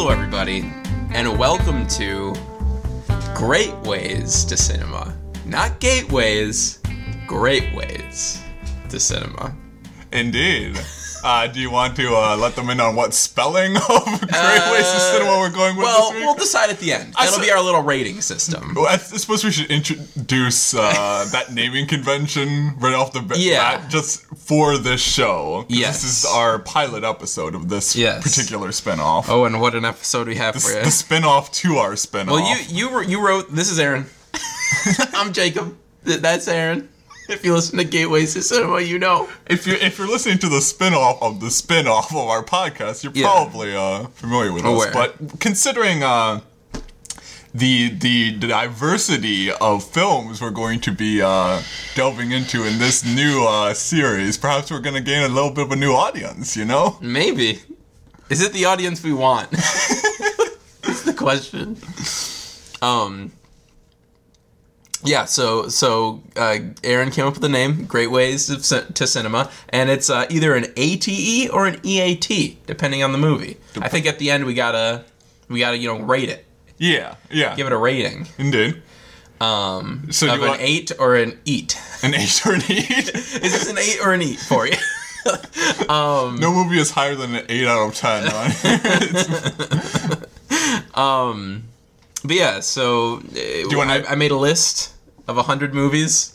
Hello, 0.00 0.10
everybody, 0.10 0.60
and 1.10 1.36
welcome 1.36 1.84
to 1.88 2.32
Great 3.34 3.74
Ways 3.78 4.44
to 4.44 4.56
Cinema. 4.56 5.12
Not 5.44 5.80
gateways, 5.80 6.78
great 7.26 7.74
ways 7.74 8.40
to 8.90 9.00
cinema. 9.00 9.56
Indeed. 10.12 10.78
Uh, 11.24 11.46
do 11.48 11.58
you 11.60 11.70
want 11.70 11.96
to 11.96 12.14
uh, 12.14 12.36
let 12.36 12.54
them 12.54 12.70
in 12.70 12.78
on 12.80 12.94
what 12.94 13.12
spelling 13.12 13.76
of 13.76 13.82
Great 14.04 14.70
Ways 14.72 14.90
to 14.92 15.00
Cinema 15.00 15.38
we're 15.38 15.50
going 15.50 15.76
with 15.76 15.84
Well, 15.84 16.12
we'll 16.12 16.34
decide 16.36 16.70
at 16.70 16.78
the 16.78 16.92
end. 16.92 17.12
That'll 17.14 17.40
s- 17.40 17.44
be 17.44 17.50
our 17.50 17.60
little 17.62 17.82
rating 17.82 18.20
system. 18.20 18.74
Well, 18.74 18.86
I 18.86 18.96
suppose 18.98 19.44
we 19.44 19.50
should 19.50 19.70
introduce 19.70 20.74
uh, 20.74 21.26
that 21.32 21.52
naming 21.52 21.86
convention 21.86 22.74
right 22.78 22.94
off 22.94 23.12
the 23.12 23.20
bat, 23.22 23.38
Yeah. 23.38 23.86
just 23.88 24.24
for 24.36 24.78
this 24.78 25.00
show. 25.00 25.64
Yes. 25.68 26.02
This 26.02 26.24
is 26.24 26.24
our 26.30 26.60
pilot 26.60 27.02
episode 27.04 27.54
of 27.54 27.68
this 27.68 27.96
Yes. 27.96 28.22
particular 28.22 28.68
spinoff. 28.68 29.24
Oh, 29.28 29.44
and 29.44 29.60
what 29.60 29.74
an 29.74 29.84
episode 29.84 30.28
we 30.28 30.36
have 30.36 30.54
for 30.54 30.68
you. 30.70 30.76
The 30.82 30.86
spinoff 30.86 31.52
to 31.54 31.76
our 31.78 31.92
spinoff. 31.94 32.26
Well, 32.30 32.48
you 32.48 32.90
you 32.90 33.02
you 33.02 33.26
wrote. 33.26 33.52
This 33.54 33.70
is 33.70 33.78
Aaron. 33.80 34.06
I'm 35.14 35.32
Jacob. 35.32 35.76
That's 36.04 36.46
Aaron. 36.48 36.88
If 37.34 37.44
you 37.44 37.54
listen 37.54 37.76
to 37.78 37.84
Gateways 37.84 38.32
to 38.34 38.42
Cinema, 38.42 38.80
you 38.80 38.98
know. 38.98 39.28
if 39.46 39.66
you're 39.66 39.76
if 39.76 39.98
you're 39.98 40.08
listening 40.08 40.38
to 40.38 40.48
the 40.48 40.60
spin-off 40.62 41.22
of 41.22 41.40
the 41.40 41.50
spin-off 41.50 42.10
of 42.10 42.16
our 42.16 42.42
podcast, 42.42 43.04
you're 43.04 43.12
Yeah. 43.14 43.26
probably 43.26 43.74
uh, 43.76 44.06
familiar 44.08 44.50
with 44.52 44.64
Aware. 44.64 44.88
us. 44.88 44.94
But 44.94 45.38
considering 45.38 46.02
uh, 46.02 46.40
the 47.54 47.90
the 47.90 48.32
diversity 48.32 49.50
of 49.52 49.84
films 49.84 50.40
we're 50.40 50.50
going 50.50 50.80
to 50.80 50.92
be 50.92 51.20
uh, 51.20 51.60
delving 51.94 52.32
into 52.32 52.64
in 52.64 52.78
this 52.78 53.04
new 53.04 53.44
uh, 53.46 53.74
series, 53.74 54.38
perhaps 54.38 54.70
we're 54.70 54.80
going 54.80 54.94
to 54.96 55.02
gain 55.02 55.22
a 55.22 55.28
little 55.28 55.50
bit 55.50 55.64
of 55.66 55.72
a 55.72 55.76
new 55.76 55.92
audience. 55.92 56.56
You 56.56 56.64
know? 56.64 56.96
Maybe. 57.02 57.60
Is 58.30 58.40
it 58.42 58.52
the 58.54 58.64
audience 58.66 59.02
we 59.02 59.12
want? 59.12 59.50
That's 60.82 61.02
the 61.02 61.14
question. 61.14 61.76
Um. 62.80 63.32
Yeah, 65.04 65.26
so 65.26 65.68
so 65.68 66.22
uh, 66.36 66.58
Aaron 66.82 67.10
came 67.12 67.24
up 67.26 67.34
with 67.34 67.42
the 67.42 67.48
name 67.48 67.84
"Great 67.86 68.10
Ways 68.10 68.46
to 68.48 69.06
Cinema," 69.06 69.48
and 69.68 69.90
it's 69.90 70.10
uh, 70.10 70.26
either 70.28 70.56
an 70.56 70.66
ATE 70.76 71.50
or 71.52 71.66
an 71.66 71.78
EAT, 71.84 72.66
depending 72.66 73.04
on 73.04 73.12
the 73.12 73.18
movie. 73.18 73.56
I 73.80 73.88
think 73.88 74.06
at 74.06 74.18
the 74.18 74.30
end 74.30 74.44
we 74.44 74.54
gotta 74.54 75.04
we 75.48 75.60
gotta 75.60 75.78
you 75.78 75.86
know 75.86 76.00
rate 76.00 76.28
it, 76.30 76.44
Yeah, 76.78 77.14
yeah, 77.30 77.54
give 77.54 77.66
it 77.68 77.72
a 77.72 77.76
rating 77.76 78.26
indeed. 78.38 78.82
um, 79.40 80.08
So 80.10 80.26
of 80.34 80.42
an 80.42 80.48
want- 80.48 80.60
eight 80.62 80.90
or 80.98 81.14
an 81.14 81.38
eat. 81.44 81.78
An 82.02 82.14
eight 82.14 82.44
or 82.44 82.54
an 82.54 82.62
eight? 82.68 83.08
Is 83.14 83.40
this 83.52 83.70
an 83.70 83.78
eight 83.78 83.98
or 84.04 84.12
an 84.12 84.22
eat 84.22 84.40
for 84.40 84.66
you? 84.66 84.74
no 85.88 86.52
movie 86.52 86.78
is 86.80 86.90
higher 86.90 87.14
than 87.14 87.34
an 87.36 87.44
eight 87.48 87.66
out 87.68 87.86
of 87.88 87.94
ten. 87.94 88.24
Right? 88.24 88.56
But 92.24 92.36
yeah, 92.36 92.60
so 92.60 93.16
uh, 93.34 93.38
you 93.38 93.76
wanna- 93.76 94.04
I, 94.08 94.12
I 94.12 94.14
made 94.14 94.30
a 94.30 94.36
list 94.36 94.92
of 95.26 95.36
100 95.36 95.74
movies. 95.74 96.34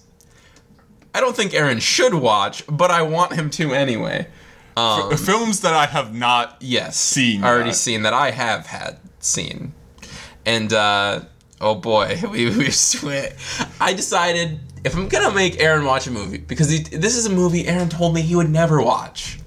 I 1.15 1.19
don't 1.19 1.35
think 1.35 1.53
Aaron 1.53 1.79
should 1.79 2.13
watch, 2.13 2.63
but 2.67 2.89
I 2.89 3.01
want 3.03 3.33
him 3.33 3.49
to 3.51 3.73
anyway. 3.73 4.27
Um, 4.75 5.15
Films 5.17 5.59
that 5.61 5.73
I 5.73 5.85
have 5.85 6.13
not. 6.15 6.57
yes. 6.59 6.97
Seen 6.97 7.43
Already 7.43 7.73
seen 7.73 8.01
that 8.03 8.13
I 8.13 8.31
have 8.31 8.65
had 8.65 8.97
seen. 9.19 9.73
And, 10.45 10.73
uh, 10.73 11.21
oh 11.61 11.75
boy, 11.75 12.19
we, 12.31 12.45
we 12.57 12.71
sweat. 12.71 13.35
I 13.79 13.93
decided 13.93 14.59
if 14.83 14.95
I'm 14.95 15.07
gonna 15.07 15.33
make 15.33 15.59
Aaron 15.61 15.85
watch 15.85 16.07
a 16.07 16.11
movie, 16.11 16.39
because 16.39 16.69
he, 16.69 16.79
this 16.79 17.15
is 17.15 17.25
a 17.27 17.29
movie 17.29 17.67
Aaron 17.67 17.89
told 17.89 18.15
me 18.15 18.21
he 18.21 18.35
would 18.35 18.49
never 18.49 18.81
watch. 18.81 19.37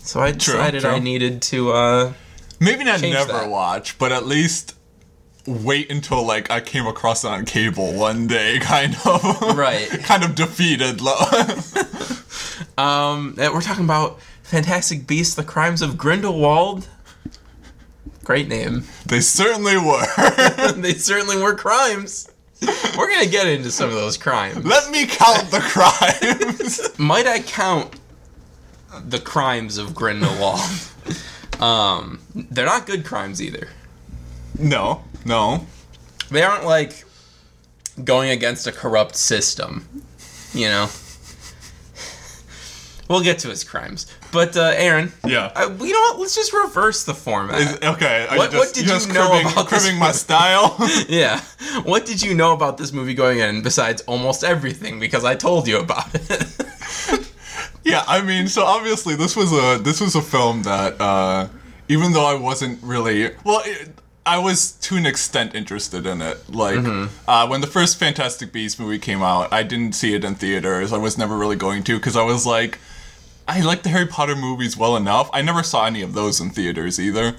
So 0.00 0.20
I 0.20 0.32
decided 0.32 0.80
true. 0.82 0.90
I 0.90 0.98
needed 0.98 1.40
to, 1.42 1.72
uh, 1.72 2.12
Maybe 2.60 2.84
not 2.84 3.00
never 3.02 3.32
that. 3.32 3.48
watch, 3.48 3.98
but 3.98 4.10
at 4.12 4.26
least 4.26 4.74
wait 5.46 5.90
until 5.90 6.24
like 6.24 6.50
I 6.50 6.60
came 6.60 6.86
across 6.86 7.24
it 7.24 7.28
on 7.28 7.44
cable 7.44 7.92
one 7.92 8.26
day, 8.26 8.58
kind 8.62 8.96
of. 9.04 9.56
Right. 9.56 9.88
kind 10.02 10.24
of 10.24 10.34
defeated. 10.34 11.00
Um, 12.76 13.36
uh, 13.38 13.50
we're 13.52 13.60
talking 13.60 13.84
about 13.84 14.20
Fantastic 14.42 15.06
Beasts: 15.06 15.34
The 15.36 15.44
Crimes 15.44 15.80
of 15.82 15.96
Grindelwald. 15.96 16.88
Great 18.24 18.48
name. 18.48 18.84
they 19.06 19.20
certainly 19.20 19.76
were. 19.76 20.72
they 20.72 20.94
certainly 20.94 21.40
were 21.40 21.54
crimes. 21.54 22.28
We're 22.96 23.08
gonna 23.10 23.26
get 23.26 23.46
into 23.46 23.70
some 23.70 23.88
of 23.90 23.94
those 23.94 24.16
crimes. 24.16 24.64
Let 24.64 24.90
me 24.90 25.06
count 25.06 25.50
the 25.50 25.60
crimes. 25.60 26.98
Might 26.98 27.26
I 27.26 27.40
count 27.40 27.94
the 29.06 29.20
crimes 29.20 29.78
of 29.78 29.94
Grindelwald? 29.94 30.60
um, 31.60 32.20
they're 32.34 32.66
not 32.66 32.86
good 32.86 33.04
crimes 33.04 33.40
either. 33.42 33.68
no, 34.58 35.04
no. 35.24 35.66
They 36.30 36.42
aren't 36.42 36.64
like 36.64 37.04
going 38.02 38.30
against 38.30 38.66
a 38.66 38.72
corrupt 38.72 39.16
system. 39.16 40.02
You 40.52 40.68
know. 40.68 40.88
We'll 43.06 43.22
get 43.22 43.38
to 43.40 43.48
his 43.50 43.64
crimes, 43.64 44.06
but 44.32 44.56
uh, 44.56 44.72
Aaron, 44.74 45.12
Yeah. 45.26 45.52
I, 45.54 45.64
you 45.66 45.92
know 45.92 46.00
what? 46.00 46.20
Let's 46.20 46.34
just 46.34 46.54
reverse 46.54 47.04
the 47.04 47.12
format. 47.12 47.60
Is- 47.60 47.76
okay. 47.82 48.26
Are 48.30 48.38
What- 48.38 48.50
you 48.52 48.58
what 48.58 48.64
just, 48.68 48.74
did 48.76 48.82
you 48.86 48.88
just 48.88 49.12
know 49.12 49.28
cribbing, 49.28 49.52
about 49.52 49.68
this 49.68 49.82
cribbing 49.82 49.98
my 50.00 50.10
style? 50.12 50.74
Yeah. 51.10 51.42
What 51.84 52.06
did 52.06 52.22
you 52.22 52.32
know 52.34 52.54
about 52.54 52.78
this 52.78 52.94
movie 52.94 53.12
going 53.12 53.40
in 53.40 53.60
besides 53.62 54.00
almost 54.06 54.42
everything 54.42 54.98
because 55.00 55.22
I 55.22 55.34
told 55.34 55.68
you 55.68 55.78
about 55.80 56.14
it? 56.14 56.60
Yeah, 57.84 58.02
I 58.08 58.22
mean, 58.22 58.48
so 58.48 58.64
obviously 58.64 59.14
this 59.14 59.36
was 59.36 59.52
a 59.52 59.76
this 59.82 60.00
was 60.00 60.14
a 60.14 60.22
film 60.22 60.62
that 60.62 60.98
uh, 60.98 61.48
even 61.88 62.12
though 62.14 62.24
I 62.24 62.34
wasn't 62.34 62.82
really 62.82 63.30
well, 63.44 63.60
it, 63.66 63.90
I 64.26 64.38
was 64.38 64.72
to 64.72 64.96
an 64.96 65.04
extent 65.06 65.54
interested 65.54 66.06
in 66.06 66.22
it. 66.22 66.48
Like 66.48 66.78
uh, 67.28 67.46
when 67.46 67.60
the 67.60 67.66
first 67.66 67.98
Fantastic 67.98 68.52
Beasts 68.52 68.78
movie 68.78 68.98
came 68.98 69.22
out, 69.22 69.52
I 69.52 69.62
didn't 69.62 69.94
see 69.94 70.14
it 70.14 70.24
in 70.24 70.34
theaters. 70.34 70.92
I 70.92 70.98
was 70.98 71.18
never 71.18 71.36
really 71.36 71.56
going 71.56 71.82
to 71.84 71.96
because 71.96 72.16
I 72.16 72.22
was 72.22 72.46
like, 72.46 72.78
I 73.46 73.60
like 73.60 73.82
the 73.82 73.90
Harry 73.90 74.06
Potter 74.06 74.34
movies 74.34 74.76
well 74.76 74.96
enough. 74.96 75.28
I 75.32 75.42
never 75.42 75.62
saw 75.62 75.84
any 75.86 76.00
of 76.00 76.14
those 76.14 76.40
in 76.40 76.50
theaters 76.50 76.98
either. 76.98 77.36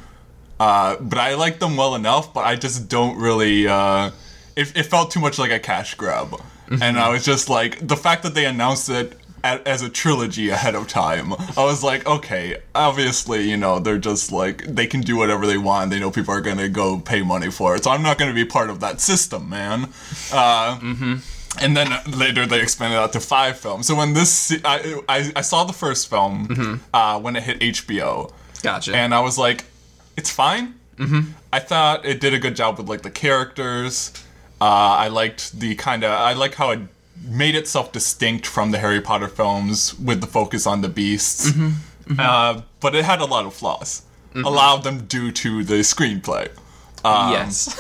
Uh, 0.60 0.96
but 1.02 1.18
I 1.18 1.34
like 1.34 1.60
them 1.60 1.76
well 1.76 1.96
enough, 1.96 2.34
but 2.34 2.46
I 2.46 2.56
just 2.56 2.88
don't 2.88 3.18
really. 3.18 3.68
Uh, 3.68 4.12
it, 4.56 4.72
it 4.78 4.84
felt 4.84 5.12
too 5.12 5.20
much 5.20 5.38
like 5.38 5.52
a 5.52 5.60
cash 5.60 5.96
grab, 5.96 6.40
and 6.82 6.98
I 6.98 7.10
was 7.10 7.26
just 7.26 7.50
like 7.50 7.86
the 7.86 7.98
fact 7.98 8.24
that 8.24 8.36
they 8.36 8.46
announced 8.46 8.90
it 8.90 9.18
a- 9.46 9.68
as 9.68 9.82
a 9.82 9.90
trilogy 9.90 10.50
ahead 10.50 10.76
of 10.76 10.88
time. 10.88 11.34
I 11.56 11.64
was 11.64 11.84
like, 11.84 12.06
okay, 12.08 12.58
obviously, 12.74 13.50
you 13.50 13.58
know, 13.58 13.80
they're 13.80 13.98
just 14.12 14.32
like 14.32 14.64
they 14.66 14.88
can 14.88 15.02
do 15.02 15.16
whatever 15.16 15.46
they 15.48 15.58
want. 15.58 15.92
They 15.92 16.00
know 16.00 16.12
people 16.12 16.34
are 16.34 16.42
gonna 16.42 16.68
go 16.70 17.00
pay 17.00 17.22
money 17.22 17.52
for 17.52 17.76
it, 17.76 17.84
so 17.84 17.92
I'm 17.92 18.02
not 18.02 18.18
gonna 18.18 18.34
be 18.34 18.46
part 18.46 18.70
of 18.70 18.80
that 18.82 19.00
system, 19.00 19.50
man. 19.50 19.90
Uh, 20.34 20.80
and 21.62 21.78
then 21.78 21.88
later 22.08 22.46
they 22.46 22.62
expanded 22.62 22.98
out 23.00 23.14
to 23.14 23.20
five 23.20 23.58
films. 23.58 23.88
So 23.88 23.96
when 23.96 24.14
this, 24.14 24.52
I, 24.66 25.00
I, 25.08 25.32
I 25.38 25.42
saw 25.42 25.64
the 25.64 25.74
first 25.74 26.10
film 26.10 26.82
uh, 26.94 27.20
when 27.20 27.36
it 27.38 27.44
hit 27.44 27.60
HBO, 27.60 28.32
Gotcha. 28.62 28.94
and 28.96 29.14
I 29.14 29.22
was 29.22 29.38
like, 29.38 29.64
it's 30.18 30.30
fine. 30.32 30.76
Mm-hmm. 30.98 31.32
I 31.54 31.60
thought 31.60 32.06
it 32.06 32.20
did 32.20 32.34
a 32.34 32.40
good 32.40 32.56
job 32.56 32.78
with 32.78 32.90
like 32.90 33.04
the 33.04 33.12
characters. 33.12 34.12
Uh, 34.62 34.64
I 35.06 35.10
liked 35.10 35.60
the 35.60 35.76
kind 35.76 36.04
of 36.04 36.12
I 36.12 36.34
like 36.34 36.56
how 36.56 36.72
it 36.72 36.80
made 37.24 37.56
itself 37.56 37.92
distinct 37.92 38.46
from 38.46 38.72
the 38.72 38.78
Harry 38.80 39.02
Potter 39.02 39.28
films 39.28 39.98
with 40.00 40.22
the 40.22 40.28
focus 40.28 40.66
on 40.68 40.82
the 40.82 40.90
beasts. 40.90 41.52
Uh, 42.20 42.62
but 42.82 42.94
it 42.96 43.04
had 43.04 43.20
a 43.22 43.26
lot 43.26 43.46
of 43.46 43.54
flaws. 43.54 44.04
A 44.36 44.40
lot 44.50 44.78
of 44.78 44.84
them 44.84 45.06
due 45.08 45.32
to 45.32 45.64
the 45.64 45.76
screenplay. 45.76 46.50
Um, 47.06 47.32
yes. 47.32 47.76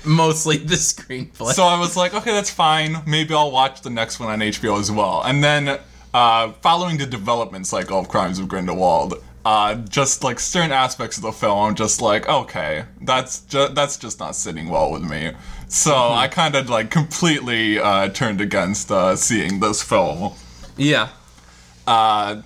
Mostly 0.04 0.56
the 0.56 0.74
screenplay. 0.74 1.52
So 1.52 1.64
I 1.64 1.78
was 1.78 1.96
like, 1.96 2.12
okay, 2.12 2.32
that's 2.32 2.50
fine. 2.50 3.02
Maybe 3.06 3.34
I'll 3.34 3.52
watch 3.52 3.82
the 3.82 3.90
next 3.90 4.18
one 4.18 4.28
on 4.28 4.40
HBO 4.40 4.80
as 4.80 4.90
well. 4.90 5.22
And 5.24 5.44
then, 5.44 5.78
uh, 6.12 6.52
following 6.60 6.98
the 6.98 7.06
development 7.06 7.66
cycle 7.66 7.98
of 8.00 8.08
Crimes 8.08 8.38
of 8.38 8.48
Grindelwald, 8.48 9.14
uh, 9.46 9.74
just 9.88 10.24
like 10.24 10.40
certain 10.40 10.72
aspects 10.72 11.16
of 11.18 11.22
the 11.22 11.30
film, 11.30 11.56
I'm 11.68 11.74
just 11.76 12.00
like, 12.02 12.28
okay, 12.28 12.84
that's 13.00 13.40
ju- 13.42 13.68
that's 13.68 13.96
just 13.96 14.18
not 14.18 14.34
sitting 14.34 14.68
well 14.68 14.90
with 14.90 15.02
me. 15.02 15.32
So 15.68 15.94
I 15.94 16.26
kind 16.26 16.56
of 16.56 16.68
like 16.68 16.90
completely 16.90 17.78
uh, 17.78 18.08
turned 18.08 18.40
against 18.40 18.90
uh, 18.90 19.14
seeing 19.14 19.60
this 19.60 19.82
film. 19.82 20.32
yeah. 20.76 21.10
Uh, 21.86 22.42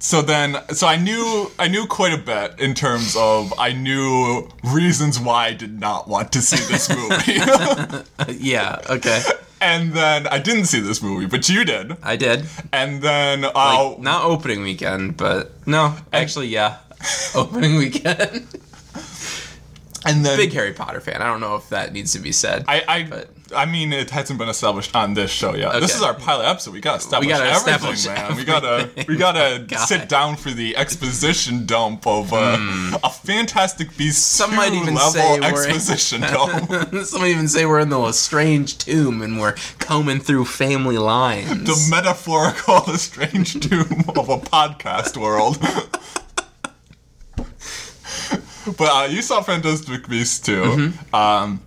so 0.00 0.20
then, 0.22 0.56
so 0.72 0.86
I 0.88 0.96
knew 0.96 1.50
I 1.58 1.68
knew 1.68 1.86
quite 1.86 2.12
a 2.12 2.18
bit 2.18 2.58
in 2.58 2.74
terms 2.74 3.14
of 3.16 3.52
I 3.58 3.72
knew 3.72 4.48
reasons 4.64 5.20
why 5.20 5.46
I 5.46 5.52
did 5.54 5.78
not 5.78 6.08
want 6.08 6.32
to 6.32 6.40
see 6.40 6.62
this 6.72 6.88
movie. 6.98 7.38
Yeah. 8.44 8.80
Okay. 8.90 9.22
And 9.60 9.92
then 9.92 10.26
I 10.28 10.38
didn't 10.38 10.66
see 10.66 10.80
this 10.80 11.02
movie, 11.02 11.26
but 11.26 11.48
you 11.48 11.64
did. 11.64 11.96
I 12.02 12.16
did. 12.16 12.44
And 12.72 13.02
then 13.02 13.44
uh, 13.44 13.50
Like, 13.54 13.98
not 13.98 14.24
opening 14.24 14.62
weekend, 14.62 15.16
but 15.16 15.52
no, 15.66 15.96
actually, 16.12 16.48
yeah. 16.48 16.78
opening 17.34 17.76
weekend. 17.76 18.46
and 20.04 20.24
then 20.24 20.36
Big 20.36 20.52
Harry 20.52 20.72
Potter 20.72 21.00
fan. 21.00 21.20
I 21.22 21.26
don't 21.26 21.40
know 21.40 21.56
if 21.56 21.68
that 21.70 21.92
needs 21.92 22.12
to 22.12 22.18
be 22.18 22.32
said. 22.32 22.64
I 22.68 22.82
I, 22.88 23.02
but- 23.04 23.30
I 23.54 23.64
mean, 23.64 23.92
it 23.92 24.10
hasn't 24.10 24.38
been 24.38 24.48
established 24.48 24.94
on 24.94 25.14
this 25.14 25.30
show 25.30 25.54
yet. 25.54 25.80
This 25.80 25.94
is 25.94 26.02
our 26.02 26.12
pilot 26.14 26.44
episode. 26.46 26.74
We 26.74 26.80
gotta 26.80 26.98
establish 26.98 27.30
gotta 27.30 27.44
everything, 27.50 27.94
establish 27.94 28.06
man. 28.06 28.36
We 28.36 28.44
gotta 28.44 28.90
we 29.08 29.16
gotta 29.16 29.64
God. 29.66 29.86
sit 29.86 30.08
down 30.08 30.36
for 30.36 30.50
the 30.50 30.76
exposition 30.76 31.64
dump 31.64 32.06
of 32.06 32.32
uh, 32.32 32.98
a 33.02 33.08
Fantastic 33.10 33.96
Beasts 33.96 34.22
Some 34.22 34.54
might 34.54 34.72
even 34.74 34.94
level 34.94 35.12
say 35.12 35.40
we're- 35.40 35.46
exposition 35.46 36.20
dump. 36.32 37.04
Some 37.06 37.24
even 37.24 37.48
say 37.48 37.64
we're 37.64 37.80
in 37.80 37.88
the 37.88 37.98
Lestrange 37.98 38.76
tomb 38.78 39.22
and 39.22 39.40
we're 39.40 39.54
combing 39.78 40.20
through 40.20 40.44
family 40.44 40.98
lines. 40.98 41.48
the 41.64 41.86
metaphorical, 41.94 42.80
strange 42.98 43.58
tomb 43.66 44.04
of 44.16 44.28
a 44.28 44.36
podcast 44.38 45.16
world. 45.16 45.58
but 48.76 48.88
uh, 48.90 49.06
you 49.10 49.22
saw 49.22 49.40
Fantastic 49.42 50.06
Beasts 50.08 50.40
too, 50.40 50.62
Mm-hmm. 50.62 51.14
um, 51.14 51.60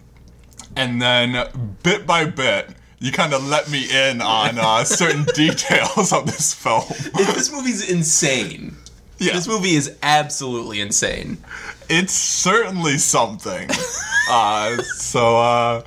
and 0.75 1.01
then 1.01 1.47
bit 1.83 2.05
by 2.05 2.25
bit, 2.25 2.69
you 2.99 3.11
kind 3.11 3.33
of 3.33 3.45
let 3.47 3.69
me 3.69 3.85
in 3.89 4.21
on 4.21 4.57
uh, 4.59 4.83
certain 4.85 5.23
details 5.35 6.13
of 6.13 6.25
this 6.25 6.53
film. 6.53 6.83
this 7.15 7.51
movie's 7.51 7.89
insane. 7.89 8.75
Yeah. 9.17 9.33
This 9.33 9.47
movie 9.47 9.75
is 9.75 9.95
absolutely 10.01 10.81
insane. 10.81 11.37
It's 11.89 12.13
certainly 12.13 12.97
something. 12.97 13.69
uh, 14.29 14.77
so 14.81 15.37
uh, 15.37 15.83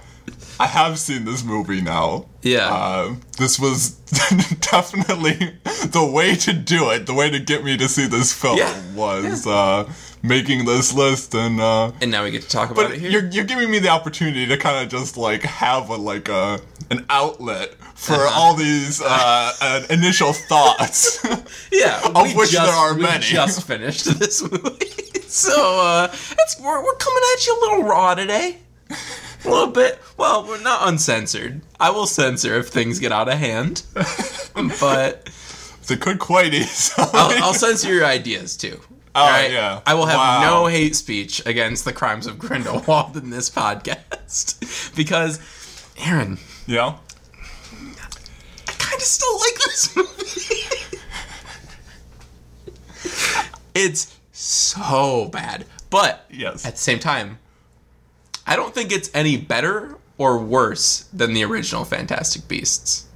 I 0.60 0.66
have 0.66 0.98
seen 1.00 1.24
this 1.24 1.42
movie 1.44 1.80
now. 1.80 2.26
Yeah. 2.42 2.68
Uh, 2.72 3.14
this 3.38 3.58
was 3.58 3.90
definitely 4.70 5.52
the 5.86 6.08
way 6.12 6.36
to 6.36 6.52
do 6.52 6.90
it. 6.90 7.06
The 7.06 7.14
way 7.14 7.28
to 7.30 7.40
get 7.40 7.64
me 7.64 7.76
to 7.76 7.88
see 7.88 8.06
this 8.06 8.32
film 8.32 8.58
Yeah. 8.58 8.80
was 8.94 9.46
uh, 9.46 9.90
making 10.24 10.64
this 10.64 10.92
list, 10.94 11.34
and 11.34 11.60
uh, 11.60 11.92
And 12.00 12.10
now 12.10 12.24
we 12.24 12.30
get 12.32 12.42
to 12.42 12.48
talk 12.48 12.70
about 12.70 12.90
it 12.90 12.98
here. 12.98 13.10
you're 13.10 13.26
you're 13.30 13.44
giving 13.44 13.70
me 13.70 13.78
the 13.78 13.90
opportunity 13.90 14.46
to 14.46 14.56
kind 14.56 14.82
of 14.84 14.90
just 14.90 15.16
like 15.16 15.42
have 15.42 15.90
a 15.90 15.96
like 15.96 16.28
a 16.28 16.60
an 16.90 17.04
outlet 17.08 17.74
for 17.94 18.14
Uh-huh. 18.14 18.40
all 18.40 18.54
these 18.54 19.00
uh, 19.00 19.52
uh, 19.60 19.82
initial 19.90 20.32
thoughts. 20.32 21.24
yeah, 21.72 22.00
of 22.14 22.34
which 22.34 22.50
just, 22.50 22.66
there 22.66 22.74
are 22.74 22.94
we 22.94 23.02
many. 23.02 23.24
just 23.24 23.66
finished 23.66 24.04
this 24.18 24.42
movie, 24.42 25.20
so 25.28 25.80
uh, 25.80 26.08
it's 26.12 26.58
we're, 26.60 26.82
we're 26.82 26.96
coming 26.96 27.22
at 27.34 27.46
you 27.46 27.56
a 27.56 27.60
little 27.60 27.84
raw 27.84 28.14
today. 28.14 28.58
A 28.90 29.50
little 29.50 29.66
bit. 29.72 29.98
Well, 30.16 30.46
we're 30.46 30.62
not 30.62 30.88
uncensored. 30.88 31.60
I 31.78 31.90
will 31.90 32.06
censor 32.06 32.54
if 32.56 32.68
things 32.68 32.98
get 32.98 33.12
out 33.12 33.28
of 33.28 33.38
hand, 33.38 33.82
but 34.80 35.28
it 35.90 36.00
could 36.00 36.18
quite 36.18 36.54
easily. 36.54 37.08
I'll, 37.12 37.44
I'll 37.44 37.54
censor 37.54 37.92
your 37.92 38.06
ideas 38.06 38.56
too. 38.56 38.80
Oh, 39.16 39.22
alright? 39.24 39.50
yeah. 39.52 39.80
I 39.86 39.94
will 39.94 40.06
have 40.06 40.16
Wow. 40.16 40.42
no 40.42 40.66
hate 40.66 40.96
speech 40.96 41.44
against 41.46 41.84
the 41.84 41.92
crimes 41.92 42.26
of 42.26 42.38
Grindelwald 42.38 43.16
in 43.16 43.30
this 43.30 43.48
podcast 43.48 44.94
because, 44.96 45.38
Aaron, 45.98 46.38
yeah. 46.66 46.96
I 48.68 48.72
kind 48.72 48.96
of 48.96 49.02
still 49.02 49.38
like 49.38 49.54
this 49.54 49.96
movie. 49.96 51.00
it's 53.74 54.16
so 54.32 55.26
bad, 55.32 55.66
but 55.90 56.26
Yes. 56.30 56.64
at 56.66 56.72
the 56.72 56.78
same 56.80 56.98
time, 56.98 57.38
I 58.46 58.56
don't 58.56 58.74
think 58.74 58.92
it's 58.92 59.10
any 59.14 59.36
better 59.36 59.96
or 60.18 60.38
worse 60.38 61.08
than 61.12 61.32
the 61.34 61.44
original 61.44 61.84
Fantastic 61.84 62.46
Beasts. 62.48 63.06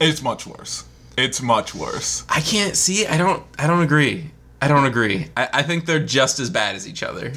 It's 0.00 0.22
much 0.22 0.46
worse. 0.46 0.84
It's 1.16 1.40
much 1.42 1.74
worse. 1.74 2.24
I 2.28 2.40
can't 2.40 2.74
see. 2.76 3.06
I 3.06 3.16
don't. 3.18 3.44
I 3.58 3.66
don't 3.66 3.82
agree. 3.82 4.30
I 4.62 4.68
don't 4.68 4.86
agree. 4.86 5.26
I, 5.36 5.48
I 5.54 5.62
think 5.64 5.86
they're 5.86 5.98
just 5.98 6.38
as 6.38 6.48
bad 6.48 6.76
as 6.76 6.86
each 6.86 7.02
other, 7.02 7.32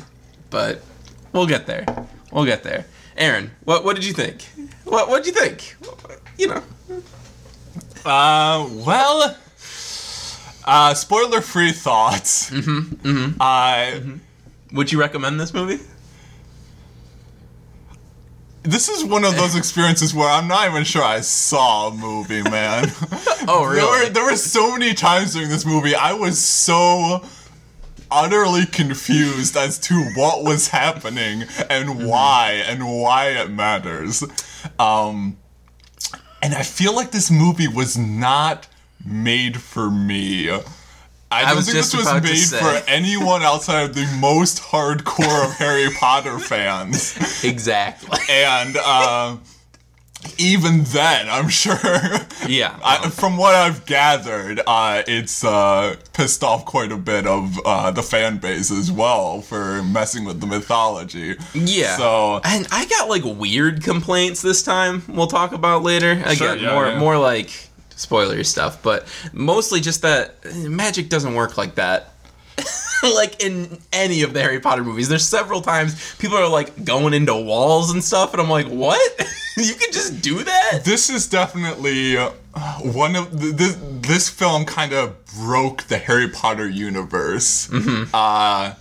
but 0.51 0.83
we'll 1.33 1.47
get 1.47 1.65
there. 1.65 1.83
We'll 2.31 2.45
get 2.45 2.61
there. 2.61 2.85
Aaron, 3.17 3.49
what 3.63 3.83
what 3.83 3.95
did 3.95 4.05
you 4.05 4.13
think? 4.13 4.43
What 4.83 5.09
what 5.09 5.23
did 5.23 5.33
you 5.33 5.41
think? 5.41 5.75
You 6.37 6.47
know. 6.49 6.63
Uh, 8.05 8.69
well, 8.85 9.35
uh, 10.65 10.93
spoiler-free 10.93 11.71
thoughts. 11.71 12.51
Mm-hmm. 12.51 13.07
Mm-hmm. 13.07 13.41
Uh, 13.41 14.17
Would 14.73 14.91
you 14.91 14.99
recommend 14.99 15.39
this 15.39 15.51
movie? 15.51 15.83
This 18.65 18.89
is 18.89 19.03
one 19.03 19.23
of 19.23 19.35
those 19.35 19.55
experiences 19.61 20.13
where 20.13 20.29
I'm 20.29 20.47
not 20.47 20.67
even 20.69 20.83
sure 20.83 21.03
I 21.03 21.21
saw 21.21 21.87
a 21.89 21.91
movie, 21.93 22.41
man. 22.43 22.91
Oh, 23.47 23.59
There 23.71 23.85
were 23.85 23.91
really? 23.99 24.09
there 24.09 24.23
were 24.25 24.35
so 24.35 24.71
many 24.71 24.93
times 24.95 25.33
during 25.33 25.49
this 25.49 25.65
movie 25.65 25.93
I 25.93 26.13
was 26.13 26.39
so 26.39 27.23
utterly 28.11 28.65
confused 28.65 29.55
as 29.57 29.77
to 29.79 29.93
what 30.15 30.43
was 30.43 30.67
happening 30.69 31.43
and 31.69 31.89
Mm-hmm. 31.89 32.05
why 32.07 32.63
and 32.67 32.87
why 33.01 33.27
it 33.29 33.49
matters. 33.51 34.23
Um 34.79 35.37
and 36.41 36.53
I 36.53 36.63
feel 36.63 36.95
like 36.95 37.11
this 37.11 37.29
movie 37.31 37.67
was 37.67 37.97
not 37.97 38.67
made 39.05 39.61
for 39.61 39.89
me. 39.91 40.49
I 41.31 41.41
don't 41.45 41.55
was 41.57 41.65
think 41.65 41.77
this 41.77 41.93
was 41.95 42.11
made 42.23 42.35
say. 42.35 42.59
for 42.59 42.83
anyone 42.89 43.41
outside 43.41 43.89
of 43.89 43.95
the 43.95 44.05
most 44.19 44.61
hardcore 44.61 45.45
of 45.45 45.53
Harry 45.55 45.89
Potter 45.99 46.39
fans. 46.39 47.17
Exactly. 47.43 48.17
And 48.29 48.77
uh, 48.83 49.37
even 50.37 50.83
then, 50.85 51.27
I'm 51.29 51.49
sure. 51.49 51.77
Yeah. 52.47 52.77
I, 52.83 53.09
from 53.09 53.37
what 53.37 53.53
I've 53.55 53.85
gathered, 53.85 54.61
uh, 54.65 55.03
it's 55.07 55.43
uh, 55.43 55.95
pissed 56.13 56.43
off 56.43 56.65
quite 56.65 56.91
a 56.91 56.97
bit 56.97 57.27
of 57.27 57.59
uh, 57.65 57.91
the 57.91 58.01
fan 58.03 58.37
base 58.37 58.71
as 58.71 58.91
well 58.91 59.41
for 59.41 59.83
messing 59.83 60.25
with 60.25 60.41
the 60.41 60.47
mythology. 60.47 61.35
Yeah. 61.53 61.97
So 61.97 62.41
and 62.43 62.67
I 62.71 62.85
got 62.85 63.09
like 63.09 63.23
weird 63.25 63.83
complaints 63.83 64.41
this 64.41 64.63
time. 64.63 65.03
We'll 65.07 65.27
talk 65.27 65.51
about 65.51 65.83
later. 65.83 66.11
Again, 66.11 66.35
Sure, 66.35 66.55
yeah, 66.55 66.73
more 66.73 66.87
yeah. 66.87 66.99
more 66.99 67.17
like 67.17 67.64
spoiler 67.95 68.43
stuff, 68.43 68.81
but 68.83 69.07
mostly 69.33 69.81
just 69.81 70.01
that 70.01 70.35
magic 70.55 71.09
doesn't 71.09 71.33
work 71.33 71.57
like 71.57 71.75
that. 71.75 72.11
like 73.03 73.43
in 73.43 73.77
any 73.91 74.21
of 74.21 74.33
the 74.33 74.41
Harry 74.41 74.59
Potter 74.59 74.83
movies, 74.83 75.09
there's 75.09 75.27
several 75.27 75.61
times 75.61 76.15
people 76.15 76.37
are 76.37 76.47
like 76.47 76.85
going 76.85 77.13
into 77.13 77.35
walls 77.35 77.91
and 77.91 78.03
stuff, 78.03 78.33
and 78.33 78.41
I'm 78.41 78.49
like, 78.49 78.67
what? 78.67 78.99
you 79.57 79.73
can 79.75 79.91
just 79.91 80.21
do 80.21 80.43
that? 80.43 80.81
this 80.83 81.09
is 81.09 81.27
definitely 81.27 82.17
uh, 82.17 82.31
one 82.81 83.15
of 83.15 83.39
th- 83.39 83.55
this. 83.55 83.77
This 84.05 84.29
film 84.29 84.65
kind 84.65 84.93
of 84.93 85.25
broke 85.25 85.83
the 85.83 85.97
Harry 85.97 86.29
Potter 86.29 86.69
universe. 86.69 87.69
Uh, 88.13 88.75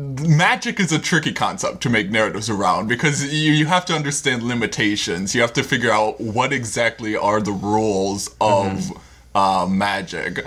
magic 0.00 0.80
is 0.80 0.92
a 0.92 0.98
tricky 0.98 1.32
concept 1.32 1.82
to 1.82 1.90
make 1.90 2.10
narratives 2.10 2.48
around 2.48 2.88
because 2.88 3.32
you, 3.32 3.52
you 3.52 3.66
have 3.66 3.84
to 3.86 3.94
understand 3.94 4.42
limitations. 4.42 5.34
You 5.34 5.40
have 5.40 5.52
to 5.54 5.62
figure 5.62 5.90
out 5.90 6.20
what 6.20 6.52
exactly 6.52 7.16
are 7.16 7.40
the 7.40 7.52
rules 7.52 8.34
of 8.40 8.90
uh, 9.34 9.66
magic, 9.68 10.44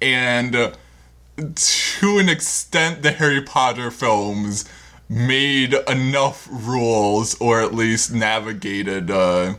and 0.00 0.72
to 1.36 2.18
an 2.18 2.28
extent, 2.28 3.02
the 3.02 3.12
Harry 3.12 3.42
Potter 3.42 3.90
films 3.90 4.64
made 5.08 5.74
enough 5.88 6.48
rules, 6.50 7.38
or 7.40 7.60
at 7.60 7.74
least 7.74 8.12
navigated 8.12 9.10
uh, 9.10 9.54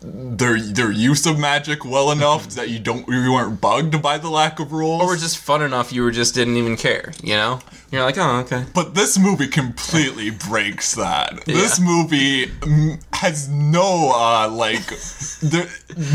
their 0.00 0.60
their 0.60 0.92
use 0.92 1.26
of 1.26 1.38
magic 1.38 1.84
well 1.84 2.10
enough 2.10 2.48
that 2.50 2.68
you 2.68 2.78
don't 2.78 3.06
you 3.08 3.32
weren't 3.32 3.60
bugged 3.60 4.00
by 4.00 4.18
the 4.18 4.30
lack 4.30 4.60
of 4.60 4.72
rules. 4.72 5.02
Or 5.02 5.08
were 5.08 5.16
just 5.16 5.38
fun 5.38 5.62
enough 5.62 5.92
you 5.92 6.02
were 6.02 6.10
just 6.10 6.34
didn't 6.34 6.56
even 6.56 6.76
care, 6.76 7.12
you 7.22 7.34
know? 7.34 7.60
You're 7.90 8.02
like, 8.02 8.18
oh, 8.18 8.40
okay. 8.40 8.64
But 8.74 8.94
this 8.94 9.18
movie 9.18 9.48
completely 9.48 10.30
breaks 10.30 10.94
that. 10.94 11.44
This 11.46 11.80
movie 11.80 12.50
has 13.12 13.48
no 13.48 14.12
uh 14.14 14.48
like 14.48 14.86
there, 15.42 15.68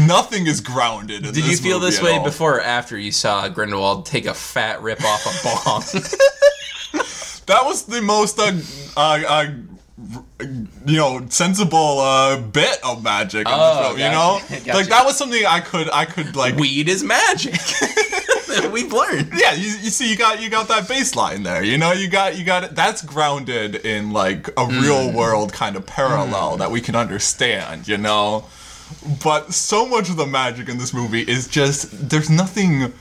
nothing 0.07 0.47
is 0.47 0.61
grounded. 0.61 1.25
In 1.25 1.33
Did 1.33 1.45
you 1.45 1.57
feel 1.57 1.79
this 1.79 2.01
way 2.01 2.13
all. 2.17 2.23
before 2.23 2.57
or 2.57 2.61
after 2.61 2.97
you 2.97 3.11
saw 3.11 3.47
Grindelwald 3.49 4.05
take 4.05 4.25
a 4.25 4.33
fat 4.33 4.81
rip 4.81 5.03
off 5.03 5.25
a 5.25 5.43
bomb? 5.65 5.83
That 7.45 7.65
was 7.65 7.83
the 7.83 8.01
most 8.01 8.39
uh, 8.39 8.53
uh, 8.95 9.23
uh 9.27 9.51
you 10.39 10.97
know 10.97 11.25
sensible 11.29 11.99
uh 11.99 12.39
bit 12.39 12.79
of 12.83 13.03
magic 13.03 13.45
Oh, 13.47 13.77
the 13.77 13.83
film. 13.89 13.99
You 13.99 14.09
know, 14.09 14.39
gotcha. 14.49 14.73
Like 14.73 14.87
that 14.89 15.05
was 15.05 15.17
something 15.17 15.45
I 15.45 15.59
could 15.59 15.89
I 15.91 16.05
could 16.05 16.35
like. 16.35 16.55
Weed 16.55 16.89
is 16.89 17.03
magic. 17.03 17.55
We've 18.71 18.91
learned. 18.93 19.31
yeah, 19.35 19.53
you, 19.53 19.65
you 19.65 19.89
see, 19.89 20.09
you 20.09 20.15
got 20.17 20.41
you 20.41 20.49
got 20.49 20.67
that 20.67 20.83
baseline 20.83 21.43
there. 21.43 21.63
You 21.63 21.77
know, 21.77 21.91
you 21.91 22.07
got 22.07 22.37
you 22.37 22.43
got 22.43 22.63
it. 22.63 22.75
That's 22.75 23.01
grounded 23.03 23.75
in 23.85 24.11
like 24.11 24.47
a 24.57 24.65
real 24.65 25.09
Mm. 25.09 25.13
world 25.15 25.53
kind 25.53 25.75
of 25.75 25.85
parallel 25.85 26.57
that 26.57 26.69
we 26.71 26.79
can 26.81 26.95
understand. 26.95 27.87
You 27.87 27.97
know, 27.97 28.45
but 29.23 29.53
so 29.53 29.85
much 29.87 30.09
of 30.09 30.17
the 30.17 30.25
magic 30.27 30.69
in 30.69 30.77
this 30.77 30.93
movie 30.93 31.21
is 31.21 31.47
just 31.47 32.09
there's 32.09 32.29
nothing 32.29 32.93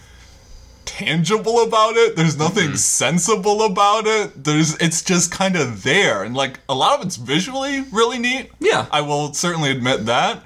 tangible 0.85 1.63
about 1.63 1.97
it. 1.97 2.17
There's 2.17 2.37
nothing 2.39 2.69
Mm-hmm. 2.69 2.77
sensible 2.77 3.63
about 3.63 4.07
it. 4.07 4.45
There's 4.45 4.75
it's 4.77 5.03
just 5.03 5.31
kind 5.31 5.57
of 5.57 5.83
there, 5.83 6.23
and 6.25 6.35
like 6.37 6.61
a 6.69 6.75
lot 6.75 6.99
of 7.01 7.07
it's 7.07 7.17
visually 7.17 7.83
really 7.93 8.19
neat. 8.19 8.51
Yeah. 8.61 8.87
I 8.91 9.01
will 9.01 9.33
certainly 9.35 9.71
admit 9.71 10.07
that. 10.07 10.43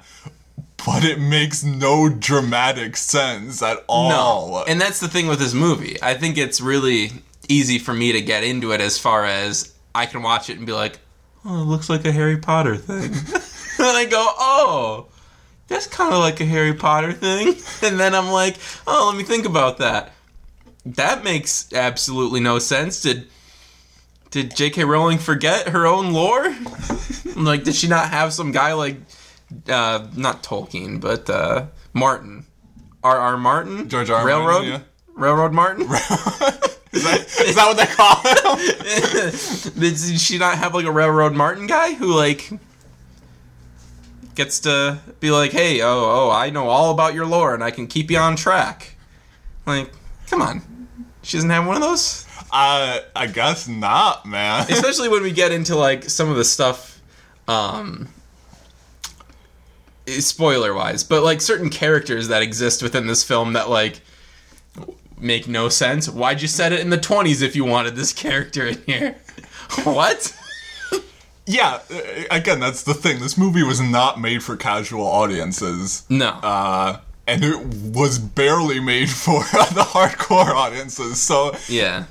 But 0.85 1.03
it 1.03 1.19
makes 1.19 1.63
no 1.63 2.07
dramatic 2.07 2.95
sense 2.97 3.61
at 3.61 3.83
all. 3.87 4.09
No. 4.09 4.63
And 4.67 4.79
that's 4.79 4.99
the 4.99 5.07
thing 5.07 5.27
with 5.27 5.39
this 5.39 5.53
movie. 5.53 5.97
I 6.01 6.13
think 6.13 6.37
it's 6.37 6.61
really 6.61 7.11
easy 7.49 7.77
for 7.79 7.93
me 7.93 8.11
to 8.13 8.21
get 8.21 8.43
into 8.43 8.71
it 8.71 8.79
as 8.79 8.97
far 8.97 9.25
as 9.25 9.73
I 9.95 10.05
can 10.05 10.21
watch 10.21 10.49
it 10.49 10.57
and 10.57 10.65
be 10.65 10.71
like, 10.73 10.99
oh, 11.43 11.61
it 11.61 11.65
looks 11.65 11.89
like 11.89 12.05
a 12.05 12.11
Harry 12.11 12.37
Potter 12.37 12.77
thing. 12.77 13.05
and 13.79 13.97
I 13.97 14.05
go, 14.05 14.23
oh, 14.37 15.07
that's 15.67 15.87
kind 15.87 16.13
of 16.13 16.19
like 16.19 16.39
a 16.39 16.45
Harry 16.45 16.73
Potter 16.73 17.11
thing. 17.11 17.55
And 17.83 17.99
then 17.99 18.13
I'm 18.15 18.29
like, 18.29 18.55
oh, 18.85 19.07
let 19.09 19.17
me 19.17 19.23
think 19.23 19.45
about 19.45 19.79
that. 19.79 20.13
That 20.95 21.23
makes 21.23 21.71
absolutely 21.73 22.39
no 22.39 22.59
sense. 22.59 23.01
Did 23.01 23.27
did 24.31 24.55
J.K. 24.55 24.83
Rowling 24.83 25.17
forget 25.17 25.69
her 25.69 25.85
own 25.85 26.13
lore? 26.13 26.55
like, 27.35 27.63
did 27.63 27.75
she 27.75 27.87
not 27.87 28.09
have 28.09 28.33
some 28.33 28.51
guy 28.51 28.73
like, 28.73 28.97
uh, 29.69 30.07
not 30.15 30.43
Tolkien, 30.43 30.99
but 30.99 31.29
uh, 31.29 31.67
Martin, 31.93 32.45
R. 33.03 33.17
R. 33.17 33.37
Martin, 33.37 33.89
George 33.89 34.09
R. 34.09 34.25
Railroad, 34.25 34.63
Martin, 34.67 34.83
Railroad 35.15 35.51
Martin. 35.53 35.81
is, 35.83 35.89
that, 37.03 37.25
is 37.45 37.55
that 37.55 37.67
what 37.67 37.77
they 37.77 37.85
call 37.85 38.15
him? 39.65 39.79
Did 39.79 40.19
she 40.19 40.37
not 40.37 40.57
have 40.57 40.73
like 40.73 40.85
a 40.85 40.91
railroad 40.91 41.33
Martin 41.33 41.67
guy 41.67 41.93
who 41.93 42.13
like 42.13 42.49
gets 44.35 44.59
to 44.61 44.99
be 45.19 45.31
like, 45.31 45.51
"Hey, 45.51 45.81
oh, 45.81 45.87
oh, 45.87 46.31
I 46.31 46.49
know 46.49 46.67
all 46.69 46.91
about 46.91 47.13
your 47.13 47.25
lore 47.25 47.53
and 47.53 47.63
I 47.63 47.71
can 47.71 47.87
keep 47.87 48.11
you 48.11 48.17
on 48.17 48.35
track." 48.35 48.95
Like, 49.65 49.91
come 50.27 50.41
on, 50.41 50.61
she 51.27 51.35
doesn't 51.35 51.49
have 51.49 51.67
one 51.67 51.75
of 51.75 51.81
those. 51.81 52.25
Uh, 52.51 52.99
I 53.13 53.27
guess 53.27 53.67
not, 53.67 54.25
man. 54.25 54.65
Especially 54.69 55.09
when 55.09 55.23
we 55.23 55.31
get 55.31 55.51
into 55.51 55.75
like 55.75 56.05
some 56.05 56.29
of 56.29 56.37
the 56.37 56.45
stuff, 56.45 57.01
um, 57.49 58.07
spoiler 60.07 60.73
wise, 60.73 61.03
but 61.03 61.23
like 61.23 61.41
certain 61.41 61.69
characters 61.69 62.29
that 62.29 62.41
exist 62.41 62.81
within 62.81 63.07
this 63.07 63.25
film 63.25 63.53
that 63.53 63.69
like 63.69 63.99
make 65.19 65.49
no 65.49 65.67
sense. 65.67 66.07
Why'd 66.07 66.41
you 66.41 66.47
set 66.47 66.71
it 66.71 66.79
in 66.79 66.91
the 66.91 66.97
twenties 66.97 67.41
if 67.41 67.57
you 67.57 67.65
wanted 67.65 67.97
this 67.97 68.13
character 68.13 68.65
in 68.65 68.81
here? 68.85 69.17
what? 69.83 70.33
yeah, 71.45 71.81
uh, 71.91 72.01
again, 72.31 72.61
that's 72.61 72.83
the 72.83 72.93
thing. 72.93 73.19
This 73.19 73.37
movie 73.37 73.63
was 73.63 73.81
not 73.81 74.17
made 74.21 74.43
for 74.43 74.55
casual 74.55 75.05
audiences. 75.05 76.05
No. 76.07 76.29
Uh, 76.29 77.01
and 77.27 77.43
it 77.43 77.59
was 77.93 78.17
barely 78.17 78.79
made 78.79 79.09
for 79.09 79.39
the 79.73 79.85
hardcore 79.85 80.53
audiences. 80.53 81.21
So 81.21 81.55
yeah. 81.67 82.05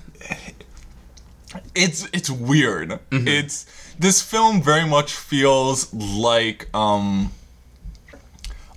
it's 1.75 2.09
it's 2.13 2.31
weird. 2.31 3.01
It's 3.11 3.67
this 3.99 4.21
film 4.21 4.63
very 4.63 4.87
much 4.87 5.15
feels 5.15 5.93
like 5.95 6.69
um 6.75 7.33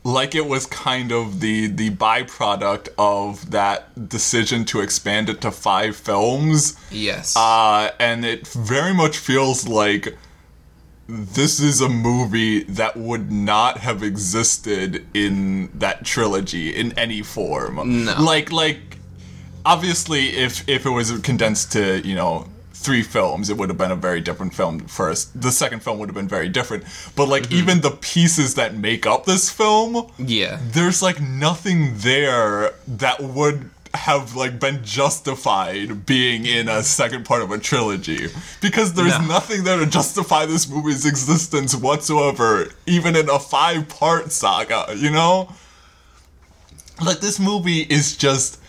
like 0.04 0.34
it 0.34 0.48
was 0.48 0.66
kind 0.66 1.12
of 1.12 1.40
the 1.42 1.68
the 1.68 1.90
byproduct 1.92 2.90
of 2.98 3.52
that 3.52 4.10
decision 4.10 4.66
to 4.66 4.82
expand 4.82 5.30
it 5.30 5.42
to 5.42 5.52
five 5.52 5.96
films. 5.96 6.78
Yes. 6.90 7.36
Uh, 7.36 7.92
and 8.00 8.26
it 8.26 8.48
very 8.48 8.94
much 8.94 9.18
feels 9.18 9.68
like 9.68 10.18
this 11.10 11.60
is 11.60 11.82
a 11.82 11.90
movie 11.90 12.64
that 12.64 12.96
would 12.96 13.32
not 13.32 13.80
have 13.80 14.04
existed 14.04 15.06
in 15.16 15.70
that 15.80 16.06
trilogy 16.06 16.70
in 16.76 16.98
any 16.98 17.24
form. 17.24 18.06
No. 18.06 18.22
Like 18.22 18.52
like 18.52 18.98
obviously 19.66 20.28
if 20.38 20.68
if 20.70 20.86
it 20.86 20.92
was 20.92 21.18
condensed 21.22 21.72
to, 21.72 22.08
you 22.08 22.16
know, 22.16 22.48
three 22.74 23.02
films, 23.02 23.50
it 23.50 23.58
would 23.58 23.70
have 23.70 23.78
been 23.78 23.92
a 23.92 23.96
very 23.96 24.22
different 24.22 24.54
film 24.54 24.80
first. 24.82 25.40
The 25.40 25.52
second 25.52 25.82
film 25.82 25.98
would 26.00 26.10
have 26.10 26.16
been 26.16 26.28
very 26.28 26.48
different. 26.48 26.86
But 27.16 27.28
like 27.28 27.44
mm-hmm. 27.44 27.56
even 27.56 27.82
the 27.82 27.92
pieces 27.92 28.56
that 28.56 28.76
make 28.76 29.08
up 29.08 29.26
this 29.26 29.50
film, 29.50 30.12
yeah. 30.20 30.60
there's 30.62 31.02
like 31.02 31.20
nothing 31.20 31.98
there 31.98 32.74
that 32.88 33.20
would 33.20 33.72
have 33.94 34.36
like 34.36 34.60
been 34.60 34.84
justified 34.84 36.06
being 36.06 36.46
in 36.46 36.70
a 36.70 36.84
second 36.84 37.26
part 37.26 37.42
of 37.42 37.50
a 37.52 37.58
trilogy 37.58 38.28
because 38.62 38.94
there's 38.94 39.18
No. 39.20 39.26
nothing 39.26 39.64
there 39.64 39.80
to 39.80 39.86
justify 39.88 40.46
this 40.46 40.70
movie's 40.70 41.06
existence 41.08 41.76
whatsoever 41.76 42.68
even 42.86 43.16
in 43.16 43.30
a 43.30 43.40
five 43.40 43.90
part 43.90 44.32
saga 44.32 44.94
you 44.96 45.10
know 45.10 45.52
like 47.04 47.20
this 47.20 47.40
movie 47.40 47.80
is 47.82 48.16
just 48.16 48.60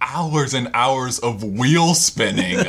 hours 0.00 0.52
and 0.52 0.68
hours 0.74 1.18
of 1.20 1.42
wheel 1.42 1.94
spinning 1.94 2.58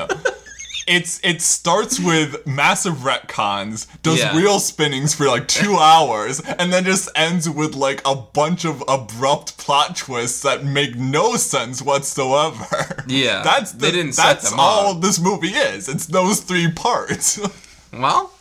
it's 0.87 1.19
it 1.23 1.41
starts 1.41 1.99
with 1.99 2.45
massive 2.47 2.95
retcons, 2.97 3.87
does 4.01 4.19
Yeah. 4.19 4.35
wheel 4.35 4.59
spinnings 4.59 5.13
for 5.15 5.27
like 5.27 5.47
two 5.47 5.77
hours, 5.79 6.39
and 6.41 6.71
then 6.73 6.83
just 6.83 7.09
ends 7.15 7.49
with 7.49 7.75
like 7.75 8.01
a 8.05 8.15
bunch 8.15 8.65
of 8.65 8.83
abrupt 8.87 9.57
plot 9.57 9.95
twists 9.95 10.41
that 10.43 10.63
make 10.65 10.95
no 10.95 11.35
sense 11.35 11.81
whatsoever. 11.81 13.03
Yeah, 13.07 13.41
that's 13.43 13.71
the, 13.71 13.77
they 13.87 13.91
didn't 13.91 14.13
set 14.13 14.41
that's 14.41 14.53
all 14.57 14.93
this 14.95 15.19
movie 15.19 15.49
is. 15.49 15.87
It's 15.89 16.05
those 16.07 16.39
three 16.41 16.71
parts. 16.71 17.39
Well, 17.93 18.33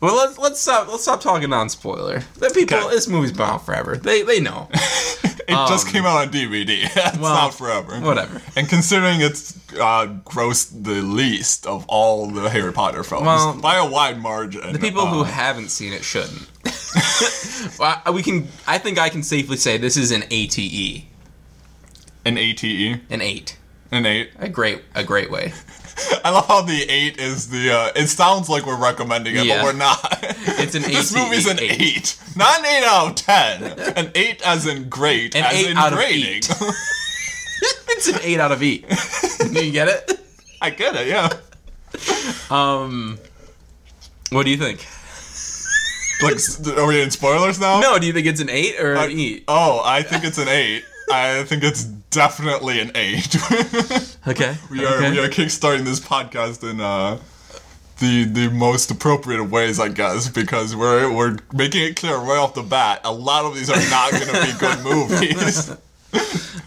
well, 0.00 0.16
let's 0.16 0.38
let's 0.38 0.58
stop 0.58 0.88
let's 0.88 1.02
stop 1.02 1.20
talking 1.20 1.50
non 1.50 1.68
spoiler. 1.68 2.20
The 2.38 2.48
people, 2.48 2.78
Okay. 2.78 2.88
this 2.94 3.06
movie's 3.06 3.32
been 3.32 3.42
out 3.42 3.66
forever. 3.66 3.94
They 3.98 4.22
they 4.22 4.40
know. 4.40 4.70
It 5.50 5.68
just 5.68 5.88
came 5.88 6.04
out 6.06 6.16
on 6.18 6.28
DVD. 6.32 6.84
it's 6.84 6.96
Um, 7.16 7.20
well, 7.20 7.34
not 7.34 7.54
forever. 7.54 7.98
whatever. 8.00 8.40
And 8.56 8.68
considering 8.68 9.20
it's 9.20 9.56
uh, 9.74 10.06
grossed 10.24 10.84
the 10.84 11.02
least 11.02 11.66
of 11.66 11.84
all 11.88 12.26
the 12.28 12.48
Harry 12.50 12.72
Potter 12.72 13.02
films 13.04 13.26
Well, 13.26 13.54
by 13.60 13.76
a 13.76 13.88
wide 13.88 14.20
margin, 14.20 14.72
The 14.72 14.78
people 14.78 15.06
who 15.06 15.20
uh, 15.20 15.24
haven't 15.24 15.68
seen 15.70 15.92
it 15.92 16.04
shouldn't. 16.04 16.48
well, 17.78 18.00
I- 18.04 18.10
we 18.10 18.22
can. 18.22 18.48
I 18.66 18.78
think 18.78 18.98
I 18.98 19.08
can 19.08 19.22
safely 19.22 19.56
say 19.56 19.76
this 19.78 19.96
is 19.96 20.10
an 20.10 20.24
ATE, 20.30 21.04
an 22.24 22.36
ATE, 22.38 23.00
an 23.10 23.20
eight, 23.20 23.56
an 23.90 24.06
eight. 24.06 24.30
a 24.38 24.48
great 24.48 24.82
a 24.94 25.04
great 25.04 25.30
way. 25.30 25.52
I 26.24 26.30
love 26.30 26.46
how 26.46 26.62
the 26.62 26.82
eight 26.88 27.18
is 27.18 27.48
the. 27.48 27.70
Uh, 27.72 27.92
it 27.96 28.08
sounds 28.08 28.48
like 28.48 28.66
we're 28.66 28.76
recommending 28.80 29.36
it, 29.36 29.44
Yeah. 29.46 29.62
but 29.62 29.64
we're 29.64 29.78
not. 29.78 30.24
It's 30.62 30.74
an 30.74 30.82
this 30.86 31.14
ATE 31.14 31.18
movie's 31.18 31.46
an 31.46 31.58
eight. 31.60 31.80
eight. 31.80 32.18
not 32.36 32.58
an 32.60 32.66
eight 32.66 32.84
out 32.84 33.08
of 33.10 33.14
ten. 33.16 33.62
An 33.96 34.10
eight 34.14 34.42
as 34.46 34.66
in 34.66 34.88
great, 34.88 35.34
An 35.34 35.44
as 35.44 35.54
eight 35.54 35.70
in 35.70 35.76
out 35.76 35.92
of 35.92 35.98
eight. 36.00 36.48
it's 37.88 38.08
an 38.08 38.18
eight 38.22 38.40
out 38.40 38.52
of 38.52 38.62
eight. 38.62 38.86
Do 39.52 39.64
you 39.64 39.72
get 39.72 39.88
it? 39.88 40.20
I 40.60 40.70
get 40.70 40.94
it. 40.96 41.06
Yeah. 41.08 41.28
Um, 42.50 43.18
what 44.30 44.44
do 44.44 44.50
you 44.50 44.56
think? 44.56 44.86
Like, 46.22 46.36
are 46.78 46.86
we 46.86 47.00
in 47.00 47.10
spoilers 47.10 47.58
now? 47.58 47.80
No, 47.80 47.98
do 47.98 48.06
you 48.06 48.12
think 48.12 48.26
it's 48.26 48.40
an 48.40 48.50
eight 48.50 48.78
or 48.78 48.96
Uh, 48.96 49.04
an 49.06 49.10
eight? 49.18 49.44
Oh, 49.48 49.80
I 49.84 50.02
think 50.02 50.24
it's 50.24 50.38
an 50.38 50.48
eight. 50.48 50.84
I 51.10 51.44
think 51.44 51.62
it's 51.64 51.84
definitely 51.84 52.80
an 52.80 52.92
eight. 52.94 53.36
Okay, 54.28 54.54
we 54.70 54.84
are 54.84 54.96
okay. 54.98 55.10
we 55.12 55.18
are 55.18 55.28
kickstarting 55.28 55.84
this 55.84 55.98
podcast 55.98 56.62
in 56.70 56.78
uh 56.78 57.18
the 58.00 58.24
the 58.24 58.50
most 58.50 58.90
appropriate 58.90 59.44
ways, 59.44 59.80
I 59.80 59.88
guess, 59.88 60.28
because 60.28 60.76
we're 60.76 61.10
we're 61.10 61.38
making 61.54 61.84
it 61.84 61.96
clear 61.96 62.16
right 62.16 62.38
off 62.38 62.52
the 62.52 62.62
bat. 62.62 63.00
A 63.04 63.12
lot 63.12 63.46
of 63.46 63.54
these 63.54 63.70
are 63.70 63.90
not 63.90 64.10
going 64.10 64.26
to 64.26 64.52
be 64.52 64.58
good 64.58 64.84
movies. 64.84 65.70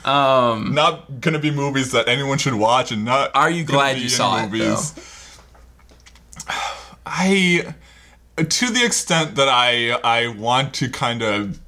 Um, 0.04 0.74
not 0.74 1.22
going 1.22 1.34
to 1.34 1.40
be 1.40 1.52
movies 1.52 1.92
that 1.92 2.08
anyone 2.08 2.38
should 2.40 2.56
watch, 2.56 2.92
and 2.92 3.06
not. 3.06 3.32
Are 3.36 3.52
you 3.52 3.64
glad 3.64 4.00
you 4.00 4.10
saw 4.10 4.44
it, 4.44 4.52
Though? 4.52 4.82
I, 7.06 7.74
to 8.38 8.70
the 8.72 8.84
extent 8.84 9.36
that 9.36 9.48
I 9.48 9.92
I 9.92 10.28
want 10.28 10.74
to 10.76 10.90
kind 10.90 11.22
of 11.22 11.60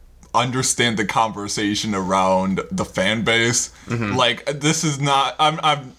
understand 0.41 0.97
the 0.97 1.05
conversation 1.05 1.95
around 1.95 2.61
the 2.71 2.85
fan 2.85 3.23
base. 3.23 3.69
Mm-hmm. 3.87 4.15
Like 4.15 4.45
this 4.45 4.83
is 4.83 4.99
not. 4.99 5.35
I'm 5.39 5.59
I'm 5.63 5.93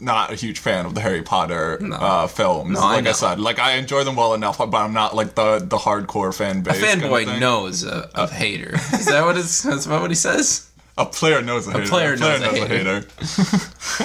not 0.00 0.32
a 0.32 0.34
huge 0.34 0.58
fan 0.58 0.86
of 0.86 0.94
the 0.94 1.00
Harry 1.00 1.22
Potter 1.22 1.78
uh, 1.92 2.26
films. 2.26 2.72
No, 2.72 2.80
like 2.80 2.98
I, 2.98 3.00
know. 3.00 3.12
said, 3.12 3.40
like 3.40 3.58
I 3.58 3.72
enjoy 3.72 4.04
them 4.04 4.16
well 4.16 4.34
enough, 4.34 4.58
but 4.58 4.74
I'm 4.74 4.92
not 4.94 5.14
like 5.14 5.34
the 5.34 5.58
the 5.58 5.76
hardcore 5.76 6.34
fan 6.34 6.62
base. 6.62 6.80
kind 6.80 7.02
of 7.02 7.10
fanboy 7.10 7.40
knows 7.40 7.84
a, 7.84 8.10
a 8.14 8.26
hater. 8.26 8.74
Is 8.74 9.06
that 9.06 9.24
what 9.24 9.36
it's? 9.36 9.62
That's 9.62 9.86
what 9.86 10.10
he 10.10 10.16
says. 10.16 10.70
A 10.98 11.06
player 11.06 11.40
knows 11.40 11.66
a, 11.66 11.72
hater. 11.72 11.84
A 11.84 11.86
player 11.86 12.16
knows 12.16 12.42
a 12.42 12.62
a 12.62 12.66
hater. 12.66 13.04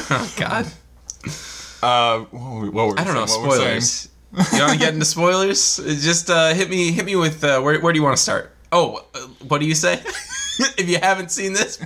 Oh 0.08 0.34
God, 0.38 0.66
Uh, 1.86 2.22
what 2.32 2.74
what 2.74 2.88
were 2.88 3.00
I 3.00 3.04
don't 3.04 3.14
know 3.14 3.26
saying? 3.28 3.44
We 3.44 3.52
spoilers. 3.52 4.10
you 4.54 4.60
want 4.60 4.74
to 4.74 4.80
get 4.80 4.94
into 4.94 5.06
spoilers? 5.06 5.78
Just 5.78 6.32
uh, 6.32 6.54
hit 6.54 6.70
me, 6.70 6.92
hit 6.92 7.06
me 7.06 7.16
with 7.16 7.44
uh, 7.44 7.62
where. 7.62 7.80
Where 7.80 7.94
do 7.94 8.00
you 8.00 8.04
want 8.04 8.18
to 8.18 8.24
start? 8.24 8.55
Oh, 8.78 9.06
uh, 9.16 9.20
what 9.48 9.60
do 9.60 9.66
you 9.66 9.74
say? 9.74 9.94
if 10.78 10.90
you 10.90 10.98
haven't 10.98 11.32
seen 11.32 11.54
this, 11.54 11.80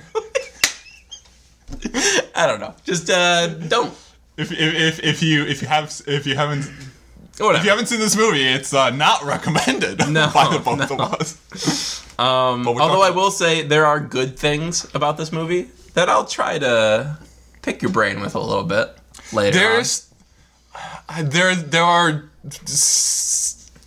I 2.34 2.48
don't 2.48 2.58
know. 2.58 2.74
Just 2.84 3.08
uh, 3.08 3.46
don't. 3.46 3.94
If, 4.36 4.50
if, 4.50 4.58
if, 4.58 5.04
if 5.04 5.22
you 5.22 5.44
if 5.44 5.62
you 5.62 5.68
have 5.68 6.02
if 6.08 6.26
you 6.26 6.34
haven't 6.34 6.68
Whatever. 7.38 7.58
if 7.58 7.64
you 7.64 7.70
haven't 7.70 7.86
seen 7.86 8.00
this 8.00 8.16
movie, 8.16 8.42
it's 8.42 8.74
uh, 8.74 8.90
not 8.90 9.22
recommended 9.22 9.98
No, 10.08 10.30
by 10.34 10.48
the 10.52 10.58
both 10.58 10.90
no. 10.90 11.04
of 11.04 11.14
us. 11.14 12.18
Um, 12.18 12.66
although 12.66 13.02
I 13.02 13.10
will 13.10 13.30
say 13.30 13.62
there 13.62 13.86
are 13.86 14.00
good 14.00 14.36
things 14.36 14.92
about 14.92 15.16
this 15.16 15.30
movie 15.30 15.68
that 15.94 16.08
I'll 16.08 16.26
try 16.26 16.58
to 16.58 17.18
pick 17.62 17.82
your 17.82 17.92
brain 17.92 18.20
with 18.20 18.34
a 18.34 18.40
little 18.40 18.64
bit 18.64 18.96
later. 19.32 19.58
There's 19.58 20.12
uh, 21.08 21.22
there 21.22 21.54
there 21.54 21.84
are 21.84 22.30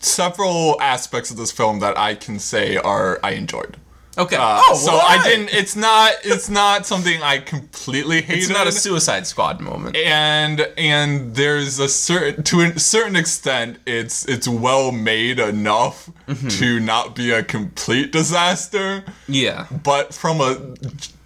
several 0.03 0.79
aspects 0.81 1.31
of 1.31 1.37
this 1.37 1.51
film 1.51 1.79
that 1.79 1.97
I 1.97 2.15
can 2.15 2.39
say 2.39 2.77
are 2.77 3.19
I 3.23 3.31
enjoyed. 3.31 3.77
Okay. 4.15 4.35
Uh, 4.35 4.59
oh, 4.61 4.75
so 4.75 4.91
well, 4.91 5.01
I 5.03 5.23
didn't. 5.23 5.51
It's 5.51 5.75
not. 5.75 6.13
It's 6.23 6.47
not 6.47 6.85
something 6.85 7.23
I 7.23 7.39
completely 7.39 8.21
hated. 8.21 8.43
It's 8.43 8.49
not 8.49 8.67
a 8.67 8.71
Suicide 8.71 9.25
Squad 9.25 9.59
moment. 9.59 9.95
and 9.97 10.61
and 10.77 11.33
there's 11.33 11.79
a 11.79 11.89
certain 11.89 12.43
to 12.43 12.61
a 12.61 12.77
certain 12.79 13.15
extent 13.15 13.79
it's 13.87 14.23
it's 14.27 14.47
well 14.47 14.91
made 14.91 15.39
enough 15.39 16.11
Mm-hmm. 16.27 16.47
to 16.47 16.79
not 16.79 17.15
be 17.17 17.31
a 17.31 17.43
complete 17.43 18.13
disaster 18.13 19.03
yeah. 19.27 19.65
but 19.83 20.13
from 20.13 20.39
a 20.39 20.55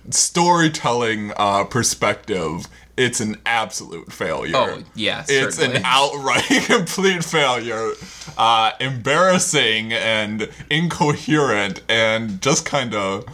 storytelling 0.09 1.31
uh, 1.37 1.63
perspective 1.65 2.67
it's 2.97 3.19
an 3.21 3.37
absolute 3.45 4.11
failure 4.11 4.55
Oh, 4.55 4.83
yeah, 4.95 5.23
it's 5.27 5.59
an 5.59 5.81
outright 5.85 6.43
complete 6.65 7.23
failure 7.23 7.91
uh, 8.37 8.71
embarrassing 8.79 9.93
and 9.93 10.49
incoherent 10.69 11.81
and 11.87 12.41
just 12.41 12.65
kind 12.65 12.93
of 12.95 13.25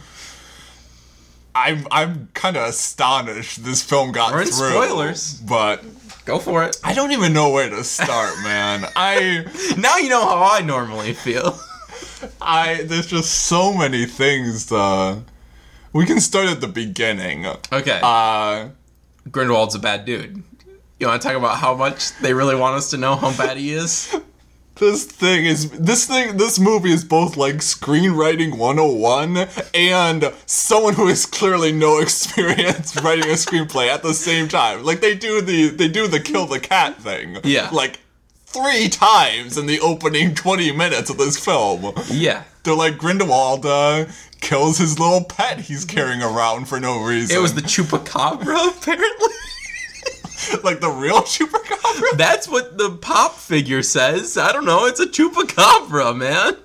I'm 1.54 1.86
I'm 1.90 2.28
kind 2.34 2.56
of 2.56 2.68
astonished 2.68 3.64
this 3.64 3.82
film 3.82 4.12
got 4.12 4.32
We're 4.32 4.44
through. 4.44 4.70
spoilers. 4.70 5.40
but 5.40 5.84
Go 6.24 6.38
for 6.38 6.64
it. 6.64 6.76
I 6.82 6.94
don't 6.94 7.12
even 7.12 7.34
know 7.34 7.50
where 7.50 7.68
to 7.68 7.84
start, 7.84 8.32
man. 8.42 8.86
I 8.96 9.44
Now 9.78 9.98
you 9.98 10.08
know 10.08 10.24
how 10.24 10.42
I 10.56 10.60
normally 10.62 11.12
feel. 11.12 11.58
I 12.40 12.82
there's 12.84 13.06
just 13.06 13.30
so 13.30 13.72
many 13.74 14.06
things. 14.06 14.72
Uh, 14.72 15.20
we 15.92 16.06
can 16.06 16.20
start 16.20 16.46
at 16.48 16.60
the 16.60 16.66
beginning. 16.66 17.46
Okay. 17.70 18.00
Uh, 18.02 18.68
Grindelwald's 19.30 19.74
a 19.74 19.78
bad 19.78 20.04
dude. 20.04 20.42
You 21.00 21.08
want 21.08 21.20
to 21.22 21.28
talk 21.28 21.36
about 21.36 21.58
how 21.58 21.74
much 21.74 22.16
they 22.18 22.32
really 22.34 22.54
want 22.56 22.76
us 22.76 22.90
to 22.90 22.96
know 22.96 23.16
how 23.16 23.36
bad 23.36 23.56
he 23.56 23.72
is? 23.72 24.14
this 24.76 25.04
thing 25.04 25.44
is 25.44 25.70
this 25.70 26.04
thing 26.06 26.36
this 26.36 26.58
movie 26.58 26.92
is 26.92 27.04
both 27.04 27.36
like 27.36 27.56
screenwriting 27.56 28.58
101 28.58 29.48
and 29.72 30.32
someone 30.46 30.94
who 30.94 31.06
has 31.06 31.26
clearly 31.26 31.70
no 31.70 31.98
experience 32.00 33.00
writing 33.00 33.24
a 33.26 33.34
screenplay 33.34 33.86
at 33.86 34.02
the 34.02 34.12
same 34.12 34.48
time 34.48 34.82
like 34.82 35.00
they 35.00 35.14
do 35.14 35.40
the 35.40 35.68
they 35.68 35.86
do 35.86 36.08
the 36.08 36.18
kill 36.18 36.46
the 36.46 36.58
cat 36.58 37.00
thing 37.00 37.38
Yeah. 37.44 37.68
like 37.70 38.00
three 38.54 38.88
times 38.88 39.58
in 39.58 39.66
the 39.66 39.80
opening 39.80 40.34
20 40.34 40.72
minutes 40.72 41.10
of 41.10 41.18
this 41.18 41.36
film 41.42 41.92
Yeah. 42.08 42.44
they're 42.62 42.74
like 42.74 42.96
grindelwald 42.98 43.66
uh, 43.66 44.06
kills 44.40 44.78
his 44.78 44.98
little 44.98 45.24
pet 45.24 45.60
he's 45.60 45.84
carrying 45.84 46.22
around 46.22 46.66
for 46.68 46.78
no 46.80 47.02
reason 47.04 47.36
It 47.36 47.40
was 47.40 47.54
the 47.54 47.62
chupacabra, 47.62 48.68
apparently. 48.78 49.28
like 50.62 50.80
the 50.80 50.90
real 50.90 51.22
chupacabra 51.22 52.16
That's 52.16 52.48
what 52.48 52.76
the 52.78 52.90
pop 53.00 53.34
figure 53.36 53.82
says. 53.82 54.36
I 54.36 54.52
don't 54.52 54.64
know. 54.66 54.84
It's 54.86 55.00
a 55.00 55.06
chupacabra, 55.06 56.14
man. 56.16 56.56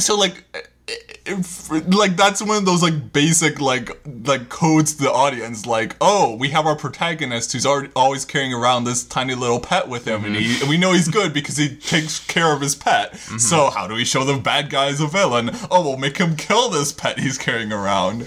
So 0.00 0.16
like, 0.16 0.44
if, 0.88 1.70
like 1.70 2.16
that's 2.16 2.40
one 2.40 2.56
of 2.56 2.64
those 2.64 2.82
like 2.82 3.12
basic 3.12 3.60
like 3.60 3.90
like 4.24 4.48
codes 4.48 4.94
to 4.94 5.02
the 5.02 5.12
audience. 5.12 5.66
Like, 5.66 5.96
oh, 6.00 6.36
we 6.36 6.48
have 6.50 6.66
our 6.66 6.76
protagonist 6.76 7.52
who's 7.52 7.66
already, 7.66 7.90
always 7.94 8.24
carrying 8.24 8.52
around 8.52 8.84
this 8.84 9.04
tiny 9.04 9.34
little 9.34 9.60
pet 9.60 9.88
with 9.88 10.06
him, 10.06 10.24
and 10.24 10.34
he 10.34 10.54
mm-hmm. 10.54 10.62
and 10.62 10.70
we 10.70 10.78
know 10.78 10.92
he's 10.92 11.08
good 11.08 11.34
because 11.34 11.56
he 11.56 11.76
takes 11.76 12.24
care 12.26 12.52
of 12.52 12.60
his 12.60 12.74
pet. 12.74 13.12
Mm-hmm. 13.12 13.38
So 13.38 13.70
how 13.70 13.86
do 13.86 13.94
we 13.94 14.04
show 14.04 14.24
the 14.24 14.38
bad 14.38 14.70
guy 14.70 14.86
as 14.86 15.00
a 15.00 15.06
villain? 15.06 15.50
Oh, 15.70 15.82
we'll 15.82 15.98
make 15.98 16.18
him 16.18 16.36
kill 16.36 16.70
this 16.70 16.92
pet 16.92 17.18
he's 17.18 17.38
carrying 17.38 17.72
around. 17.72 18.26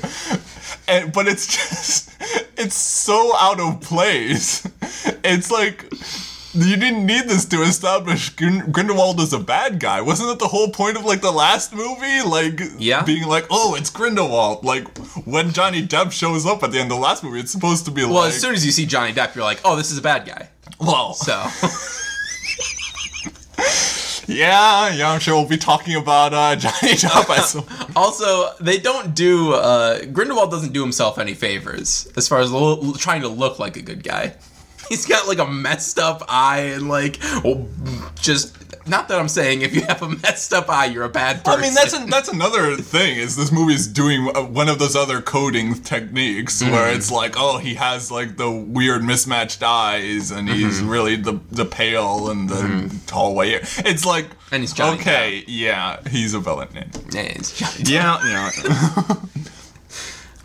And, 0.87 1.11
but 1.11 1.27
it's 1.27 1.47
just 1.57 2.11
it's 2.57 2.75
so 2.75 3.35
out 3.37 3.59
of 3.59 3.81
place. 3.81 4.67
It's 5.23 5.51
like 5.51 5.90
you 6.53 6.75
didn't 6.77 7.05
need 7.05 7.27
this 7.29 7.45
to 7.45 7.61
establish 7.63 8.29
Grin- 8.31 8.71
Grindelwald 8.71 9.19
as 9.21 9.33
a 9.33 9.39
bad 9.39 9.79
guy. 9.79 10.01
Wasn't 10.01 10.27
that 10.29 10.39
the 10.39 10.47
whole 10.47 10.69
point 10.69 10.97
of 10.97 11.05
like 11.05 11.21
the 11.21 11.31
last 11.31 11.73
movie? 11.73 12.21
Like, 12.25 12.59
Yeah. 12.77 13.03
being 13.03 13.27
like, 13.27 13.45
oh, 13.49 13.75
it's 13.75 13.89
Grindelwald. 13.89 14.63
Like 14.65 14.87
when 15.25 15.51
Johnny 15.53 15.85
Depp 15.85 16.11
shows 16.11 16.45
up 16.45 16.63
at 16.63 16.71
the 16.71 16.79
end 16.79 16.91
of 16.91 16.97
the 16.97 17.03
last 17.03 17.23
movie, 17.23 17.39
it's 17.39 17.51
supposed 17.51 17.85
to 17.85 17.91
be 17.91 18.01
Well, 18.03 18.11
like, 18.11 18.15
Well, 18.19 18.27
as 18.29 18.39
soon 18.41 18.53
as 18.53 18.65
you 18.65 18.71
see 18.71 18.85
Johnny 18.85 19.13
Depp, 19.13 19.35
you're 19.35 19.43
like, 19.43 19.59
oh, 19.63 19.75
this 19.75 19.91
is 19.91 19.97
a 19.97 20.01
bad 20.01 20.25
guy. 20.25 20.49
well, 20.79 21.13
So, 21.13 21.33
yeah, 24.27 24.89
yeah. 24.93 25.11
I'm 25.11 25.19
sure 25.19 25.35
we'll 25.35 25.47
be 25.47 25.57
talking 25.57 25.95
about 25.95 26.33
uh, 26.33 26.55
Johnny 26.57 26.93
Depp. 26.93 27.91
also, 27.95 28.53
they 28.59 28.77
don't 28.77 29.13
do, 29.15 29.53
uh, 29.53 30.05
Grindelwald 30.05 30.51
doesn't 30.51 30.73
do 30.73 30.81
himself 30.81 31.17
any 31.17 31.33
favors 31.33 32.07
as 32.17 32.27
far 32.27 32.39
as 32.39 32.51
lo- 32.51 32.93
trying 32.97 33.21
to 33.21 33.27
look 33.27 33.59
like 33.59 33.77
a 33.77 33.81
good 33.81 34.03
guy. 34.03 34.33
He's 34.91 35.05
got 35.05 35.27
like 35.27 35.39
a 35.39 35.47
messed 35.47 35.99
up 35.99 36.21
eye 36.27 36.71
and 36.75 36.89
like, 36.89 37.17
oh, 37.45 37.65
just, 38.19 38.57
not 38.87 39.07
that 39.07 39.19
I'm 39.19 39.29
saying 39.29 39.61
if 39.61 39.73
you 39.73 39.83
have 39.83 40.01
a 40.01 40.09
messed 40.09 40.51
up 40.53 40.69
eye, 40.69 40.85
you're 40.85 41.05
a 41.05 41.09
bad 41.09 41.45
person. 41.45 41.59
I 41.59 41.61
mean, 41.63 41.73
that's 41.73 41.97
that's 42.09 42.27
another 42.29 42.75
thing. 42.75 43.17
Is 43.17 43.35
this 43.37 43.51
movie's 43.51 43.87
doing 43.87 44.29
uh, 44.35 44.41
one 44.43 44.67
of 44.69 44.79
those 44.79 44.95
other 44.95 45.21
coding 45.21 45.75
techniques 45.75 46.61
Mm-hmm. 46.61 46.71
where 46.73 46.93
it's 46.93 47.09
like, 47.11 47.35
oh, 47.37 47.57
he 47.57 47.75
has 47.75 48.11
like 48.11 48.35
the 48.37 48.51
weird 48.51 49.03
mismatched 49.03 49.63
eyes, 49.63 50.31
and 50.31 50.49
he's 50.49 50.79
Mm-hmm. 50.81 50.89
really 50.89 51.15
the 51.15 51.39
the 51.51 51.65
pale 51.65 52.29
and 52.29 52.49
the 52.49 52.93
tall 53.07 53.33
white. 53.35 53.61
It's 53.85 54.05
like, 54.05 54.25
And 54.51 54.61
he's 54.61 54.73
Johnny 54.73 54.99
okay, 54.99 55.43
yeah, 55.47 55.99
he's 56.09 56.33
a 56.33 56.39
villain. 56.39 56.67
Yeah, 56.73 57.21
it's 57.21 57.57
Johnny 57.57 57.83
Depp. 57.83 57.89
Yeah, 57.89 58.19
yeah. 58.25 59.15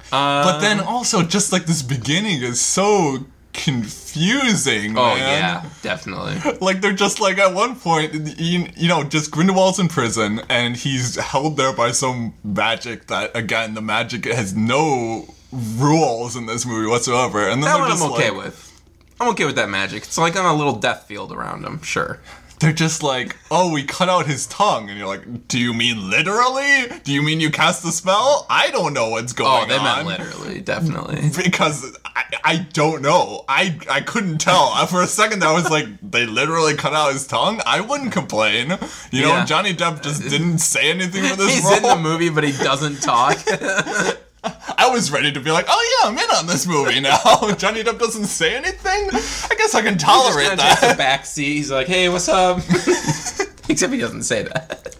but 0.11 0.61
then 0.61 0.80
also, 0.80 1.22
just 1.22 1.52
like 1.52 1.66
this 1.66 1.82
beginning 1.82 2.42
is 2.42 2.61
so 2.61 3.24
confusing. 3.56 4.96
Oh, 4.96 5.14
man. 5.14 5.18
yeah, 5.18 5.70
definitely. 5.82 6.36
like 6.60 6.80
they're 6.80 6.92
just 6.92 7.20
like 7.20 7.38
at 7.38 7.54
one 7.54 7.74
point 7.76 8.12
you, 8.38 8.68
you 8.76 8.88
know 8.88 9.02
just 9.02 9.30
grindelwald's 9.30 9.78
in 9.78 9.88
prison 9.88 10.40
and 10.48 10.76
he's 10.76 11.16
held 11.16 11.56
there 11.56 11.72
by 11.72 11.90
some 11.90 12.34
magic 12.44 13.06
that 13.08 13.34
again 13.36 13.74
the 13.74 13.80
magic 13.80 14.24
has 14.26 14.54
no 14.54 15.26
rules 15.52 16.36
in 16.36 16.46
this 16.46 16.66
movie 16.66 16.88
whatsoever 16.88 17.48
and 17.48 17.62
then 17.62 17.70
That 17.70 17.80
one 17.80 17.90
just 17.90 18.04
I'm 18.04 18.12
okay 18.12 18.30
like, 18.30 18.44
with. 18.44 18.82
I'm 19.18 19.28
okay 19.28 19.46
with 19.46 19.56
that 19.56 19.70
magic. 19.70 20.02
It's 20.04 20.18
like 20.18 20.36
on 20.36 20.44
a 20.44 20.54
little 20.54 20.74
death 20.76 21.04
field 21.04 21.32
around 21.32 21.64
him, 21.64 21.80
sure. 21.82 22.20
They're 22.60 22.72
just 22.72 23.02
like 23.02 23.36
oh 23.50 23.70
we 23.72 23.82
cut 23.84 24.08
out 24.08 24.26
his 24.26 24.46
tongue 24.46 24.88
and 24.88 24.98
you're 24.98 25.06
like 25.08 25.48
do 25.48 25.58
you 25.58 25.72
mean 25.74 26.10
literally 26.10 26.86
do 27.04 27.12
you 27.12 27.22
mean 27.22 27.40
you 27.40 27.50
cast 27.50 27.82
the 27.82 27.92
spell 27.92 28.46
i 28.50 28.70
don't 28.70 28.92
know 28.94 29.10
what's 29.10 29.32
oh, 29.34 29.36
going 29.36 29.70
on. 29.70 29.70
Oh, 29.70 29.74
on 29.74 30.04
they 30.04 30.04
meant 30.04 30.06
literally, 30.20 30.60
definitely. 30.60 31.30
because 31.44 31.96
I, 32.04 32.24
I 32.44 32.56
don't 32.72 33.02
know. 33.02 33.44
I 33.48 33.78
I 33.90 34.00
couldn't 34.00 34.38
tell. 34.38 34.70
Uh, 34.74 34.86
for 34.86 35.02
a 35.02 35.06
second 35.06 35.44
I 35.44 35.52
was 35.52 35.68
like, 35.70 35.86
they 36.02 36.24
literally 36.26 36.74
cut 36.74 36.92
out 36.94 37.12
his 37.12 37.26
tongue. 37.26 37.60
I 37.66 37.80
wouldn't 37.80 38.12
complain. 38.12 38.70
You 39.10 39.22
know, 39.22 39.28
Yeah. 39.28 39.44
Johnny 39.44 39.74
Depp 39.74 40.02
just 40.02 40.24
uh, 40.24 40.28
didn't 40.28 40.58
say 40.58 40.90
anything 40.90 41.24
for 41.24 41.36
this 41.36 41.54
He's 41.54 41.64
role. 41.64 41.76
in 41.76 41.82
the 41.82 41.96
movie, 41.96 42.30
but 42.30 42.44
he 42.44 42.52
doesn't 42.52 43.02
talk. 43.02 43.36
I 44.78 44.88
was 44.90 45.11
ready 45.11 45.32
to 45.32 45.40
be 45.40 45.50
like, 45.50 45.66
oh 45.68 46.00
yeah, 46.02 46.09
I'm 46.11 46.18
in 46.18 46.30
on 46.37 46.46
this 46.46 46.66
movie 46.66 47.00
now. 47.00 47.16
Johnny 47.59 47.82
Depp 47.82 47.98
doesn't 47.98 48.26
say 48.26 48.56
anything. 48.56 49.09
I 49.12 49.54
guess 49.56 49.74
I 49.74 49.82
can 49.82 49.98
tolerate 49.98 50.59
takes 50.59 50.80
that. 50.80 50.94
a 50.94 50.96
back 50.96 51.26
seat. 51.26 51.54
He's 51.56 51.70
like, 51.70 51.87
"Hey, 51.87 52.09
what's 52.09 52.28
up?" 52.28 52.59
Except 53.68 53.92
he 53.92 53.98
doesn't 53.98 54.22
say 54.22 54.44
that. 54.44 54.96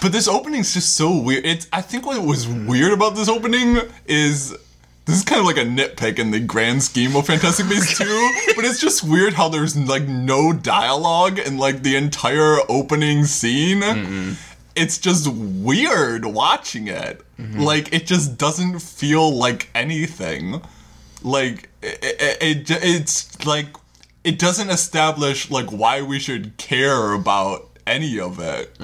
But 0.00 0.12
this 0.12 0.28
opening's 0.28 0.72
just 0.74 0.94
so 0.94 1.18
weird. 1.18 1.44
It's 1.44 1.66
I 1.72 1.80
think 1.80 2.06
what 2.06 2.22
was 2.22 2.46
weird 2.46 2.92
about 2.92 3.16
this 3.16 3.28
opening 3.28 3.78
is 4.06 4.56
this 5.06 5.16
is 5.16 5.24
kind 5.24 5.40
of 5.40 5.46
like 5.46 5.56
a 5.56 5.64
nitpick 5.64 6.18
in 6.18 6.30
the 6.30 6.38
grand 6.38 6.82
scheme 6.82 7.16
of 7.16 7.26
Fantastic 7.26 7.66
Beasts 7.68 7.96
2, 7.96 8.04
but 8.54 8.64
it's 8.66 8.78
just 8.78 9.02
weird 9.02 9.32
how 9.32 9.48
there's 9.48 9.74
like 9.74 10.06
no 10.06 10.52
dialogue 10.52 11.38
in 11.38 11.56
like 11.56 11.82
the 11.82 11.96
entire 11.96 12.58
opening 12.68 13.24
scene. 13.24 13.80
It's 14.78 14.98
just 14.98 15.26
weird 15.28 16.24
watching 16.24 16.88
it. 16.88 17.20
Like 17.62 17.92
it 17.92 18.06
just 18.06 18.38
doesn't 18.38 18.80
feel 18.80 19.30
like 19.30 19.68
anything. 19.74 20.62
Like 21.22 21.68
it, 21.82 21.98
it, 22.02 22.70
it 22.70 22.80
it's 22.82 23.44
like 23.44 23.66
it 24.24 24.38
doesn't 24.38 24.70
establish 24.70 25.50
like 25.50 25.70
why 25.70 26.02
we 26.02 26.18
should 26.18 26.56
care 26.56 27.12
about 27.12 27.68
any 27.86 28.18
of 28.20 28.38
it. 28.40 28.76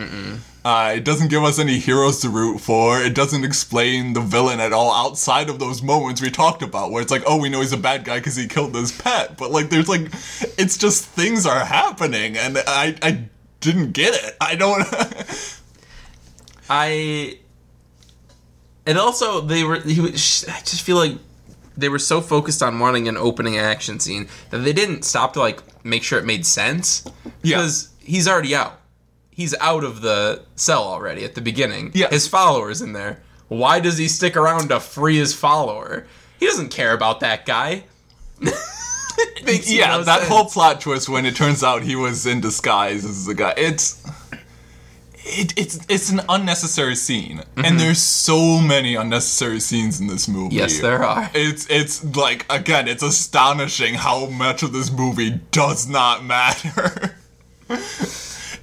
Uh, 0.65 0.95
it 0.97 1.05
doesn't 1.05 1.29
give 1.29 1.43
us 1.45 1.59
any 1.59 1.79
heroes 1.79 2.21
to 2.21 2.31
root 2.31 2.59
for. 2.59 2.99
It 2.99 3.15
doesn't 3.15 3.45
explain 3.45 4.15
the 4.15 4.21
villain 4.23 4.61
at 4.61 4.73
all 4.73 4.91
outside 4.95 5.51
of 5.51 5.59
those 5.59 5.83
moments 5.83 6.23
we 6.23 6.31
talked 6.31 6.63
about, 6.63 6.91
where 6.91 7.03
it's 7.03 7.11
like, 7.11 7.23
oh, 7.27 7.37
we 7.39 7.51
know 7.51 7.61
he's 7.61 7.75
a 7.75 7.77
bad 7.77 8.05
guy 8.05 8.19
because 8.19 8.35
he 8.35 8.47
killed 8.49 8.73
this 8.73 8.91
pet. 8.99 9.37
But 9.37 9.51
like, 9.51 9.69
there's 9.69 9.91
like, 9.91 10.11
it's 10.57 10.79
just 10.79 11.05
things 11.05 11.45
are 11.45 11.65
happening, 11.67 12.39
and 12.39 12.57
I 12.67 12.97
I 13.03 13.25
didn't 13.61 13.93
get 13.93 14.15
it. 14.15 14.37
I 14.41 14.55
don't. 14.55 14.87
I. 16.68 17.38
And 18.87 18.98
also, 18.98 19.40
they 19.40 19.64
were. 19.64 19.81
He 19.81 20.00
was, 20.00 20.44
I 20.48 20.61
just 20.61 20.83
feel 20.83 20.96
like 20.96 21.16
they 21.77 21.88
were 21.88 21.98
so 21.98 22.20
focused 22.20 22.62
on 22.62 22.79
wanting 22.79 23.09
an 23.09 23.16
opening 23.16 23.59
action 23.59 23.98
scene 23.98 24.29
that 24.50 24.59
they 24.59 24.72
didn't 24.72 25.05
stop 25.05 25.33
to 25.35 25.40
like 25.40 25.61
make 25.85 26.03
sure 26.03 26.18
it 26.18 26.24
made 26.24 26.46
sense. 26.46 27.05
Yeah. 27.42 27.57
Because 27.57 27.88
he's 28.00 28.29
already 28.29 28.55
out. 28.55 28.81
He's 29.31 29.55
out 29.61 29.83
of 29.83 30.00
the 30.00 30.44
cell 30.55 30.85
already 30.85 31.24
at 31.24 31.35
the 31.35 31.40
beginning. 31.40 31.90
Yeah. 31.94 32.09
His 32.11 32.29
follower's 32.29 32.81
in 32.81 32.92
there. 32.92 33.20
Why 33.48 33.81
does 33.81 33.98
he 33.98 34.07
stick 34.09 34.37
around 34.37 34.68
to 34.68 34.79
free 34.81 35.16
his 35.16 35.35
follower? 35.35 36.07
He 36.38 36.46
doesn't 36.46 36.68
care 36.68 36.92
about 36.92 37.20
that 37.20 37.44
guy. 37.46 37.85
Yeah, 39.46 39.88
no 39.98 40.03
that 40.05 40.20
sense. 40.20 40.29
whole 40.29 40.46
plot 40.46 40.81
twist 40.81 41.09
when 41.09 41.27
it 41.27 41.37
turns 41.37 41.62
out 41.62 41.83
he 41.83 41.96
was 41.96 42.27
in 42.27 42.40
disguise 42.40 43.05
as 43.05 43.27
the 43.27 43.35
guy. 43.35 43.55
It's 43.57 44.03
it, 45.27 45.53
it's 45.59 45.79
it's 45.89 46.11
an 46.11 46.21
unnecessary 46.29 46.95
scene, 46.97 47.39
Mm-hmm. 47.39 47.65
and 47.65 47.81
there's 47.81 48.01
so 48.01 48.61
many 48.61 48.95
unnecessary 48.95 49.61
scenes 49.61 50.01
in 50.01 50.07
this 50.07 50.29
movie. 50.29 50.57
Yes, 50.57 50.81
there 50.81 51.03
are. 51.05 51.31
It's 51.35 51.67
it's 51.71 52.05
like 52.17 52.45
again, 52.51 52.89
it's 52.89 53.03
astonishing 53.03 53.95
how 53.95 54.27
much 54.27 54.63
of 54.63 54.73
this 54.73 54.91
movie 54.93 55.41
does 55.51 55.89
not 55.89 56.25
matter. 56.25 57.17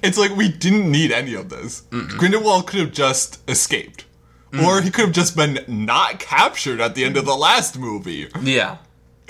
it's 0.02 0.18
like 0.18 0.34
we 0.36 0.48
didn't 0.48 0.90
need 0.90 1.10
any 1.12 1.34
of 1.34 1.48
this. 1.48 1.82
Grindelwald 1.90 2.66
could 2.66 2.80
have 2.80 2.92
just 2.92 3.40
escaped, 3.48 4.04
Mm. 4.52 4.64
or 4.66 4.82
he 4.82 4.90
could 4.90 5.06
have 5.06 5.14
just 5.14 5.34
been 5.34 5.64
not 5.66 6.18
captured 6.18 6.78
at 6.80 6.94
the 6.94 7.04
end 7.04 7.16
of 7.16 7.24
the 7.24 7.34
last 7.34 7.78
movie. 7.78 8.28
Yeah. 8.42 8.76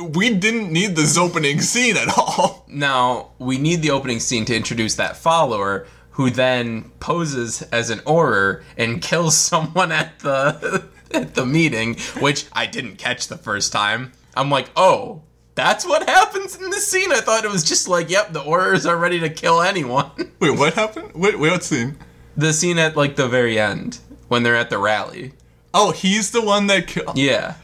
We 0.01 0.35
didn't 0.35 0.73
need 0.73 0.97
this 0.97 1.17
opening 1.17 1.61
scene 1.61 1.97
at 1.97 2.09
all. 2.19 2.65
Now, 2.67 3.29
we 3.39 3.57
need 3.59 3.83
the 3.83 3.91
opening 3.93 4.19
scene 4.19 4.45
to 4.47 4.57
introduce 4.57 4.97
that 4.97 5.17
follower 5.17 5.87
who 6.13 6.31
then 6.31 6.91
poses 7.01 7.63
as 7.63 7.91
an 7.91 7.99
Auror 8.01 8.63
and 8.77 9.03
kills 9.03 9.37
someone 9.51 9.93
at 9.93 10.19
the 10.21 10.89
at 11.13 11.35
the 11.35 11.45
meeting, 11.45 11.97
which 12.21 12.47
I 12.53 12.67
didn't 12.67 12.97
catch 12.97 13.29
the 13.29 13.37
first 13.37 13.73
time. 13.73 14.13
I'm 14.35 14.51
like, 14.51 14.71
"Oh, 14.77 15.23
that's 15.55 15.85
what 15.87 16.09
happens 16.09 16.57
in 16.57 16.71
this 16.71 16.89
scene." 16.89 17.13
I 17.13 17.21
thought 17.21 17.45
it 17.45 17.51
was 17.51 17.65
just 17.65 17.89
like, 17.89 18.11
"Yep, 18.11 18.33
the 18.33 18.41
Aurors 18.41 18.89
are 18.89 18.97
ready 18.97 19.21
to 19.21 19.29
kill 19.29 19.61
anyone." 19.61 20.11
Wait, 20.41 20.59
what 20.59 20.75
happened? 20.75 21.13
Wait, 21.15 21.39
wait, 21.39 21.51
what 21.51 21.65
scene? 21.65 21.97
the 22.37 22.53
scene 22.53 22.79
at 22.79 22.97
like 22.97 23.17
the 23.17 23.29
very 23.29 23.59
end 23.59 23.99
when 24.29 24.43
they're 24.43 24.57
at 24.57 24.71
the 24.71 24.79
rally. 24.79 25.33
Oh, 25.75 25.91
he's 25.93 26.31
the 26.31 26.43
one 26.43 26.67
that 26.69 26.87
killed. 26.87 27.17
Yeah. 27.17 27.55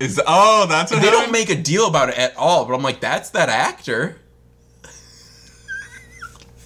Is 0.00 0.20
oh, 0.26 0.66
that's 0.68 0.92
what 0.92 1.02
They 1.02 1.10
don't 1.10 1.32
make 1.32 1.50
a 1.50 1.56
deal 1.56 1.88
about 1.88 2.08
it 2.08 2.18
at 2.18 2.36
all, 2.36 2.64
but 2.64 2.74
I'm 2.74 2.82
like, 2.82 3.00
"That's 3.00 3.30
that 3.30 3.48
actor." 3.48 4.16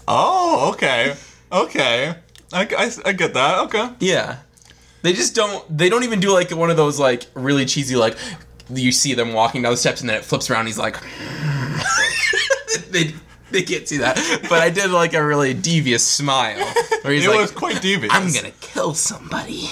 Oh, 0.08 0.70
okay, 0.72 1.14
okay. 1.50 2.14
I, 2.52 2.62
I, 2.76 2.90
I 3.06 3.12
get 3.12 3.34
that. 3.34 3.60
Okay. 3.60 3.90
Yeah. 4.00 4.38
They 5.02 5.12
just 5.12 5.34
don't 5.34 5.64
they 5.76 5.88
don't 5.88 6.04
even 6.04 6.20
do 6.20 6.32
like 6.32 6.50
one 6.50 6.70
of 6.70 6.76
those 6.76 7.00
like 7.00 7.26
really 7.34 7.64
cheesy 7.64 7.96
like 7.96 8.16
you 8.70 8.92
see 8.92 9.14
them 9.14 9.32
walking 9.32 9.62
down 9.62 9.72
the 9.72 9.76
steps 9.76 10.00
and 10.00 10.08
then 10.08 10.16
it 10.18 10.24
flips 10.24 10.48
around 10.48 10.66
he's 10.66 10.78
like 10.78 10.96
they 12.90 13.14
they 13.50 13.62
can't 13.62 13.86
see 13.86 13.98
that. 13.98 14.16
But 14.48 14.62
I 14.62 14.70
did 14.70 14.90
like 14.90 15.14
a 15.14 15.24
really 15.24 15.54
devious 15.54 16.06
smile 16.06 16.58
where 17.02 17.12
he's 17.12 17.26
It 17.26 17.30
like 17.30 17.40
was 17.40 17.50
quite 17.50 17.82
devious. 17.82 18.12
I'm 18.12 18.30
to 18.44 18.50
kill 18.60 18.94
somebody. 18.94 19.68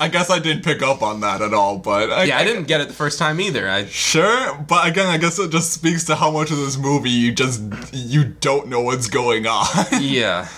I 0.00 0.08
guess 0.08 0.30
I 0.30 0.38
didn't 0.38 0.64
pick 0.64 0.82
up 0.82 1.02
on 1.02 1.20
that 1.20 1.42
at 1.42 1.52
all, 1.52 1.78
but 1.78 2.10
I, 2.10 2.24
Yeah, 2.24 2.38
I 2.38 2.44
didn't 2.44 2.64
get 2.64 2.80
it 2.80 2.88
the 2.88 2.94
first 2.94 3.18
time 3.18 3.40
either. 3.40 3.68
I 3.68 3.86
Sure, 3.86 4.54
but 4.68 4.88
again, 4.88 5.06
I 5.06 5.18
guess 5.18 5.38
it 5.38 5.50
just 5.50 5.72
speaks 5.72 6.04
to 6.04 6.14
how 6.14 6.30
much 6.30 6.50
of 6.50 6.58
this 6.58 6.76
movie 6.76 7.10
you 7.10 7.32
just 7.32 7.62
you 7.92 8.24
don't 8.24 8.68
know 8.68 8.80
what's 8.80 9.08
going 9.08 9.46
on. 9.46 9.66
yeah. 10.00 10.48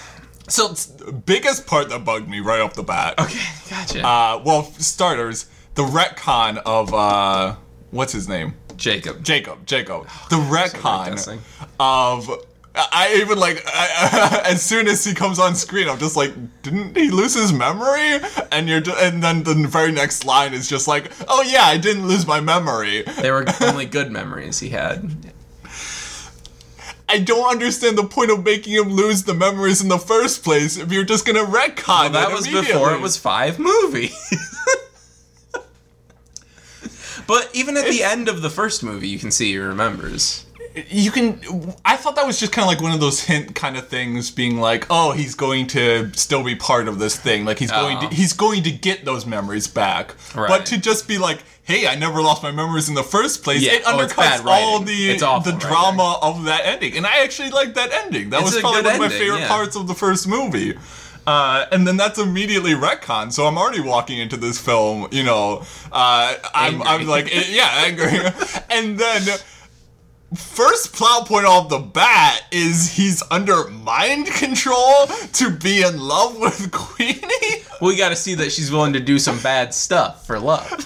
so, 0.48 0.68
the 0.68 1.12
biggest 1.12 1.66
part 1.66 1.88
that 1.90 2.04
bugged 2.04 2.28
me 2.28 2.40
right 2.40 2.60
off 2.60 2.74
the 2.74 2.82
bat. 2.82 3.18
Okay, 3.18 3.40
gotcha. 3.68 4.06
Uh, 4.06 4.42
well, 4.44 4.64
starters, 4.74 5.46
the 5.74 5.84
retcon 5.84 6.58
of 6.66 6.92
uh, 6.92 7.56
what's 7.90 8.12
his 8.12 8.28
name? 8.28 8.54
Jacob. 8.76 9.22
Jacob. 9.22 9.66
Jacob. 9.66 10.06
The 10.30 10.38
guessing. 10.38 10.80
retcon 10.80 11.40
of. 11.78 12.46
I 12.74 13.16
even 13.20 13.38
like 13.38 13.62
I, 13.66 14.42
as 14.46 14.62
soon 14.62 14.86
as 14.86 15.04
he 15.04 15.12
comes 15.14 15.38
on 15.38 15.54
screen, 15.56 15.88
I'm 15.88 15.98
just 15.98 16.16
like, 16.16 16.32
didn't 16.62 16.96
he 16.96 17.10
lose 17.10 17.34
his 17.34 17.52
memory? 17.52 18.20
And 18.52 18.68
you're, 18.68 18.80
ju- 18.80 18.94
and 18.96 19.22
then 19.22 19.42
the 19.42 19.54
very 19.68 19.90
next 19.90 20.24
line 20.24 20.54
is 20.54 20.68
just 20.68 20.86
like, 20.86 21.10
oh 21.28 21.42
yeah, 21.42 21.64
I 21.64 21.78
didn't 21.78 22.06
lose 22.06 22.26
my 22.26 22.40
memory. 22.40 23.02
They 23.02 23.30
were 23.30 23.44
only 23.60 23.86
good 23.86 24.12
memories 24.12 24.60
he 24.60 24.68
had. 24.68 25.10
I 27.08 27.18
don't 27.18 27.50
understand 27.50 27.98
the 27.98 28.04
point 28.04 28.30
of 28.30 28.44
making 28.44 28.72
him 28.74 28.90
lose 28.90 29.24
the 29.24 29.34
memories 29.34 29.82
in 29.82 29.88
the 29.88 29.98
first 29.98 30.44
place 30.44 30.76
if 30.76 30.92
you're 30.92 31.02
just 31.04 31.26
gonna 31.26 31.40
retcon 31.40 31.86
well, 31.86 32.10
That 32.12 32.30
was 32.30 32.46
before 32.46 32.92
it 32.94 33.00
was 33.00 33.16
five 33.16 33.58
movies. 33.58 34.14
but 37.26 37.50
even 37.52 37.76
at 37.76 37.86
the 37.86 38.04
end 38.04 38.28
of 38.28 38.42
the 38.42 38.50
first 38.50 38.84
movie, 38.84 39.08
you 39.08 39.18
can 39.18 39.32
see 39.32 39.50
he 39.50 39.58
remembers. 39.58 40.46
You 40.88 41.10
can 41.10 41.40
i 41.84 41.96
thought 41.96 42.14
that 42.16 42.26
was 42.26 42.38
just 42.38 42.52
kind 42.52 42.62
of 42.64 42.68
like 42.68 42.80
one 42.80 42.92
of 42.92 43.00
those 43.00 43.20
hint 43.24 43.54
kind 43.54 43.76
of 43.76 43.88
things 43.88 44.30
being 44.30 44.60
like 44.60 44.86
oh 44.90 45.12
he's 45.12 45.34
going 45.34 45.66
to 45.66 46.12
still 46.14 46.44
be 46.44 46.54
part 46.54 46.86
of 46.88 46.98
this 46.98 47.16
thing 47.18 47.44
like 47.44 47.58
he's 47.58 47.70
going 47.72 47.96
Oh. 47.98 48.08
to 48.08 48.14
he's 48.14 48.32
going 48.32 48.62
to 48.62 48.70
get 48.70 49.04
those 49.04 49.26
memories 49.26 49.66
back 49.66 50.14
Right. 50.34 50.48
but 50.48 50.66
to 50.66 50.78
just 50.78 51.08
be 51.08 51.18
like 51.18 51.42
hey 51.64 51.86
i 51.88 51.94
never 51.96 52.22
lost 52.22 52.42
my 52.42 52.52
memories 52.52 52.88
in 52.88 52.94
the 52.94 53.02
first 53.02 53.42
place 53.42 53.62
Yeah. 53.62 53.72
it 53.72 53.82
Oh, 53.86 53.98
undercuts 53.98 54.38
all 54.46 54.80
writing. 54.80 54.86
the 54.86 55.16
the 55.18 55.24
writing. 55.26 55.58
drama 55.58 56.18
of 56.22 56.44
that 56.44 56.62
ending 56.64 56.96
and 56.96 57.06
i 57.06 57.18
actually 57.24 57.50
like 57.50 57.74
that 57.74 57.90
ending 57.92 58.30
that 58.30 58.42
It's 58.42 58.52
was 58.52 58.60
probably 58.60 58.82
one 58.82 58.94
of 58.94 59.00
my 59.00 59.08
favorite 59.08 59.40
yeah. 59.40 59.48
parts 59.48 59.74
of 59.76 59.88
the 59.88 59.94
first 59.94 60.28
movie 60.28 60.76
uh, 61.26 61.66
and 61.70 61.86
then 61.86 61.98
that's 61.98 62.18
immediately 62.18 62.72
retcon. 62.72 63.30
So 63.30 63.46
I'm 63.46 63.58
already 63.58 63.80
walking 63.80 64.18
into 64.18 64.38
this 64.38 64.58
film, 64.58 65.06
you 65.12 65.22
know, 65.22 65.62
uh, 65.92 66.34
I'm, 66.54 66.82
I'm 66.82 67.06
like, 67.06 67.26
eh, 67.32 67.44
yeah, 67.50 67.70
angry. 67.84 68.18
and 68.70 68.98
then 68.98 69.38
first 70.34 70.92
plot 70.92 71.26
point 71.26 71.46
off 71.46 71.68
the 71.68 71.78
bat 71.78 72.42
is 72.52 72.92
he's 72.92 73.22
under 73.30 73.68
mind 73.68 74.26
control 74.26 75.06
to 75.32 75.50
be 75.50 75.82
in 75.82 75.98
love 75.98 76.38
with 76.38 76.70
Queenie. 76.72 77.64
We 77.80 77.96
got 77.96 78.10
to 78.10 78.16
see 78.16 78.34
that 78.36 78.52
she's 78.52 78.70
willing 78.70 78.92
to 78.92 79.00
do 79.00 79.18
some 79.18 79.38
bad 79.40 79.74
stuff 79.74 80.26
for 80.26 80.38
love. 80.38 80.84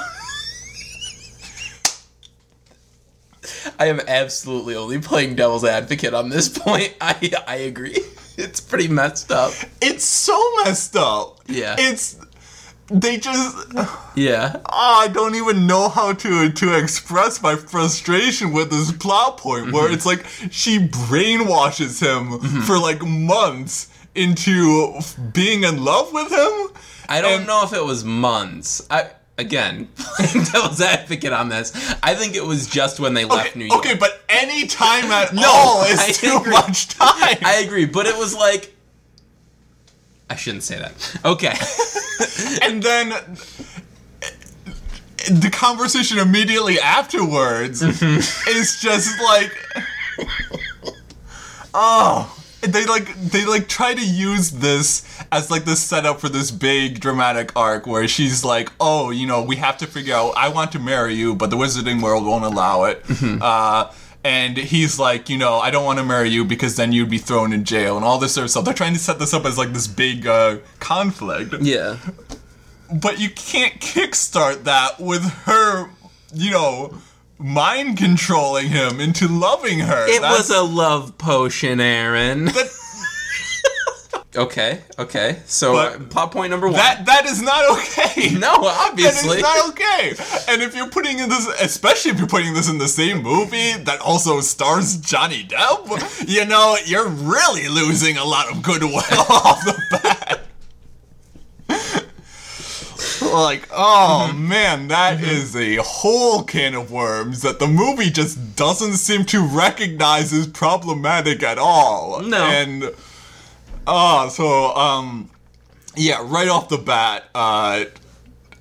I 3.78 3.86
am 3.86 4.00
absolutely 4.06 4.76
only 4.76 4.98
playing 5.00 5.36
devil's 5.36 5.64
advocate 5.64 6.14
on 6.14 6.28
this 6.28 6.48
point. 6.48 6.94
I 7.00 7.32
I 7.46 7.56
agree. 7.56 7.98
It's 8.36 8.60
pretty 8.60 8.88
messed 8.88 9.30
up. 9.30 9.52
It's 9.80 10.04
so 10.04 10.38
messed 10.64 10.96
up. 10.96 11.40
Yeah. 11.46 11.76
It's 11.78 12.16
they 12.88 13.16
just 13.16 13.56
Yeah. 14.14 14.56
oh, 14.66 15.00
I 15.04 15.08
don't 15.08 15.34
even 15.34 15.66
know 15.66 15.88
how 15.88 16.12
to 16.12 16.50
to 16.52 16.78
express 16.78 17.40
my 17.42 17.56
frustration 17.56 18.52
with 18.52 18.70
this 18.70 18.92
plot 18.92 19.38
point 19.38 19.72
where 19.72 19.84
Mm-hmm. 19.84 19.94
it's 19.94 20.06
like 20.06 20.26
she 20.50 20.78
brainwashes 20.88 22.00
him 22.00 22.40
for 22.62 22.78
like 22.78 23.02
months 23.02 23.88
into 24.14 24.94
f- 24.98 25.16
being 25.32 25.64
in 25.64 25.82
love 25.84 26.12
with 26.12 26.30
him. 26.30 26.76
I 27.08 27.20
don't 27.20 27.38
And- 27.38 27.46
know 27.46 27.62
if 27.64 27.72
it 27.72 27.84
was 27.84 28.04
months. 28.04 28.86
I 28.90 29.10
again, 29.36 29.88
playing 29.96 30.44
devil's 30.52 30.80
advocate 30.80 31.32
on 31.32 31.48
this. 31.48 31.72
I 32.02 32.14
think 32.14 32.36
it 32.36 32.44
was 32.44 32.68
just 32.68 33.00
when 33.00 33.14
they 33.14 33.24
left 33.24 33.56
New 33.56 33.64
York. 33.64 33.78
okay, 33.80 33.94
but 33.96 34.22
any 34.28 34.66
time 34.66 35.06
at 35.10 35.34
No, 35.34 35.42
all 35.48 35.80
I 35.82 35.88
is 35.88 36.18
too 36.18 36.36
agree. 36.36 36.52
much 36.52 36.88
time. 36.88 37.38
I 37.42 37.62
agree, 37.64 37.86
but 37.86 38.06
it 38.06 38.16
was 38.16 38.34
like 38.34 38.73
I 40.30 40.36
shouldn't 40.36 40.62
say 40.62 40.78
that. 40.78 40.92
Okay. 41.24 41.54
and 42.62 42.82
then 42.82 43.10
the 45.30 45.50
conversation 45.50 46.18
immediately 46.18 46.78
afterwards 46.78 47.82
is 47.82 48.80
just 48.80 49.20
like 49.22 49.52
oh 51.72 52.44
they 52.60 52.84
like 52.86 53.14
they 53.16 53.44
like 53.44 53.68
try 53.68 53.94
to 53.94 54.04
use 54.06 54.50
this 54.50 55.06
as 55.32 55.50
like 55.50 55.64
the 55.64 55.76
setup 55.76 56.20
for 56.20 56.28
this 56.28 56.50
big 56.50 57.00
dramatic 57.00 57.54
arc 57.56 57.86
where 57.86 58.06
she's 58.06 58.44
like 58.44 58.70
oh 58.80 59.10
you 59.10 59.26
know 59.26 59.42
we 59.42 59.56
have 59.56 59.76
to 59.78 59.86
figure 59.86 60.14
out 60.14 60.32
i 60.36 60.48
want 60.48 60.72
to 60.72 60.78
marry 60.78 61.14
you 61.14 61.34
but 61.34 61.50
the 61.50 61.56
wizarding 61.56 62.02
world 62.02 62.24
won't 62.24 62.44
allow 62.44 62.84
it 62.84 63.02
uh 63.40 63.90
and 64.24 64.56
he's 64.56 64.98
like, 64.98 65.28
you 65.28 65.36
know, 65.36 65.58
I 65.58 65.70
don't 65.70 65.84
want 65.84 65.98
to 65.98 66.04
marry 66.04 66.30
you 66.30 66.44
because 66.44 66.76
then 66.76 66.92
you'd 66.92 67.10
be 67.10 67.18
thrown 67.18 67.52
in 67.52 67.64
jail 67.64 67.96
and 67.96 68.04
all 68.04 68.18
this 68.18 68.32
sort 68.34 68.44
of 68.44 68.50
stuff. 68.50 68.64
They're 68.64 68.72
trying 68.74 68.94
to 68.94 68.98
set 68.98 69.18
this 69.18 69.34
up 69.34 69.44
as 69.44 69.58
like 69.58 69.72
this 69.72 69.86
big 69.86 70.26
uh, 70.26 70.58
conflict. 70.80 71.54
yeah. 71.60 71.98
But 72.92 73.18
you 73.18 73.30
can't 73.30 73.80
kickstart 73.80 74.64
that 74.64 75.00
with 75.00 75.22
her, 75.44 75.90
you 76.34 76.50
know, 76.50 76.98
mind 77.38 77.96
controlling 77.98 78.68
him 78.68 79.00
into 79.00 79.26
loving 79.28 79.80
her. 79.80 80.06
It 80.08 80.20
That's- 80.20 80.48
was 80.48 80.50
a 80.50 80.62
love 80.62 81.16
potion, 81.18 81.80
Aaron. 81.80 82.44
that, 82.46 82.70
okay, 84.36 84.80
okay. 84.98 85.40
So 85.46 85.74
But- 85.74 86.10
plot 86.10 86.32
point 86.32 86.50
number 86.50 86.66
one. 86.66 86.76
that 86.76 87.06
that 87.06 87.26
is 87.26 87.42
not 87.42 87.64
okay. 87.78 88.30
no, 88.34 88.62
That 88.62 88.88
obviously. 88.90 89.36
is 89.36 89.42
not 89.42 89.68
okay. 89.70 90.14
And 90.48 90.62
if 90.62 90.74
you're 90.74 90.90
putting 90.90 91.18
in 91.18 91.28
this, 91.28 91.46
especially 91.60 92.10
if 92.10 92.18
you're 92.18 92.28
putting 92.28 92.54
this 92.54 92.68
in 92.68 92.78
the 92.78 92.88
same 92.88 93.22
movie 93.22 93.72
that 93.84 94.00
also 94.00 94.40
stars 94.40 94.96
Johnny 94.98 95.44
Depp, 95.44 96.28
you 96.28 96.44
know, 96.44 96.76
you're 96.84 97.08
really 97.08 97.68
losing 97.68 98.16
a 98.16 98.24
lot 98.24 98.50
of 98.50 98.62
goodwill 98.62 98.94
off 99.28 99.64
the 99.64 99.82
bat. 99.90 100.40
like, 103.32 103.68
oh 103.72 104.32
man, 104.32 104.88
that 104.88 105.18
mm-hmm. 105.18 105.30
is 105.30 105.56
a 105.56 105.76
whole 105.76 106.42
can 106.44 106.74
of 106.74 106.90
worms 106.90 107.42
that 107.42 107.58
the 107.58 107.66
movie 107.66 108.10
just 108.10 108.56
doesn't 108.56 108.94
seem 108.94 109.24
to 109.26 109.44
recognize 109.46 110.32
as 110.32 110.46
problematic 110.46 111.42
at 111.42 111.58
all. 111.58 112.20
No. 112.22 112.44
And 112.44 112.90
oh, 113.86 114.28
so 114.28 114.74
um 114.74 115.30
yeah, 115.96 116.24
right 116.24 116.48
off 116.48 116.68
the 116.68 116.78
bat, 116.78 117.24
uh 117.34 117.84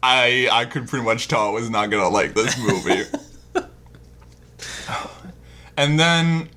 I 0.02 0.50
I 0.52 0.66
could 0.66 0.88
pretty 0.88 1.06
much 1.06 1.28
tell 1.28 1.48
I 1.48 1.52
was 1.52 1.70
not 1.70 1.90
gonna 1.90 2.10
like 2.10 2.34
this 2.34 2.58
movie. 2.58 3.04
and 5.78 6.00
then 6.00 6.50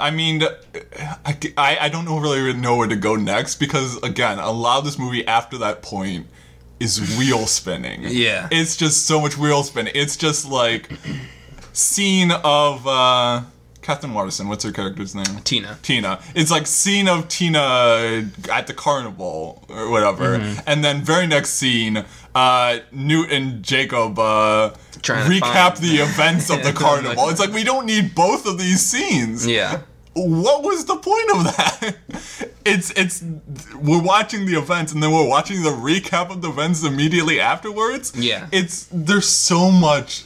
I 0.00 0.10
mean, 0.10 0.42
I, 1.24 1.36
I, 1.56 1.78
I 1.80 1.88
don't 1.88 2.04
know 2.04 2.18
really 2.18 2.52
know 2.52 2.76
where 2.76 2.86
to 2.86 2.96
go 2.96 3.16
next 3.16 3.56
because 3.56 4.00
again, 4.02 4.38
a 4.38 4.50
lot 4.50 4.78
of 4.78 4.84
this 4.84 4.98
movie 4.98 5.26
after 5.26 5.58
that 5.58 5.82
point 5.82 6.26
is 6.80 7.18
wheel 7.18 7.46
spinning. 7.46 8.04
Yeah. 8.04 8.48
it's 8.50 8.76
just 8.76 9.06
so 9.06 9.20
much 9.20 9.36
wheel 9.36 9.62
spinning. 9.64 9.92
It's 9.96 10.16
just 10.16 10.48
like 10.48 10.90
scene 11.72 12.30
of 12.30 12.86
uh, 12.86 13.42
Katherine 13.82 14.12
Waterston. 14.14 14.48
What's 14.48 14.64
her 14.64 14.72
character's 14.72 15.14
name? 15.14 15.24
Tina. 15.44 15.78
Tina. 15.82 16.20
It's 16.34 16.50
like 16.50 16.66
scene 16.66 17.08
of 17.08 17.28
Tina 17.28 18.28
at 18.52 18.66
the 18.66 18.74
carnival 18.74 19.64
or 19.68 19.88
whatever, 19.90 20.38
Mm-hmm. 20.38 20.60
and 20.66 20.84
then 20.84 21.02
very 21.02 21.26
next 21.26 21.50
scene, 21.50 22.04
uh, 22.34 22.78
Newt 22.92 23.30
and 23.32 23.62
Jacob 23.62 24.18
uh, 24.18 24.70
recap 25.02 25.78
the 25.78 25.96
events 26.02 26.50
of 26.50 26.62
the 26.62 26.72
carnival. 26.84 27.28
It's 27.30 27.40
like 27.40 27.52
we 27.52 27.64
don't 27.64 27.86
need 27.86 28.14
both 28.14 28.46
of 28.46 28.58
these 28.58 28.80
scenes. 28.84 29.46
Yeah. 29.46 29.80
What 30.14 30.64
was 30.64 30.84
the 30.84 30.96
point 30.96 31.30
of 31.36 31.44
that? 31.56 31.96
It's 32.66 32.90
it's 32.98 33.24
we're 33.76 34.02
watching 34.02 34.44
the 34.44 34.58
events 34.58 34.92
and 34.92 35.02
then 35.02 35.10
we're 35.10 35.26
watching 35.26 35.62
the 35.62 35.70
recap 35.70 36.28
of 36.30 36.42
the 36.42 36.50
events 36.50 36.84
immediately 36.84 37.40
afterwards. 37.40 38.12
Yeah. 38.14 38.46
It's 38.52 38.86
there's 38.92 39.26
so 39.26 39.70
much 39.70 40.24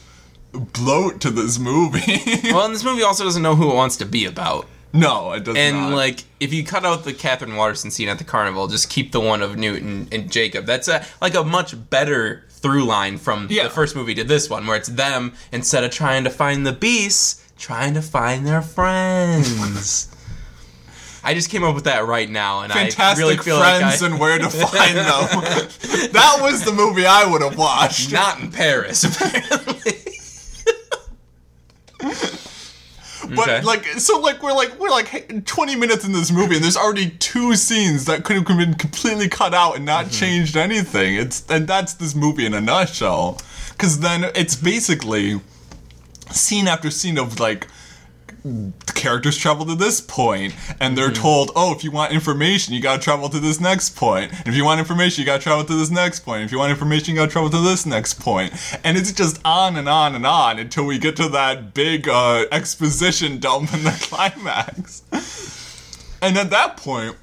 bloat 0.53 1.21
to 1.23 1.31
this 1.31 1.59
movie. 1.59 2.01
Well, 2.53 2.67
and 2.67 2.75
this 2.75 2.85
movie 2.85 3.03
also 3.03 3.25
doesn't 3.25 3.43
know 3.43 3.55
who 3.55 3.71
it 3.71 3.75
wants 3.75 3.97
to 3.99 4.05
be 4.05 4.27
about. 4.27 4.67
no, 4.93 5.33
it 5.33 5.45
does 5.45 5.57
And 5.57 5.77
not. 5.77 5.87
And 5.87 5.97
like, 5.97 6.25
if 6.41 6.53
you 6.53 6.65
cut 6.65 6.85
out 6.85 7.05
the 7.05 7.15
Katherine 7.15 7.57
Waterston 7.57 7.91
scene 7.91 8.09
at 8.09 8.19
the 8.19 8.25
carnival, 8.25 8.67
just 8.69 8.91
keep 8.91 9.11
the 9.13 9.21
one 9.21 9.41
of 9.43 9.57
Newt 9.57 9.83
and, 9.83 10.13
and 10.13 10.31
Jacob. 10.31 10.67
That's 10.67 10.89
a 10.89 11.05
like 11.21 11.35
a 11.35 11.43
much 11.45 11.75
better 11.89 12.45
through 12.51 12.85
line 12.85 13.17
from 13.19 13.47
Yeah. 13.51 13.65
the 13.65 13.71
first 13.71 13.97
movie 13.97 14.15
to 14.17 14.25
this 14.25 14.51
one, 14.51 14.67
where 14.67 14.77
it's 14.77 14.89
them 14.89 15.33
instead 15.51 15.83
of 15.85 15.91
trying 15.93 16.25
to 16.25 16.31
find 16.31 16.67
the 16.67 16.73
beasts, 16.73 17.43
trying 17.57 17.95
to 17.95 18.03
find 18.03 18.47
their 18.47 18.61
friends. 18.63 20.09
I 21.25 21.35
just 21.35 21.51
came 21.51 21.63
up 21.65 21.75
with 21.77 21.85
that 21.85 22.05
right 22.07 22.29
now, 22.29 22.61
and 22.63 22.73
Fantastic 22.73 23.01
I 23.01 23.19
really 23.19 23.37
feel 23.37 23.59
friends 23.61 24.03
like 24.03 24.03
I, 24.03 24.07
and 24.13 24.19
where 24.21 24.39
to 24.39 24.51
find 24.51 24.97
them. 24.97 26.11
that 26.13 26.39
was 26.43 26.65
the 26.65 26.73
movie 26.73 27.07
I 27.07 27.25
would 27.25 27.43
have 27.43 27.57
watched. 27.57 28.13
not 28.13 28.41
in 28.41 28.51
Paris, 28.51 29.05
apparently. 29.05 30.12
But 33.29 33.49
Okay. 33.49 33.61
like, 33.63 33.85
so 33.99 34.19
like 34.19 34.43
we're 34.43 34.53
like 34.53 34.79
we're 34.81 34.91
like 34.91 35.45
20 35.47 35.77
minutes 35.77 36.05
in 36.05 36.13
this 36.13 36.33
movie, 36.33 36.57
and 36.57 36.65
there's 36.65 36.77
already 36.77 37.11
two 37.11 37.55
scenes 37.55 38.05
that 38.07 38.25
could 38.25 38.37
have 38.37 38.47
been 38.47 38.75
completely 38.75 39.29
cut 39.29 39.55
out 39.55 39.77
and 39.77 39.85
not 39.85 40.07
mm-hmm. 40.07 40.15
changed 40.15 40.57
anything. 40.57 41.15
It's 41.15 41.45
and 41.49 41.69
that's 41.69 41.95
this 41.95 42.15
movie 42.15 42.47
in 42.47 42.55
a 42.55 42.61
nutshell. 42.61 43.41
Because 43.71 44.01
then 44.01 44.25
it's 44.35 44.57
basically 44.57 45.41
scene 46.31 46.67
after 46.67 46.91
scene 46.91 47.19
of 47.19 47.39
like 47.39 47.69
the 48.45 48.93
characters 48.95 49.37
travel 49.37 49.65
to 49.65 49.75
this 49.75 50.01
point 50.01 50.55
and 50.81 50.99
they're 50.99 51.13
told 51.13 51.53
oh 51.55 51.73
if 51.73 51.85
you 51.85 51.93
want 51.93 52.13
information 52.13 52.75
you 52.75 52.81
gotta 52.81 53.01
travel 53.01 53.29
to 53.29 53.39
this 53.39 53.61
next 53.61 53.95
point 53.95 54.33
and 54.33 54.49
if 54.49 54.57
you 54.57 54.65
want 54.65 54.81
information 54.81 55.23
you 55.23 55.27
gotta 55.27 55.43
travel 55.43 55.65
to 55.65 55.75
this 55.77 55.91
next 55.91 56.21
point 56.21 56.43
if 56.43 56.51
you 56.51 56.59
want 56.59 56.71
information 56.71 57.15
you 57.15 57.21
gotta 57.21 57.31
travel 57.31 57.49
to 57.49 57.61
this 57.61 57.87
next 57.87 58.15
point. 58.15 58.53
and 58.83 58.97
it's 58.97 59.13
just 59.13 59.41
on 59.45 59.77
and 59.77 59.89
on 59.89 60.17
and 60.17 60.27
on 60.27 60.59
until 60.59 60.85
we 60.85 60.99
get 60.99 61.15
to 61.15 61.29
that 61.29 61.73
big 61.73 62.09
uh, 62.09 62.45
exposition 62.51 63.39
dump 63.39 63.73
in 63.73 63.85
the 63.85 63.91
climax 64.03 65.03
and 66.21 66.37
at 66.37 66.51
that 66.51 66.77
point 66.77 67.17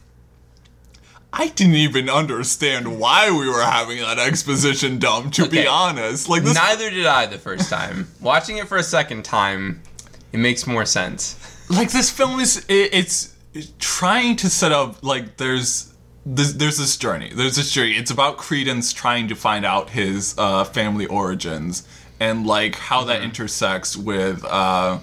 I 1.32 1.49
didn't 1.49 1.75
even 1.75 2.10
understand 2.10 2.99
why 2.99 3.29
we 3.29 3.47
were 3.47 3.62
having 3.62 3.99
that 3.99 4.17
exposition 4.17 4.97
dump, 4.97 5.34
to 5.34 5.47
be 5.47 5.67
honest. 5.67 6.27
Like 6.27 6.41
this 6.41 6.55
Neither 6.55 6.89
did 6.89 7.05
I 7.05 7.27
the 7.27 7.38
first 7.38 7.69
time. 7.69 8.08
Watching 8.19 8.58
it 8.58 8.67
for 8.67 8.77
a 8.77 8.84
second 8.84 9.23
time, 9.25 9.84
it 10.32 10.38
makes 10.38 10.68
more 10.68 10.86
sense. 10.86 11.36
like 11.70 11.92
this 11.92 12.10
film 12.10 12.39
is 12.39 12.65
it, 12.68 12.94
it's 12.94 13.36
trying 13.80 14.36
to 14.38 14.50
set 14.50 14.72
up 14.72 15.04
like 15.04 15.38
there's 15.38 15.94
this, 16.26 16.54
there's 16.54 16.78
this 16.78 16.98
journey. 16.98 17.32
There's 17.34 17.56
this 17.56 17.72
journey. 17.72 17.94
It's 17.94 18.12
about 18.12 18.38
credence 18.38 18.94
trying 18.94 19.28
to 19.30 19.36
find 19.36 19.65
out 19.65 19.89
his 19.89 20.36
uh, 20.38 20.63
family 20.63 21.06
origins 21.06 21.88
and 22.20 22.46
like 22.46 22.76
how 22.76 23.06
that 23.06 23.22
intersects 23.24 23.96
with 23.96 24.44
uh 24.46 25.00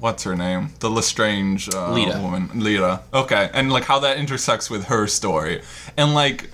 what's 0.00 0.24
her 0.24 0.34
name? 0.34 0.70
The 0.80 0.90
lestrange 0.90 1.72
uh, 1.72 1.92
Leta. 1.92 2.18
woman. 2.20 2.50
Leta 2.54 3.02
okay. 3.12 3.50
And 3.52 3.70
like 3.70 3.84
how 3.84 4.00
that 4.00 4.18
intersects 4.18 4.68
with 4.70 4.84
her 4.84 5.06
story. 5.06 5.62
And 5.96 6.14
like 6.14 6.50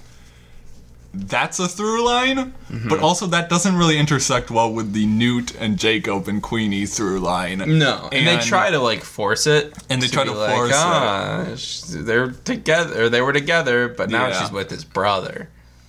that's 1.18 1.58
a 1.58 1.66
through 1.68 2.04
line, 2.04 2.52
but 2.88 3.00
also 3.00 3.26
that 3.28 3.48
doesn't 3.48 3.76
really 3.76 3.98
intersect 3.98 4.50
well 4.50 4.72
with 4.72 4.92
the 4.92 5.06
Newt 5.06 5.54
and 5.56 5.78
Jacob 5.78 6.28
and 6.28 6.42
Queenie 6.42 6.86
through 6.86 7.20
line. 7.20 7.58
No, 7.78 8.08
and, 8.12 8.26
they 8.26 8.38
try 8.38 8.70
to 8.70 8.78
like 8.78 9.02
force 9.02 9.46
it, 9.46 9.74
And 9.88 10.02
they 10.02 10.08
try 10.08 10.24
be 10.24 10.30
to 10.30 10.36
like, 10.36 10.54
force 10.54 10.70
it. 10.70 10.76
ah, 10.76 12.04
They're 12.04 12.30
together. 12.30 13.08
They 13.08 13.22
were 13.22 13.32
together, 13.32 13.88
but 13.88 14.10
now 14.10 14.28
Yeah. 14.28 14.40
she's 14.40 14.52
with 14.52 14.70
his 14.70 14.84
brother. 14.84 15.48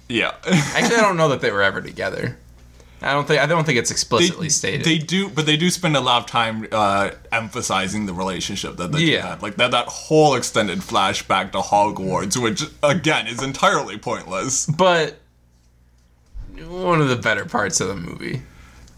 Yeah. 0.09 0.31
Actually, 0.45 0.95
I 0.97 1.01
don't 1.01 1.17
know 1.21 1.29
that 1.29 1.41
they 1.41 1.51
were 1.51 1.63
ever 1.63 1.81
together. 1.81 2.37
I 3.01 3.13
don't 3.13 3.27
think. 3.27 3.41
I 3.41 3.45
don't 3.45 3.63
think 3.63 3.77
it's 3.77 3.91
explicitly 3.91 4.49
stated. 4.49 4.83
They 4.83 4.97
do, 4.97 5.29
but 5.29 5.45
they 5.45 5.55
do 5.55 5.69
spend 5.69 5.95
a 5.95 5.99
lot 6.01 6.23
of 6.23 6.25
time 6.27 6.67
uh, 6.71 7.11
emphasizing 7.31 8.07
the 8.07 8.13
relationship 8.13 8.77
that 8.77 8.91
they 8.91 8.99
Yeah. 9.01 9.27
had. 9.29 9.41
Like 9.43 9.55
that, 9.57 9.69
that 9.71 9.85
whole 9.87 10.33
extended 10.35 10.79
flashback 10.79 11.51
to 11.51 11.59
Hogwarts, 11.59 12.37
which 12.41 12.63
again 12.81 13.27
is 13.27 13.43
entirely 13.43 13.97
pointless. 13.99 14.65
but 14.65 15.17
one 16.67 16.99
of 17.01 17.07
the 17.09 17.15
better 17.15 17.45
parts 17.45 17.79
of 17.79 17.87
the 17.87 17.95
movie. 17.95 18.41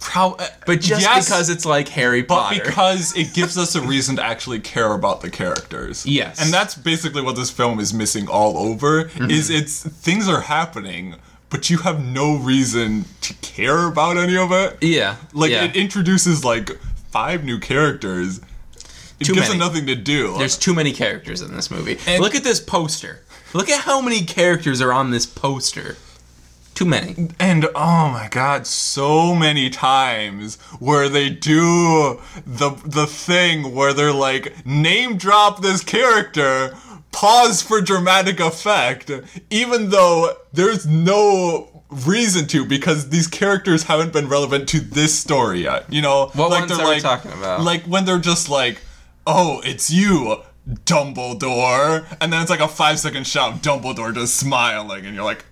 How, 0.01 0.37
But 0.65 0.79
just 0.79 1.01
Yes, 1.01 1.25
because 1.27 1.49
it's 1.49 1.65
like 1.65 1.89
Harry 1.89 2.21
but 2.21 2.41
Potter. 2.41 2.61
because 2.63 3.13
it 3.17 3.33
gives 3.33 3.57
us 3.57 3.75
a 3.75 3.81
reason 3.81 4.15
to 4.15 4.23
actually 4.23 4.61
care 4.61 4.93
about 4.93 5.19
the 5.19 5.29
characters. 5.29 6.05
Yes. 6.05 6.41
and 6.41 6.53
that's 6.53 6.73
basically 6.73 7.21
what 7.21 7.35
this 7.35 7.49
film 7.51 7.81
is 7.81 7.93
missing 7.93 8.29
all 8.29 8.57
over. 8.57 9.05
Mm-hmm. 9.05 9.29
Is 9.29 9.49
it's 9.49 9.83
things 9.83 10.29
are 10.29 10.39
happening, 10.39 11.15
but 11.49 11.69
you 11.69 11.77
have 11.79 12.03
no 12.05 12.35
reason 12.37 13.05
to 13.21 13.33
care 13.35 13.87
about 13.87 14.17
any 14.17 14.37
of 14.37 14.51
it. 14.51 14.77
yeah, 14.81 15.15
Like 15.33 15.51
yeah. 15.51 15.65
it 15.65 15.75
introduces 15.75 16.43
like 16.45 16.69
five 17.11 17.43
new 17.43 17.59
characters. 17.59 18.39
It 19.19 19.25
Too 19.25 19.33
gives 19.33 19.47
many. 19.49 19.59
them 19.59 19.67
nothing 19.67 19.85
to 19.87 19.95
do. 19.95 20.37
There's 20.37 20.57
too 20.57 20.73
many 20.73 20.93
characters 20.93 21.41
in 21.41 21.53
this 21.53 21.69
movie. 21.69 21.97
And- 22.07 22.21
Look 22.21 22.35
at 22.35 22.43
this 22.43 22.59
poster. 22.59 23.21
Look 23.53 23.69
at 23.69 23.81
how 23.81 23.99
many 23.99 24.21
characters 24.23 24.79
are 24.79 24.93
on 24.93 25.11
this 25.11 25.25
poster. 25.25 25.97
Too 26.75 26.85
many. 26.85 27.29
and 27.41 27.65
oh 27.75 28.09
my 28.09 28.29
god, 28.31 28.65
so 28.65 29.35
many 29.35 29.69
times 29.69 30.55
where 30.79 31.09
they 31.09 31.29
do 31.29 32.21
the 32.47 32.69
the 32.85 33.05
thing 33.05 33.75
where 33.75 33.91
they're 33.91 34.13
like 34.13 34.65
name 34.65 35.17
drop 35.17 35.61
this 35.61 35.83
character, 35.83 36.77
pause 37.19 37.61
for 37.61 37.81
dramatic 37.81 38.39
effect, 38.39 39.11
even 39.49 39.89
though 39.89 40.31
there's 40.53 40.85
no 40.87 41.83
reason 41.89 42.47
to 42.47 42.63
because 42.65 43.09
these 43.09 43.27
characters 43.27 43.83
haven't 43.83 44.13
been 44.13 44.29
relevant 44.29 44.69
to 44.69 44.79
this 44.79 45.17
story 45.19 45.63
yet. 45.63 45.91
You 45.91 46.01
know, 46.01 46.27
What 46.33 46.49
like 46.49 46.61
ones 46.61 46.77
they're 46.77 46.85
are 46.85 46.89
we 46.89 46.93
like 46.95 47.01
talking 47.01 47.31
about? 47.33 47.61
like 47.61 47.83
when 47.83 48.05
they're 48.05 48.19
just 48.19 48.47
like, 48.49 48.81
"Oh, 49.27 49.61
it's 49.65 49.89
you." 49.91 50.37
Dumbledore, 50.85 52.05
and 52.21 52.31
then 52.31 52.41
it's 52.41 52.49
like 52.51 52.59
a 52.59 52.67
five 52.67 52.99
second 52.99 53.25
shot 53.25 53.53
of 53.53 53.61
Dumbledore 53.61 54.13
just 54.13 54.35
smiling, 54.35 55.03
and 55.05 55.15
you're 55.15 55.23
like, 55.23 55.43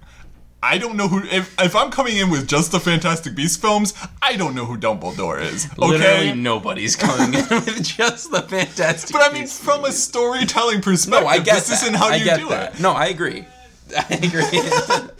I 0.61 0.79
don't 0.79 0.95
know 0.97 1.07
who. 1.07 1.23
If, 1.27 1.53
if 1.61 1.75
I'm 1.75 1.91
coming 1.91 2.17
in 2.17 2.29
with 2.31 2.47
just 2.47 2.71
the 2.71 2.79
Fantastic 2.79 3.35
Beasts 3.35 3.57
films, 3.57 3.93
I 4.21 4.35
don't 4.35 4.55
know 4.55 4.65
who 4.65 4.75
Dumbledore 4.77 5.39
is. 5.41 5.65
Okay, 5.65 5.75
Literally 5.87 6.33
nobody's 6.33 6.95
coming 6.95 7.33
in 7.33 7.45
with 7.49 7.83
just 7.83 8.31
the 8.31 8.41
Fantastic 8.41 9.13
but 9.13 9.21
I 9.21 9.31
mean, 9.33 9.43
Beasts 9.43 9.63
from 9.63 9.85
a 9.85 9.91
storytelling 9.91 10.81
perspective, 10.81 11.23
no, 11.23 11.27
I 11.29 11.37
get 11.37 11.55
this 11.57 11.67
that. 11.69 11.83
isn't 11.83 11.93
how 11.93 12.09
I 12.09 12.15
you 12.15 12.25
get 12.25 12.39
do 12.39 12.49
that. 12.49 12.75
it. 12.75 12.79
No, 12.81 12.91
I 12.91 13.07
agree. 13.07 13.45
I 13.97 14.05
agree. 14.21 15.09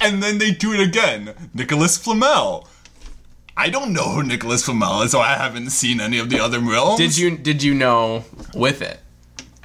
And 0.00 0.22
then 0.22 0.38
they 0.38 0.52
do 0.52 0.72
it 0.72 0.80
again. 0.80 1.34
Nicholas 1.52 1.98
Flamel. 1.98 2.66
I 3.56 3.68
don't 3.68 3.92
know 3.92 4.04
who 4.10 4.22
Nicholas 4.22 4.64
Flamel 4.64 5.02
is, 5.02 5.10
so 5.10 5.20
I 5.20 5.34
haven't 5.34 5.70
seen 5.70 6.00
any 6.00 6.18
of 6.18 6.30
the 6.30 6.40
other 6.40 6.60
films. 6.60 6.98
did 6.98 7.18
you 7.18 7.36
did 7.36 7.62
you 7.62 7.74
know 7.74 8.24
with 8.54 8.80
it? 8.80 9.00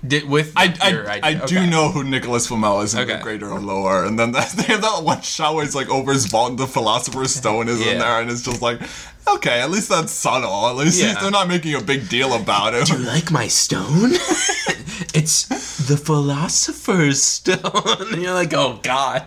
Did 0.08 0.28
with 0.30 0.52
I, 0.56 0.66
your 0.92 1.10
I, 1.10 1.16
idea? 1.22 1.44
I 1.44 1.46
do 1.46 1.66
know 1.68 1.90
who 1.90 2.04
Nicholas 2.04 2.48
Flamel 2.48 2.82
is 2.82 2.94
in 2.94 3.02
Okay. 3.02 3.16
the 3.18 3.24
Greater 3.24 3.50
or 3.50 3.60
Lower, 3.60 4.04
and 4.06 4.20
then 4.20 4.32
that, 4.34 4.50
they 4.52 4.64
have 4.64 4.82
that 4.82 5.04
one 5.04 5.22
shot 5.22 5.56
where 5.56 5.64
it's 5.64 5.76
like 5.76 5.90
over 5.90 6.12
his 6.14 6.26
vault 6.26 6.52
and 6.52 6.60
the 6.60 6.68
Philosopher's 6.68 7.34
Stone 7.34 7.70
is 7.70 7.80
in 7.86 8.00
there, 8.00 8.22
and 8.22 8.30
it's 8.30 8.42
just 8.44 8.62
like, 8.62 8.82
okay, 9.28 9.62
at 9.62 9.72
least 9.72 9.90
that's 9.90 10.12
subtle. 10.12 10.68
At 10.68 10.76
least 10.76 11.02
Yeah. 11.02 11.16
they're 11.20 11.32
not 11.32 11.48
making 11.48 11.76
a 11.76 11.82
big 11.82 12.10
deal 12.10 12.34
about 12.34 12.74
it. 12.74 12.88
Do 12.88 12.94
You 13.00 13.06
like 13.06 13.32
my 13.32 13.48
stone? 13.48 14.12
it's 15.14 15.46
the 15.88 15.98
philosopher's 15.98 17.22
stone. 17.22 17.60
And 18.14 18.22
you're 18.24 18.34
like, 18.34 18.54
oh 18.54 18.80
god. 18.84 19.24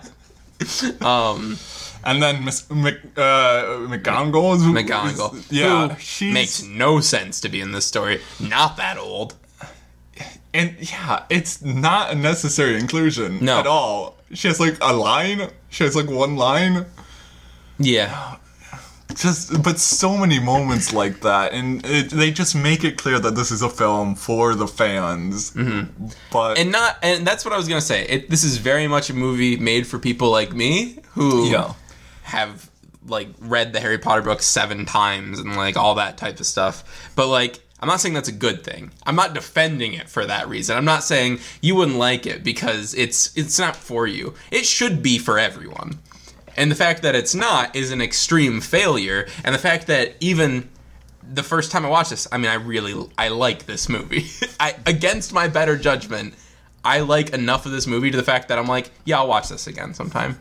Um, 1.00 1.58
And 2.04 2.22
then 2.22 2.44
Miss 2.44 2.68
Mc, 2.70 2.94
uh, 3.16 3.86
McGonagall 3.90 4.58
McGonagall, 4.72 5.44
yeah, 5.50 5.88
who 5.88 6.32
makes 6.32 6.62
no 6.62 7.00
sense 7.00 7.40
to 7.40 7.48
be 7.48 7.60
in 7.60 7.72
this 7.72 7.86
story. 7.86 8.20
Not 8.40 8.76
that 8.76 8.96
old. 8.98 9.34
And 10.54 10.76
yeah, 10.80 11.24
it's 11.30 11.62
not 11.62 12.10
a 12.10 12.14
necessary 12.14 12.76
inclusion 12.78 13.38
No. 13.44 13.58
at 13.60 13.66
all. 13.66 14.16
She 14.32 14.48
has 14.48 14.58
like 14.60 14.76
a 14.80 14.92
line. 14.92 15.50
She 15.70 15.84
has 15.84 15.94
like 15.96 16.08
one 16.10 16.36
line. 16.36 16.86
Yeah, 17.78 18.36
just 19.14 19.62
but 19.62 19.78
so 19.78 20.16
many 20.16 20.38
moments 20.38 20.92
like 20.92 21.20
that 21.20 21.52
and 21.52 21.84
it, 21.86 22.10
they 22.10 22.30
just 22.30 22.54
make 22.54 22.84
it 22.84 22.98
clear 22.98 23.18
that 23.18 23.34
this 23.34 23.50
is 23.50 23.62
a 23.62 23.68
film 23.70 24.14
for 24.14 24.54
the 24.54 24.66
fans 24.66 25.52
mm-hmm. 25.52 26.06
but 26.30 26.58
and 26.58 26.70
not 26.70 26.98
and 27.02 27.26
that's 27.26 27.44
what 27.44 27.54
I 27.54 27.56
was 27.56 27.68
gonna 27.68 27.80
say. 27.80 28.04
It, 28.06 28.30
this 28.30 28.44
is 28.44 28.58
very 28.58 28.86
much 28.86 29.10
a 29.10 29.14
movie 29.14 29.56
made 29.56 29.86
for 29.86 29.98
people 29.98 30.30
like 30.30 30.52
me 30.52 30.98
who 31.12 31.48
Yeah. 31.48 31.72
have 32.24 32.68
like 33.06 33.28
read 33.40 33.72
the 33.72 33.80
Harry 33.80 33.98
Potter 33.98 34.22
books 34.22 34.44
seven 34.44 34.84
times 34.84 35.38
and 35.38 35.56
like 35.56 35.76
all 35.76 35.94
that 35.94 36.18
type 36.18 36.38
of 36.40 36.46
stuff. 36.46 37.10
But 37.16 37.28
like, 37.28 37.60
I'm 37.80 37.88
not 37.88 38.00
saying 38.00 38.14
that's 38.14 38.28
a 38.28 38.32
good 38.32 38.64
thing. 38.64 38.90
I'm 39.06 39.14
not 39.14 39.34
defending 39.34 39.94
it 39.94 40.08
for 40.08 40.26
that 40.26 40.48
reason. 40.48 40.76
I'm 40.76 40.84
not 40.84 41.04
saying 41.04 41.38
you 41.60 41.76
wouldn't 41.76 41.96
like 41.96 42.26
it 42.26 42.42
because 42.42 42.94
it's 42.94 43.36
it's 43.36 43.58
not 43.58 43.76
for 43.76 44.06
you. 44.06 44.34
It 44.50 44.66
should 44.66 45.02
be 45.02 45.18
for 45.18 45.38
everyone. 45.38 45.98
And 46.56 46.72
the 46.72 46.74
fact 46.74 47.02
that 47.02 47.14
it's 47.14 47.36
not 47.36 47.76
is 47.76 47.92
an 47.92 48.02
extreme 48.02 48.60
failure. 48.60 49.28
And 49.44 49.54
the 49.54 49.60
fact 49.60 49.86
that 49.86 50.16
even 50.18 50.68
the 51.22 51.44
first 51.44 51.70
time 51.70 51.86
I 51.86 51.88
watched 51.88 52.10
this, 52.10 52.26
I 52.32 52.38
mean, 52.38 52.50
I 52.50 52.54
really 52.54 53.08
I 53.16 53.28
like 53.28 53.66
this 53.66 53.88
movie. 53.88 54.26
I 54.60 54.74
against 54.84 55.32
my 55.32 55.46
better 55.46 55.76
judgment, 55.76 56.34
I 56.84 57.00
like 57.00 57.30
enough 57.30 57.64
of 57.64 57.70
this 57.70 57.86
movie 57.86 58.10
to 58.10 58.16
the 58.16 58.24
fact 58.24 58.48
that 58.48 58.58
I'm 58.58 58.66
like, 58.66 58.90
yeah, 59.04 59.18
I'll 59.18 59.28
watch 59.28 59.48
this 59.48 59.68
again 59.68 59.94
sometime. 59.94 60.40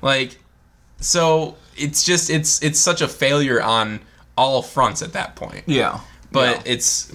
Like, 0.00 0.38
so 1.00 1.56
it's 1.76 2.04
just 2.04 2.30
it's 2.30 2.62
it's 2.62 2.78
such 2.78 3.00
a 3.00 3.08
failure 3.08 3.60
on 3.60 3.98
all 4.38 4.62
fronts 4.62 5.02
at 5.02 5.14
that 5.14 5.34
point. 5.34 5.64
yeah 5.66 6.00
But 6.32 6.66
it's 6.66 7.12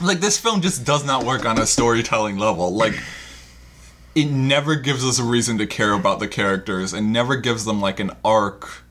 like 0.00 0.20
this 0.20 0.38
film 0.38 0.60
just 0.60 0.84
does 0.84 1.04
not 1.04 1.24
work 1.24 1.44
on 1.44 1.58
a 1.58 1.66
storytelling 1.66 2.38
level. 2.38 2.74
Like 2.74 2.94
it 4.14 4.26
never 4.26 4.74
gives 4.74 5.04
us 5.04 5.18
a 5.18 5.24
reason 5.24 5.58
to 5.58 5.66
care 5.66 5.92
about 5.92 6.18
the 6.20 6.28
characters. 6.28 6.92
And 6.92 7.12
never 7.12 7.36
gives 7.36 7.64
them 7.64 7.80
like 7.80 8.00
an 8.00 8.10
arc 8.24 8.82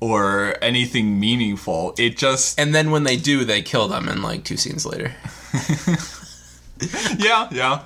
or 0.00 0.56
anything 0.62 1.18
meaningful. 1.20 1.94
It 1.98 2.16
just 2.16 2.58
and 2.58 2.74
then 2.74 2.90
when 2.90 3.04
they 3.04 3.16
do, 3.16 3.44
they 3.44 3.62
kill 3.62 3.88
them 3.88 4.08
in 4.08 4.22
like 4.22 4.44
two 4.44 4.56
scenes 4.56 4.84
later. 4.86 5.14
yeah 7.18 7.48
yeah. 7.52 7.82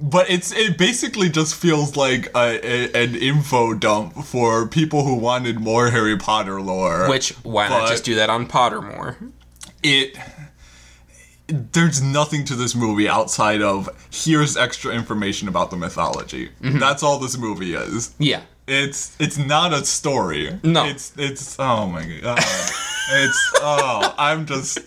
But 0.00 0.30
it's 0.30 0.50
it 0.52 0.76
basically 0.78 1.28
just 1.28 1.54
feels 1.54 1.96
like 1.96 2.26
a, 2.34 2.58
a, 2.96 3.04
an 3.04 3.14
info 3.14 3.74
dump 3.74 4.24
for 4.24 4.66
people 4.66 5.04
who 5.04 5.14
wanted 5.14 5.60
more 5.60 5.90
harry 5.90 6.16
potter 6.16 6.60
lore. 6.60 7.08
Which 7.08 7.30
why 7.44 7.68
not 7.68 7.82
But- 7.82 7.90
just 7.90 8.04
do 8.04 8.14
that 8.16 8.30
on 8.30 8.46
Pottermore? 8.46 9.16
It 9.84 10.16
there's 11.46 12.00
nothing 12.02 12.44
to 12.46 12.54
this 12.56 12.74
movie 12.74 13.06
outside 13.08 13.60
of 13.62 13.88
here's 14.10 14.56
extra 14.56 14.92
information 14.92 15.46
about 15.46 15.70
the 15.70 15.76
mythology 15.76 16.48
Mm-hmm. 16.62 16.78
that's 16.78 17.02
all 17.02 17.18
this 17.18 17.36
movie 17.38 17.74
is 17.74 18.14
Yeah. 18.18 18.42
It's 18.66 19.14
it's 19.20 19.36
not 19.36 19.74
a 19.74 19.84
story. 19.84 20.58
No. 20.64 20.86
It's 20.86 21.12
it's 21.18 21.56
oh 21.58 21.86
my 21.86 22.02
god. 22.22 22.38
it's 23.12 23.52
oh 23.60 24.14
I'm 24.16 24.46
just 24.46 24.78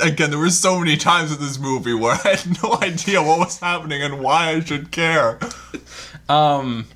again 0.00 0.30
there 0.30 0.38
were 0.40 0.50
so 0.50 0.80
many 0.80 0.96
times 0.96 1.30
in 1.32 1.38
this 1.38 1.60
movie 1.60 1.94
where 1.94 2.18
I 2.24 2.34
had 2.34 2.60
no 2.62 2.76
idea 2.82 3.22
what 3.22 3.38
was 3.38 3.60
happening 3.60 4.02
and 4.02 4.18
why 4.20 4.48
I 4.48 4.60
should 4.60 4.90
care. 4.90 5.38
Um, 6.28 6.86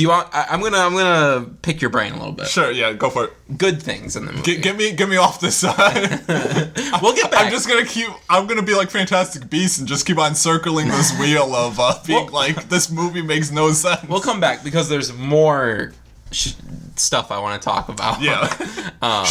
do 0.00 0.04
you 0.04 0.08
want? 0.08 0.34
I, 0.34 0.46
I'm 0.48 0.62
gonna 0.62 0.78
I'm 0.78 0.94
gonna 0.94 1.44
pick 1.60 1.82
your 1.82 1.90
brain 1.90 2.12
a 2.12 2.16
little 2.16 2.32
bit. 2.32 2.46
Sure, 2.46 2.70
yeah, 2.70 2.94
go 2.94 3.10
for 3.10 3.24
it. 3.24 3.32
Good 3.58 3.82
things 3.82 4.16
in 4.16 4.24
the 4.24 4.32
movie. 4.32 4.44
Get, 4.54 4.62
get 4.62 4.74
me 4.78 4.92
get 4.92 5.10
me 5.10 5.18
off 5.18 5.40
this 5.42 5.56
side. 5.58 6.22
we'll 7.02 7.14
get 7.14 7.30
back. 7.30 7.44
I'm 7.44 7.50
just 7.52 7.68
gonna 7.68 7.84
keep. 7.84 8.08
I'm 8.30 8.46
gonna 8.46 8.62
be 8.62 8.74
like 8.74 8.88
Fantastic 8.88 9.50
Beasts 9.50 9.78
and 9.78 9.86
just 9.86 10.06
keep 10.06 10.16
on 10.16 10.34
circling 10.34 10.88
this 10.88 11.12
wheel 11.20 11.54
of 11.54 11.78
uh, 11.78 11.98
being 12.06 12.24
Well- 12.24 12.32
like 12.32 12.70
this 12.70 12.90
movie 12.90 13.20
makes 13.20 13.50
no 13.50 13.72
sense. 13.72 14.02
We'll 14.08 14.22
come 14.22 14.40
back 14.40 14.64
because 14.64 14.88
there's 14.88 15.12
more 15.12 15.92
sh- 16.32 16.54
stuff 16.96 17.30
I 17.30 17.38
want 17.38 17.60
to 17.60 17.68
talk 17.68 17.90
about. 17.90 18.22
yeah, 18.22 18.48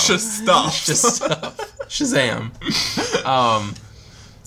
just 0.06 0.38
stop. 0.44 0.72
just 0.72 1.16
stuff. 1.16 1.58
Shazam. 1.88 2.52
Um, 3.26 3.74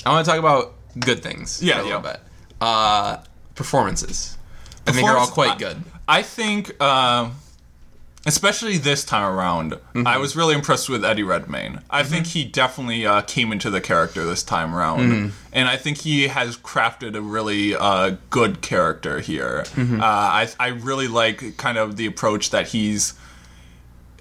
I 0.07 0.11
want 0.11 0.25
to 0.25 0.31
talk 0.31 0.39
about 0.39 0.75
good 1.01 1.21
things. 1.21 1.61
Yeah, 1.61 1.83
a 1.83 1.83
little 1.83 1.99
bit. 2.01 2.21
Uh, 2.61 3.17
performances. 3.57 4.39
I 4.87 4.93
think 4.93 5.09
are 5.09 5.17
all 5.17 5.27
quite 5.27 5.59
good. 5.59 5.83
I 6.09 6.23
think, 6.23 6.81
um, 6.83 7.37
especially 8.27 8.79
this 8.79 9.05
time 9.05 9.25
around, 9.25 9.73
Mm-hmm. 9.95 10.07
I 10.07 10.17
was 10.19 10.35
really 10.37 10.55
impressed 10.55 10.89
with 10.89 11.05
Eddie 11.05 11.23
Redmayne. 11.23 11.81
I 11.91 12.03
think 12.03 12.27
he 12.29 12.45
definitely 12.45 13.05
uh, 13.07 13.21
came 13.23 13.53
into 13.53 13.69
the 13.71 13.81
character 13.81 14.25
this 14.25 14.43
time 14.43 14.75
around, 14.75 15.01
Mm-hmm. 15.01 15.29
and 15.53 15.69
I 15.69 15.77
think 15.77 15.99
he 15.99 16.29
has 16.29 16.57
crafted 16.57 17.15
a 17.15 17.21
really 17.21 17.75
uh, 17.75 18.17
good 18.31 18.63
character 18.63 19.21
here. 19.21 19.65
Mm-hmm. 19.75 20.01
Uh, 20.01 20.05
I 20.07 20.49
I 20.59 20.69
really 20.69 21.09
like 21.09 21.57
kind 21.57 21.77
of 21.79 21.97
the 21.97 22.07
approach 22.07 22.51
that 22.51 22.69
he's. 22.69 23.15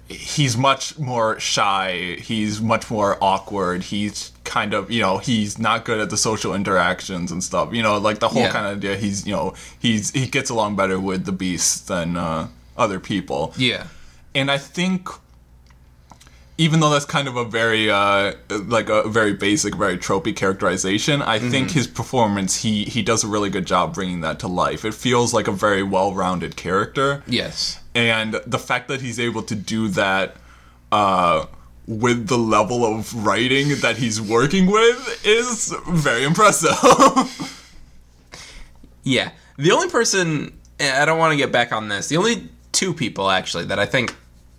He's 0.08 0.58
much 0.58 0.98
more 0.98 1.40
shy. 1.40 2.16
He's 2.20 2.60
much 2.60 2.90
more 2.90 3.16
awkward. 3.22 3.84
He's 3.84 4.31
kind 4.58 4.74
of, 4.74 4.90
you 4.90 5.00
know, 5.04 5.14
he's 5.18 5.58
not 5.58 5.78
good 5.88 5.98
at 6.04 6.10
the 6.10 6.16
social 6.28 6.52
interactions 6.54 7.32
and 7.32 7.42
stuff. 7.42 7.72
You 7.76 7.82
know, 7.82 7.98
like 8.08 8.18
the 8.18 8.28
whole 8.28 8.42
Yeah. 8.42 8.52
kind 8.56 8.66
of 8.66 8.72
idea. 8.78 8.96
He's, 9.04 9.18
you 9.26 9.32
know, 9.36 9.54
he's 9.84 10.10
he 10.10 10.26
gets 10.36 10.50
along 10.50 10.76
better 10.76 10.98
with 11.00 11.24
the 11.24 11.32
beasts 11.32 11.80
than 11.92 12.16
uh, 12.16 12.48
other 12.76 13.00
people. 13.00 13.40
Yeah. 13.56 13.84
And 14.34 14.50
I 14.50 14.58
think, 14.58 15.08
even 16.58 16.80
though 16.80 16.90
that's 16.90 17.04
kind 17.16 17.28
of 17.28 17.36
a 17.36 17.44
very 17.44 17.90
uh, 17.90 18.34
like 18.76 18.88
a 18.90 19.08
very 19.08 19.32
basic, 19.32 19.74
very 19.74 19.96
tropey 19.98 20.34
characterization, 20.36 21.22
I 21.22 21.38
think 21.38 21.70
his 21.70 21.86
performance 21.86 22.62
he 22.62 22.84
he 22.84 23.02
does 23.02 23.24
a 23.24 23.28
really 23.34 23.50
good 23.50 23.66
job 23.66 23.94
bringing 23.94 24.20
that 24.20 24.38
to 24.40 24.48
life. 24.48 24.84
It 24.84 24.94
feels 24.94 25.32
like 25.34 25.48
a 25.48 25.52
very 25.66 25.82
well-rounded 25.82 26.56
character 26.56 27.22
Yes. 27.26 27.80
and 27.94 28.34
the 28.46 28.58
fact 28.58 28.88
that 28.88 29.00
he's 29.00 29.18
able 29.18 29.42
to 29.44 29.54
do 29.54 29.88
that 29.88 30.36
uh, 30.92 31.46
with 32.00 32.28
the 32.28 32.38
level 32.38 32.84
of 32.84 33.12
writing 33.26 33.68
that 33.80 33.96
he's 33.96 34.20
working 34.20 34.66
with 34.70 35.20
is 35.24 35.74
very 35.88 36.24
impressive. 36.24 36.72
Yeah. 39.04 39.32
The 39.58 39.72
only 39.72 39.88
person 39.88 40.56
I 40.80 41.04
don't 41.04 41.18
want 41.18 41.32
to 41.32 41.36
get 41.36 41.50
back 41.52 41.72
on 41.72 41.88
this. 41.88 42.08
The 42.08 42.16
only 42.16 42.48
two 42.70 42.94
people 42.94 43.30
actually 43.30 43.64
that 43.64 43.78
I 43.78 43.86
think 43.86 44.14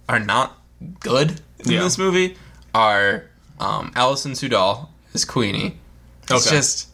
are 0.10 0.20
not 0.20 0.58
good 1.00 1.40
in 1.60 1.72
Yeah. 1.72 1.80
this 1.84 1.98
movie 1.98 2.36
are 2.76 3.24
um, 3.60 3.92
Alison 3.96 4.34
Sudol 4.34 4.90
as 5.14 5.24
Queenie. 5.26 5.78
It's 6.24 6.32
Okay. 6.48 6.56
just 6.58 6.94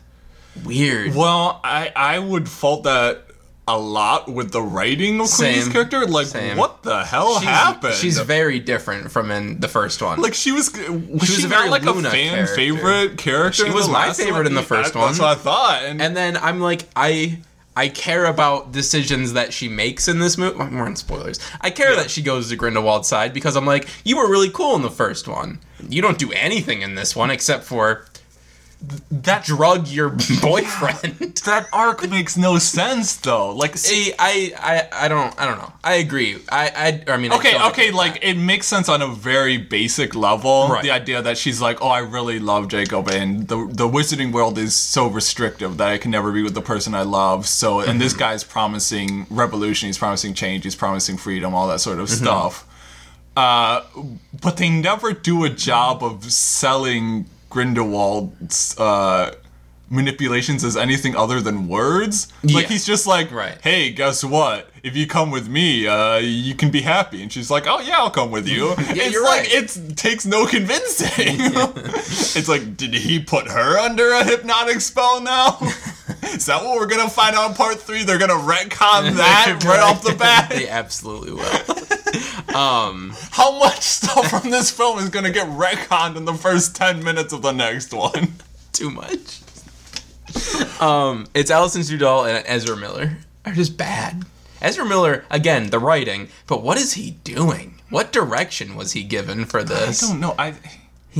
weird. 0.63 1.15
well, 1.15 1.59
I 1.63 1.91
I 1.95 2.19
would 2.19 2.47
fault 2.47 2.83
that 2.83 3.25
a 3.69 3.77
lot 3.77 4.27
with 4.29 4.51
the 4.51 4.61
writing 4.61 5.19
of 5.21 5.27
Queenie's 5.27 5.63
Same. 5.63 5.71
character. 5.71 6.05
Like, 6.05 6.27
Same. 6.27 6.57
what 6.57 6.83
the 6.83 7.03
hell 7.05 7.35
She's, 7.39 7.47
happened? 7.47 7.93
she's 7.93 8.19
very 8.19 8.59
different 8.59 9.11
from 9.11 9.31
in 9.31 9.59
the 9.59 9.67
first 9.67 10.01
one. 10.01 10.19
like 10.21 10.33
she 10.33 10.51
was. 10.51 10.71
Was 10.73 11.29
she, 11.29 11.35
was 11.35 11.43
a 11.45 11.47
very 11.47 11.69
like 11.69 11.83
Luna 11.83 12.07
a 12.07 12.11
fan 12.11 12.33
character. 12.35 12.55
favorite 12.55 13.17
character? 13.17 13.63
She 13.63 13.67
in 13.69 13.73
was 13.73 13.85
the 13.85 13.93
my 13.93 14.07
last 14.07 14.19
favorite 14.19 14.47
in 14.47 14.55
the 14.55 14.63
first 14.63 14.93
That- 14.93 14.99
That's 14.99 15.19
one. 15.19 15.27
what 15.29 15.37
I 15.37 15.41
thought. 15.41 15.83
And, 15.83 16.01
and 16.01 16.17
then 16.17 16.35
I'm 16.37 16.59
like, 16.59 16.83
I 16.95 17.39
I 17.77 17.87
care 17.87 18.25
about 18.25 18.71
decisions 18.73 19.33
that 19.33 19.53
she 19.53 19.69
makes 19.69 20.07
in 20.07 20.19
this 20.19 20.37
movie. 20.37 20.57
More 20.65 20.87
in 20.87 20.95
spoilers. 20.97 21.39
I 21.61 21.69
care 21.69 21.95
that 21.95 22.09
she 22.09 22.21
goes 22.21 22.49
to 22.49 22.57
Grindelwald's 22.57 23.07
side 23.07 23.33
because 23.33 23.55
I'm 23.55 23.65
like, 23.65 23.87
you 24.03 24.17
were 24.17 24.29
really 24.29 24.49
cool 24.49 24.75
in 24.75 24.81
the 24.81 24.89
first 24.89 25.27
one. 25.27 25.59
You 25.87 26.01
don't 26.01 26.17
do 26.17 26.31
anything 26.33 26.81
in 26.81 26.95
this 26.95 27.15
one 27.15 27.31
except 27.31 27.63
for 27.63 28.05
that 29.11 29.43
drug 29.43 29.87
your 29.89 30.09
boyfriend. 30.41 31.35
that 31.45 31.67
arc 31.73 32.09
makes 32.09 32.37
no 32.37 32.57
sense 32.57 33.17
though. 33.17 33.53
Like, 33.53 33.75
See, 33.77 34.13
I, 34.17 34.53
I 34.57 35.05
I 35.05 35.07
don't 35.09 35.37
I 35.39 35.45
don't 35.45 35.57
know. 35.57 35.71
I 35.83 35.95
agree. 35.95 36.37
I 36.49 37.01
I, 37.07 37.13
I 37.13 37.17
mean 37.17 37.33
Okay, 37.33 37.51
don't 37.51 37.71
okay, 37.71 37.91
like 37.91 38.13
that. 38.13 38.29
it 38.29 38.37
makes 38.37 38.67
sense 38.67 38.87
on 38.87 39.01
a 39.01 39.07
very 39.07 39.57
basic 39.57 40.15
level. 40.15 40.69
Right. 40.69 40.81
The 40.83 40.91
idea 40.91 41.21
that 41.21 41.37
she's 41.37 41.59
like, 41.61 41.81
"Oh, 41.81 41.89
I 41.89 41.99
really 41.99 42.39
love 42.39 42.69
Jacob, 42.69 43.09
and 43.09 43.47
the 43.47 43.67
the 43.69 43.87
wizarding 43.87 44.31
world 44.31 44.57
is 44.57 44.75
so 44.75 45.07
restrictive 45.07 45.77
that 45.77 45.89
I 45.89 45.97
can 45.97 46.11
never 46.11 46.31
be 46.31 46.41
with 46.41 46.53
the 46.53 46.61
person 46.61 46.95
I 46.95 47.03
love." 47.03 47.47
So, 47.47 47.81
and 47.81 47.99
this 47.99 48.13
guy's 48.13 48.43
promising 48.45 49.27
revolution, 49.29 49.87
he's 49.87 49.97
promising 49.97 50.33
change, 50.33 50.63
he's 50.63 50.75
promising 50.75 51.17
freedom, 51.17 51.53
all 51.53 51.67
that 51.67 51.79
sort 51.81 51.99
of 51.99 52.09
stuff. 52.09 52.65
Uh, 53.35 53.83
but 54.41 54.57
they 54.57 54.69
never 54.69 55.13
do 55.13 55.43
a 55.45 55.49
job 55.49 56.03
of 56.03 56.31
selling 56.31 57.25
Grindelwald's 57.49 58.77
uh, 58.79 59.33
manipulations 59.91 60.63
as 60.63 60.77
anything 60.77 61.15
other 61.15 61.41
than 61.41 61.67
words. 61.67 62.27
Like 62.43 62.63
Yeah. 62.63 62.69
he's 62.69 62.85
just 62.85 63.07
like, 63.07 63.31
Right. 63.31 63.57
"Hey, 63.61 63.89
guess 63.91 64.23
what? 64.23 64.69
If 64.83 64.95
you 64.95 65.07
come 65.07 65.31
with 65.31 65.47
me, 65.49 65.87
uh, 65.87 66.17
you 66.17 66.53
can 66.55 66.69
be 66.69 66.81
happy." 66.81 67.21
And 67.23 67.31
she's 67.33 67.49
like, 67.49 67.65
"Oh 67.67 67.79
yeah, 67.79 67.97
I'll 67.97 68.11
come 68.11 68.29
with 68.31 68.47
you." 68.47 68.75
it's 68.77 69.11
you're 69.13 69.23
like 69.23 69.41
right. 69.51 69.51
it 69.53 69.97
takes 69.97 70.25
no 70.25 70.45
convincing. 70.45 71.07
it's 71.17 72.47
like, 72.47 72.77
did 72.77 72.93
he 72.93 73.19
put 73.19 73.47
her 73.47 73.79
under 73.79 74.11
a 74.13 74.23
hypnotic 74.23 74.79
spell 74.81 75.21
now? 75.21 75.57
Is 76.33 76.45
that 76.45 76.63
what 76.63 76.75
we're 76.77 76.85
gonna 76.85 77.09
find 77.09 77.35
out 77.35 77.49
in 77.49 77.55
part 77.55 77.79
three? 77.79 78.03
They're 78.03 78.19
gonna 78.19 78.33
retcon 78.33 79.15
that 79.17 79.63
right 79.65 79.79
off 79.79 80.03
the 80.03 80.13
bat. 80.15 80.49
they 80.51 80.69
absolutely 80.69 81.31
will. 81.33 81.75
Um 82.55 83.13
How 83.31 83.57
much 83.59 83.81
stuff 83.81 84.29
from 84.29 84.49
this 84.51 84.71
film 84.71 84.99
is 84.99 85.09
gonna 85.09 85.31
get 85.31 85.47
retconned 85.47 86.15
in 86.15 86.25
the 86.25 86.33
first 86.33 86.75
ten 86.75 87.03
minutes 87.03 87.33
of 87.33 87.41
the 87.41 87.51
next 87.51 87.93
one? 87.93 88.33
too 88.73 88.89
much. 88.89 89.41
Um, 90.79 91.27
it's 91.33 91.51
Alison 91.51 91.81
Sudol 91.81 92.29
and 92.29 92.45
Ezra 92.47 92.77
Miller 92.77 93.17
are 93.45 93.53
just 93.53 93.77
bad. 93.77 94.23
Ezra 94.61 94.85
Miller, 94.85 95.25
again, 95.29 95.69
the 95.69 95.79
writing, 95.79 96.29
but 96.47 96.61
what 96.63 96.77
is 96.77 96.93
he 96.93 97.11
doing? 97.23 97.81
What 97.89 98.11
direction 98.11 98.75
was 98.75 98.91
he 98.93 99.03
given 99.03 99.45
for 99.45 99.63
this? 99.63 100.03
I 100.03 100.07
don't 100.07 100.19
know. 100.19 100.35
I 100.37 100.53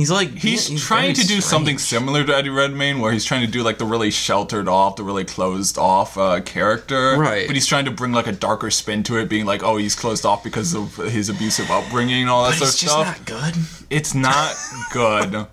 He's 0.00 0.10
like 0.10 0.30
he's, 0.30 0.68
very 0.68 0.78
trying 0.80 1.14
to 1.14 1.26
do 1.26 1.40
something 1.40 1.78
similar 1.78 2.24
to 2.24 2.34
Eddie 2.34 2.48
Redmayne, 2.48 3.00
where 3.00 3.12
he's 3.12 3.24
trying 3.24 3.44
to 3.44 3.50
do 3.50 3.62
like 3.62 3.78
the 3.78 3.84
really 3.84 4.10
sheltered 4.10 4.66
off, 4.66 4.96
the 4.96 5.02
really 5.04 5.24
closed 5.24 5.76
off 5.78 6.16
uh, 6.16 6.40
character. 6.40 7.16
Right. 7.18 7.46
But 7.46 7.54
he's 7.54 7.66
trying 7.66 7.84
to 7.84 7.90
bring 7.90 8.12
like 8.12 8.26
a 8.26 8.32
darker 8.32 8.70
spin 8.70 9.02
to 9.04 9.18
it, 9.18 9.28
being 9.28 9.44
like, 9.46 9.62
oh, 9.62 9.76
he's 9.76 9.94
closed 9.94 10.24
off 10.24 10.42
because 10.42 10.74
of 10.74 10.96
his 10.96 11.28
abusive 11.28 11.70
upbringing 11.70 12.22
and 12.22 12.30
all 12.30 12.44
that 12.44 12.58
But 12.58 12.68
sort 12.68 12.70
of 12.70 13.16
stuff. 13.18 13.18
it's 13.20 13.28
just 13.28 13.28
not 13.28 13.54
good. 13.54 13.56
it's 13.90 14.14
not 14.14 14.54
good. 14.92 15.46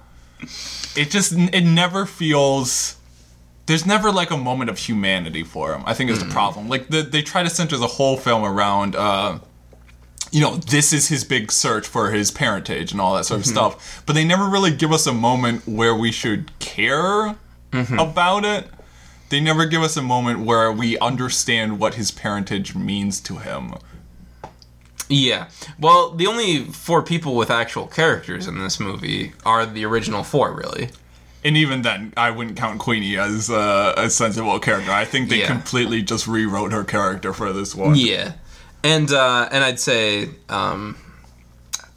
It 0.95 1.11
just 1.11 1.33
it 1.33 1.63
never 1.65 2.05
feels. 2.05 2.95
There's 3.65 3.85
never 3.85 4.11
like 4.13 4.31
a 4.31 4.37
moment 4.37 4.69
of 4.69 4.77
humanity 4.79 5.43
for 5.43 5.73
him. 5.73 5.83
I 5.85 5.93
think 5.93 6.09
is 6.09 6.19
the 6.23 6.31
problem. 6.31 6.69
Like 6.69 6.87
the, 6.87 7.01
they 7.01 7.21
try 7.21 7.43
to 7.43 7.49
center 7.49 7.75
the 7.75 7.87
whole 7.87 8.15
film 8.15 8.45
around, 8.45 8.95
uh, 8.95 9.39
you 10.31 10.41
know, 10.41 10.57
this 10.57 10.91
is 10.93 11.07
his 11.07 11.23
big 11.23 11.51
search 11.51 11.87
for 11.87 12.11
his 12.11 12.31
parentage 12.31 12.91
and 12.91 12.99
all 12.99 13.15
that 13.15 13.25
sort 13.25 13.39
of 13.39 13.45
stuff. 13.45 14.03
But 14.05 14.13
they 14.13 14.25
never 14.25 14.45
really 14.47 14.71
give 14.71 14.91
us 14.91 15.07
a 15.07 15.13
moment 15.13 15.67
where 15.67 15.95
we 15.95 16.11
should 16.11 16.51
care 16.59 17.35
about 17.73 18.43
it. 18.45 18.67
They 19.29 19.39
never 19.39 19.65
give 19.65 19.81
us 19.81 19.97
a 19.97 20.01
moment 20.01 20.39
where 20.45 20.71
we 20.71 20.97
understand 20.99 21.79
what 21.79 21.95
his 21.95 22.11
parentage 22.11 22.75
means 22.75 23.19
to 23.21 23.37
him. 23.37 23.73
Yeah. 25.09 25.47
Well, 25.79 26.11
the 26.11 26.27
only 26.27 26.65
four 26.65 27.01
people 27.03 27.35
with 27.35 27.49
actual 27.49 27.87
characters 27.87 28.47
in 28.47 28.59
this 28.59 28.79
movie 28.79 29.33
are 29.45 29.65
the 29.65 29.85
original 29.85 30.23
four, 30.23 30.53
really. 30.53 30.89
And 31.45 31.55
even 31.55 31.81
then, 31.81 32.13
I 32.17 32.31
wouldn't 32.31 32.57
count 32.57 32.79
Queenie 32.79 33.17
as 33.17 33.49
uh, 33.49 33.93
a 33.95 34.09
sensible 34.09 34.59
character. 34.59 34.91
I 34.91 35.05
think 35.05 35.29
they 35.29 35.39
Yeah. 35.41 35.47
completely 35.47 36.01
just 36.01 36.27
rewrote 36.27 36.73
her 36.73 36.83
character 36.83 37.31
for 37.31 37.53
this 37.53 37.73
one. 37.73 37.95
Yeah. 37.95 38.33
And 38.87 39.11
uh 39.11 39.49
and 39.51 39.63
I'd 39.63 39.79
say 39.79 40.29
um 40.49 40.95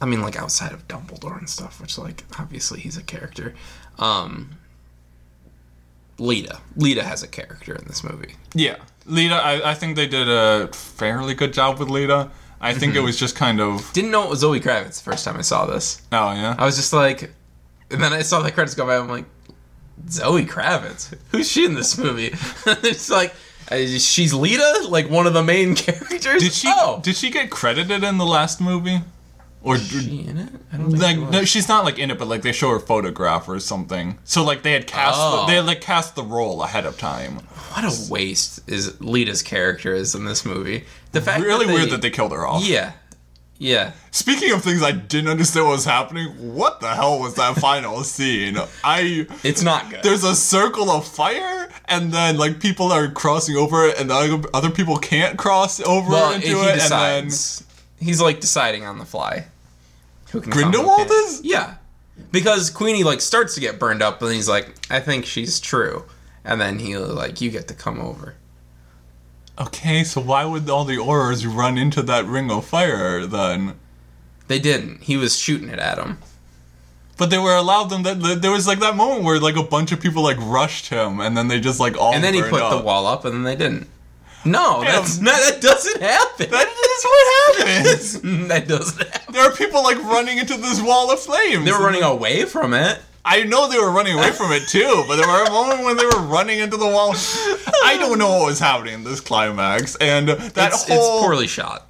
I 0.01 0.05
mean 0.05 0.21
like 0.21 0.35
outside 0.43 0.71
of 0.73 0.87
Dumbledore 0.87 1.37
and 1.37 1.49
stuff, 1.49 1.79
which 1.81 1.97
like 1.97 2.23
obviously 2.39 2.79
he's 2.81 2.97
a 2.97 3.03
character. 3.03 3.53
Um 3.99 4.33
Leta. 6.17 6.59
Leta 6.75 7.03
has 7.03 7.23
a 7.23 7.27
character 7.27 7.73
in 7.75 7.85
this 7.87 8.03
movie. 8.03 8.35
Yeah. 8.53 8.75
Leta, 9.05 9.35
I, 9.35 9.71
I 9.71 9.73
think 9.73 9.95
they 9.95 10.07
did 10.07 10.29
a 10.29 10.67
fairly 10.71 11.33
good 11.33 11.53
job 11.53 11.79
with 11.79 11.89
Leta. 11.89 12.29
I 12.59 12.73
think 12.75 12.91
Mm-hmm. 12.93 13.01
it 13.01 13.05
was 13.05 13.17
just 13.17 13.35
kind 13.35 13.59
of. 13.59 13.91
Didn't 13.93 14.11
know 14.11 14.23
it 14.25 14.29
was 14.29 14.39
Zoe 14.39 14.59
Kravitz 14.59 14.97
the 15.03 15.11
first 15.11 15.25
time 15.25 15.35
I 15.37 15.41
saw 15.41 15.65
this. 15.65 16.01
Oh, 16.11 16.31
yeah? 16.33 16.55
I 16.59 16.65
was 16.65 16.75
just 16.75 16.93
like 16.93 17.31
and 17.89 18.01
then 18.01 18.13
I 18.13 18.21
saw 18.21 18.41
the 18.41 18.51
credits 18.51 18.75
go 18.75 18.85
by 18.85 18.97
I'm 18.97 19.07
like 19.09 19.25
Zoe 20.09 20.45
Kravitz. 20.45 21.13
Who's 21.31 21.49
she 21.49 21.65
in 21.65 21.73
this 21.73 21.97
movie? 21.97 22.31
it's 22.67 23.09
like 23.09 23.33
Uh, 23.71 23.77
she's 23.99 24.33
Leta, 24.33 24.85
like 24.89 25.09
one 25.09 25.27
of 25.27 25.33
the 25.33 25.43
main 25.43 25.75
characters. 25.75 26.41
Did 26.43 26.53
she 26.53 26.67
Oh, 26.71 26.99
did 27.03 27.15
she 27.15 27.29
get 27.29 27.49
credited 27.49 28.03
in 28.03 28.17
the 28.17 28.25
last 28.25 28.59
movie? 28.61 28.99
Or 29.63 29.75
Is 29.75 29.89
she 29.91 30.21
in 30.27 30.37
it? 30.39 30.49
I 30.73 30.77
don't 30.77 30.89
think 30.89 31.01
like 31.03 31.15
she 31.17 31.21
no, 31.39 31.45
she's 31.45 31.67
not 31.69 31.85
like 31.85 31.99
in 31.99 32.09
it, 32.09 32.17
but 32.17 32.27
like 32.27 32.41
they 32.41 32.51
show 32.51 32.71
her 32.71 32.79
photograph 32.79 33.47
or 33.47 33.59
something. 33.59 34.17
So 34.23 34.43
like 34.43 34.63
they 34.63 34.71
had 34.73 34.87
cast 34.87 35.17
Oh. 35.21 35.41
the, 35.41 35.51
they 35.51 35.55
had 35.57 35.67
like 35.67 35.81
cast 35.81 36.15
the 36.15 36.23
role 36.23 36.63
ahead 36.63 36.85
of 36.87 36.97
time. 36.97 37.35
What 37.75 37.85
a 37.85 38.11
waste 38.11 38.67
is 38.67 38.99
Leta's 38.99 39.43
character 39.43 39.93
is 39.93 40.15
in 40.15 40.25
this 40.25 40.43
movie. 40.45 40.85
The 41.11 41.21
fact 41.21 41.43
Really 41.43 41.65
that 41.65 41.71
they, 41.71 41.77
weird 41.77 41.89
that 41.91 42.01
they 42.01 42.09
killed 42.09 42.31
her 42.31 42.45
off. 42.47 42.65
yeah, 42.67 42.93
yeah. 43.61 43.91
Speaking 44.09 44.51
of 44.53 44.63
things 44.63 44.81
I 44.81 44.91
didn't 44.91 45.29
understand 45.29 45.67
what 45.67 45.73
was 45.73 45.85
happening, 45.85 46.27
what 46.55 46.79
the 46.81 46.89
hell 46.89 47.19
was 47.19 47.35
that 47.35 47.55
final 47.57 48.03
scene? 48.15 48.57
I 48.83 49.27
It's 49.43 49.61
not 49.61 49.89
good. 49.89 50.01
there's 50.03 50.23
a 50.23 50.35
circle 50.35 50.89
of 50.89 51.07
fire, 51.07 51.69
and 51.85 52.11
then 52.11 52.37
like 52.37 52.59
people 52.59 52.91
are 52.91 53.07
crossing 53.09 53.55
over 53.55 53.85
it, 53.85 53.99
and 53.99 54.09
the 54.09 54.49
other- 54.53 54.71
people 54.71 54.97
can't 54.97 55.37
cross 55.37 55.79
over 55.79 56.09
well, 56.09 56.33
into 56.33 56.47
he 56.47 56.53
it, 56.53 56.73
decides. 56.73 57.63
He's 57.99 58.19
like 58.19 58.39
deciding 58.39 58.83
on 58.83 58.97
the 58.97 59.05
fly. 59.05 59.45
Who 60.31 60.41
can 60.41 60.51
Grindelwald 60.51 61.09
is? 61.11 61.41
Yeah, 61.43 61.75
because 62.31 62.69
Queenie 62.71 63.03
like 63.03 63.21
starts 63.21 63.53
to 63.55 63.61
get 63.61 63.77
burned 63.79 64.01
up, 64.01 64.21
and 64.23 64.33
he's 64.33 64.49
like, 64.49 64.73
"I 64.89 64.99
think 64.99 65.25
she's 65.25 65.59
true," 65.59 66.05
and 66.43 66.59
then 66.59 66.79
he 66.79 66.97
like, 66.97 67.41
"You 67.41 67.51
get 67.51 67.67
to 67.67 67.73
come 67.75 67.99
over." 67.99 68.33
Okay, 69.61 70.03
so 70.03 70.21
why 70.21 70.45
would 70.45 70.69
all 70.69 70.85
the 70.85 70.97
Aurors 70.97 71.45
run 71.45 71.77
into 71.77 72.01
that 72.03 72.25
ring 72.25 72.51
of 72.51 72.65
fire 72.65 73.25
then? 73.25 73.75
They 74.47 74.59
didn't. 74.59 75.03
He 75.03 75.17
was 75.17 75.37
shooting 75.37 75.69
it 75.69 75.79
at 75.79 75.97
him. 75.97 76.17
But 77.17 77.29
they 77.29 77.37
were 77.37 77.55
allowed 77.55 77.85
them. 77.85 78.03
That 78.03 78.41
there 78.41 78.51
was 78.51 78.67
like 78.67 78.79
that 78.79 78.95
moment 78.95 79.23
where 79.23 79.39
like 79.39 79.55
a 79.55 79.63
bunch 79.63 79.91
of 79.91 80.01
people 80.01 80.23
like 80.23 80.37
rushed 80.39 80.89
him, 80.89 81.19
and 81.19 81.37
then 81.37 81.47
they 81.47 81.59
just 81.59 81.79
like 81.79 81.97
all 81.97 82.13
And 82.13 82.23
then 82.23 82.33
he 82.33 82.41
put 82.41 82.61
up. 82.61 82.71
the 82.71 82.83
wall 82.83 83.05
up, 83.05 83.25
and 83.25 83.33
then 83.33 83.43
they 83.43 83.55
didn't. 83.55 83.87
No, 84.43 84.81
that's 84.81 85.19
not, 85.19 85.39
that 85.39 85.61
doesn't 85.61 86.01
happen. 86.01 86.49
That 86.49 86.67
is 86.67 87.03
what 87.03 87.67
happens. 87.67 88.21
that 88.47 88.67
doesn't 88.67 89.07
happen. 89.07 89.33
there 89.33 89.43
are 89.43 89.55
people 89.55 89.83
like 89.83 89.97
running 89.97 90.39
into 90.39 90.57
this 90.57 90.81
wall 90.81 91.11
of 91.11 91.19
flames. 91.19 91.63
They 91.63 91.71
were 91.71 91.83
running 91.83 92.01
away 92.01 92.45
from 92.45 92.73
it. 92.73 92.99
I 93.23 93.43
know 93.43 93.69
they 93.69 93.77
were 93.77 93.91
running 93.91 94.17
away 94.17 94.31
from 94.31 94.51
it 94.51 94.67
too, 94.67 95.03
but 95.07 95.15
there 95.17 95.27
were 95.27 95.43
a 95.45 95.51
moment 95.51 95.83
when 95.83 95.97
they 95.97 96.05
were 96.05 96.21
running 96.21 96.59
into 96.59 96.77
the 96.77 96.87
wall. 96.87 97.13
I 97.83 97.97
don't 97.99 98.17
know 98.17 98.39
what 98.39 98.47
was 98.47 98.59
happening 98.59 98.95
in 98.95 99.03
this 99.03 99.19
climax, 99.19 99.95
and 99.97 100.29
that 100.29 100.73
it's, 100.73 100.87
whole 100.87 101.17
it's 101.17 101.23
poorly 101.23 101.47
shot. 101.47 101.87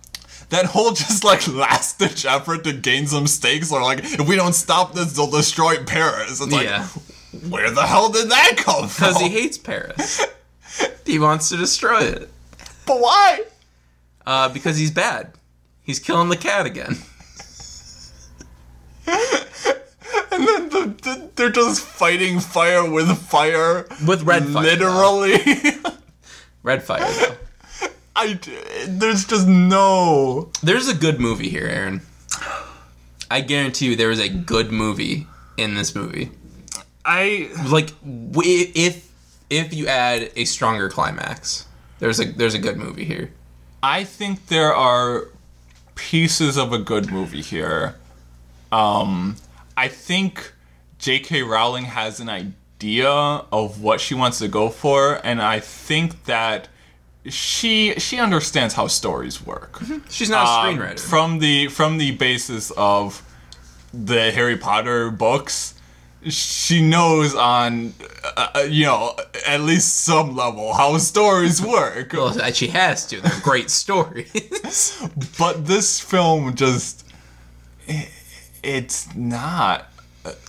that 0.50 0.66
whole 0.66 0.92
just 0.92 1.24
like 1.24 1.48
last 1.48 2.00
ditch 2.00 2.26
effort 2.26 2.66
to 2.66 2.74
gain 2.74 3.08
some 3.08 3.28
stakes, 3.28 3.72
or 3.72 3.82
like 3.82 4.00
if 4.00 4.28
we 4.28 4.36
don't 4.36 4.54
stop 4.54 4.94
this, 4.94 5.14
they'll 5.14 5.30
destroy 5.30 5.82
Paris. 5.84 6.42
It's 6.42 6.52
like, 6.52 6.66
yeah, 6.66 6.88
where 7.50 7.72
the 7.72 7.84
hell 7.84 8.10
did 8.10 8.30
that 8.30 8.56
come 8.58 8.90
from? 8.90 9.10
because 9.10 9.22
he 9.22 9.30
hates 9.30 9.58
Paris. 9.58 10.26
he 11.06 11.18
wants 11.18 11.48
to 11.50 11.58
destroy 11.58 12.02
it. 12.02 12.30
but 12.86 13.00
why? 13.00 13.46
Uh, 14.26 14.50
because 14.50 14.78
he's 14.78 14.92
bad. 14.92 15.32
He's 15.84 16.00
killing 16.00 16.30
the 16.30 16.38
cat 16.38 16.66
again. 16.66 16.98
And 20.32 20.48
then 20.48 20.64
the, 20.64 20.70
the, 20.70 20.71
they're 21.36 21.50
just 21.52 21.82
fighting 21.82 22.40
fire 22.40 22.90
with 22.90 23.18
fire, 23.18 23.88
With 24.06 24.24
red 24.24 24.46
fire. 24.48 24.64
literally. 24.64 25.38
Red 26.64 26.84
fire, 26.84 27.00
though. 27.00 27.36
I 28.16 28.40
there's 28.88 29.26
just 29.26 29.48
no. 29.48 30.52
There's 30.62 30.88
a 30.88 30.94
good 30.94 31.20
movie 31.20 31.50
here, 31.50 31.66
Aaron. 31.68 32.02
I 33.32 33.42
guarantee 33.42 33.88
you 33.88 33.96
there 33.96 34.12
is 34.12 34.20
a 34.20 34.30
good 34.30 34.72
movie 34.72 35.26
in 35.58 35.74
this 35.74 35.96
movie. 35.96 36.30
I 37.04 37.50
Like, 37.68 37.94
if 38.04 39.10
if 39.50 39.74
you 39.74 39.88
add 39.88 40.32
a 40.36 40.46
stronger 40.46 40.88
climax, 40.90 41.66
there's 42.00 42.20
a 42.20 42.26
there's 42.26 42.54
a 42.54 42.60
good 42.60 42.78
movie 42.78 43.06
here. 43.06 43.32
I 43.82 44.04
think 44.04 44.48
there 44.48 44.76
are 44.76 45.30
pieces 45.96 46.58
of 46.58 46.74
a 46.74 46.78
good 46.78 47.12
movie 47.12 47.42
here. 47.42 47.96
Um, 48.72 49.38
I 49.76 49.88
think 49.88 50.54
J.K. 51.02 51.42
Rowling 51.44 51.86
has 51.86 52.20
an 52.20 52.30
idea 52.30 53.10
of 53.10 53.82
what 53.82 54.00
she 54.00 54.14
wants 54.14 54.40
to 54.40 54.48
go 54.48 54.70
for, 54.70 55.20
and 55.24 55.42
I 55.42 55.60
think 55.60 56.26
that 56.26 56.68
she 57.28 57.94
she 58.00 58.20
understands 58.20 58.74
how 58.76 58.88
stories 58.88 59.46
work. 59.46 59.80
She's 60.10 60.30
not 60.30 60.46
a 60.46 60.70
Um, 60.70 60.78
screenwriter. 60.78 61.00
from 61.00 61.40
the 61.40 61.68
from 61.68 61.98
the 61.98 62.12
basis 62.12 62.72
of 62.78 63.24
the 63.94 64.32
Harry 64.32 64.58
Potter 64.58 65.12
books. 65.12 65.74
She 66.30 66.84
knows 66.88 67.34
on, 67.34 67.96
uh, 68.38 68.48
uh, 68.54 68.60
you 68.70 68.86
know, 68.86 69.16
at 69.48 69.62
least 69.62 70.04
some 70.04 70.36
level 70.36 70.72
how 70.76 71.00
stories 71.00 71.60
work. 71.64 72.14
well, 72.14 72.32
she 72.54 72.68
has 72.68 73.08
to. 73.08 73.20
They're 73.22 73.40
great 73.42 73.72
stories. 73.84 75.02
But 75.40 75.66
this 75.66 76.00
film 76.00 76.54
just 76.56 77.04
i 77.90 78.08
it's 78.64 79.08
not 79.16 79.91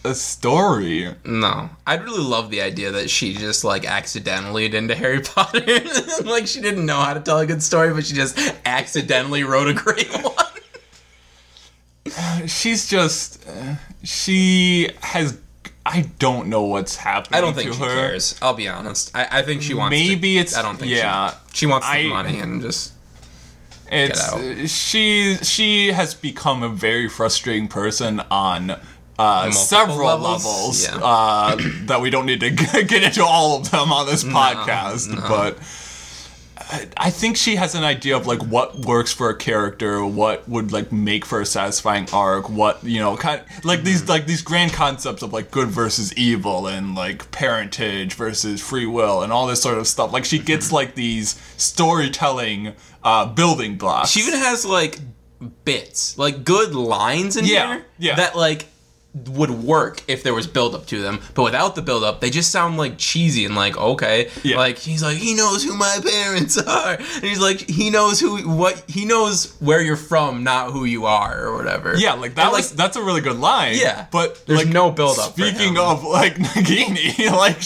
a- 0.05 0.15
story. 0.15 1.15
No, 1.25 1.71
I'd 1.87 2.03
really 2.05 2.23
love 2.23 2.51
the 2.51 2.61
idea 2.63 2.91
that 2.93 3.09
she 3.11 3.35
just 3.35 3.65
like 3.65 3.85
accidentally 3.87 4.69
did 4.69 4.79
into 4.79 4.95
Harry 4.95 5.21
Potter. 5.25 5.61
like 6.25 6.47
she 6.47 6.61
didn't 6.61 6.85
know 6.87 7.01
how 7.01 7.15
to 7.15 7.21
tell 7.21 7.39
a 7.39 7.47
good 7.47 7.63
story, 7.63 7.93
but 7.95 8.05
she 8.07 8.15
just 8.15 8.39
accidentally 8.67 9.45
wrote 9.45 9.69
a 9.69 9.75
great 9.75 10.09
one. 10.23 10.35
She's 12.47 12.89
just 12.89 13.47
uh, 13.49 13.75
she 14.03 14.91
has 15.03 15.39
I 15.85 16.03
don't 16.19 16.49
know 16.49 16.63
what's 16.63 16.97
happening 16.97 17.39
I 17.39 17.41
don't 17.41 17.55
think 17.55 17.73
she 17.73 17.79
her. 17.81 17.87
cares. 17.87 18.39
I'll 18.43 18.55
be 18.55 18.69
honest. 18.69 19.11
I, 19.15 19.39
I 19.39 19.43
think 19.43 19.63
she 19.63 19.75
wants. 19.75 19.91
Maybe 19.91 20.35
to, 20.35 20.41
it's- 20.41 20.57
I 20.57 20.63
don't 20.63 20.77
think. 20.79 20.91
yeah. 20.93 21.31
She, 21.53 21.59
she 21.59 21.67
wants 21.67 21.87
the 21.87 21.93
I- 21.93 22.09
money 22.09 22.39
and 22.39 22.61
just. 22.63 22.93
It's 23.95 24.33
out. 24.33 24.69
she 24.71 25.37
she 25.43 25.89
has 25.93 26.15
become 26.15 26.63
a 26.63 26.69
very 26.71 27.11
frustrating 27.11 27.69
person 27.69 28.21
on 28.31 28.81
uh, 29.19 29.51
several 29.51 30.07
levels? 30.19 30.45
levels, 30.45 30.85
Yeah. 30.85 30.99
uh, 31.03 31.57
that 31.87 32.01
we 32.01 32.11
don't 32.11 32.27
need 32.27 32.41
to 32.41 32.51
get 32.85 33.03
into 33.03 33.25
all 33.25 33.59
of 33.59 33.71
them 33.71 33.93
on 33.93 34.07
this 34.07 34.25
podcast. 34.25 35.09
no. 35.09 35.21
But 35.29 35.59
I 36.97 37.11
think 37.11 37.37
she 37.37 37.57
has 37.57 37.75
an 37.75 37.85
idea 37.85 38.17
of 38.17 38.27
like 38.27 38.41
what 38.45 38.87
works 38.87 39.13
for 39.13 39.29
a 39.29 39.37
character, 39.37 40.05
what 40.07 40.49
would 40.49 40.73
like 40.73 40.91
make 40.91 41.27
for 41.27 41.41
a 41.43 41.45
satisfying 41.47 42.09
arc, 42.15 42.49
what 42.49 42.83
you 42.83 42.99
know, 42.99 43.15
kind 43.17 43.43
like 43.63 43.83
these 43.83 44.09
like 44.09 44.27
these 44.27 44.41
grand 44.41 44.73
concepts 44.73 45.23
of 45.23 45.35
like 45.35 45.51
good 45.51 45.69
versus 45.69 46.15
evil 46.17 46.67
and 46.67 46.95
like 46.95 47.31
parentage 47.31 48.15
versus 48.15 48.61
free 48.63 48.87
will 48.87 49.23
and 49.23 49.33
all 49.33 49.47
this 49.47 49.61
sort 49.61 49.77
of 49.77 49.87
stuff. 49.87 50.13
Like 50.15 50.25
she 50.25 50.39
gets 50.39 50.73
like 50.73 50.95
these 50.95 51.39
storytelling 51.59 52.75
uh, 53.05 53.27
building 53.27 53.77
blocks. 53.77 54.11
She 54.11 54.21
even 54.21 54.35
has 54.39 54.65
like 54.65 54.99
bits, 55.65 56.17
like 56.17 56.43
good 56.45 56.75
lines 56.75 57.37
in 57.37 57.45
Yeah, 57.45 57.75
here 57.75 57.85
yeah. 57.99 58.15
that 58.17 58.35
like 58.37 58.67
would 59.15 59.51
work 59.51 60.03
if 60.09 60.23
there 60.23 60.33
was 60.33 60.47
build 60.47 60.75
up 60.75 60.87
to 60.87 61.03
them. 61.03 61.21
But 61.35 61.43
without 61.43 61.75
the 61.75 61.83
build 61.83 62.03
up, 62.03 62.21
they 62.23 62.31
just 62.31 62.51
sound 62.51 62.79
like 62.79 62.97
cheesy 62.97 63.45
and 63.45 63.55
like 63.55 63.77
okay. 63.77 64.31
Yeah. 64.43 64.57
Like 64.57 64.79
he's 64.79 65.03
like 65.03 65.19
he 65.19 65.35
knows 65.35 65.63
who 65.63 65.77
my 65.77 65.99
parents 66.03 66.57
are, 66.67 66.95
and 66.97 67.05
he's 67.23 67.39
like 67.41 67.61
he 67.61 67.91
knows 67.91 68.21
who 68.21 68.49
what 68.49 68.83
he 68.89 69.05
knows 69.05 69.55
where 69.61 69.83
you're 69.83 69.97
from, 69.97 70.45
not 70.45 70.73
who 70.73 70.85
you 70.85 71.05
are 71.07 71.45
or 71.45 71.57
whatever. 71.57 71.95
Yeah, 71.97 72.15
like 72.15 72.35
that 72.37 72.45
And, 72.47 72.53
was 72.53 72.75
that's 72.75 72.97
a 72.97 73.03
really 73.03 73.21
good 73.21 73.37
line. 73.39 73.75
Yeah. 73.77 74.07
but 74.11 74.47
There's 74.47 74.65
like, 74.65 74.69
no 74.73 74.91
build-up 74.91 75.35
for 75.37 75.43
Speaking 75.43 75.77
of 75.79 76.05
like 76.05 76.35
Nagini, 76.37 77.31
like 77.31 77.59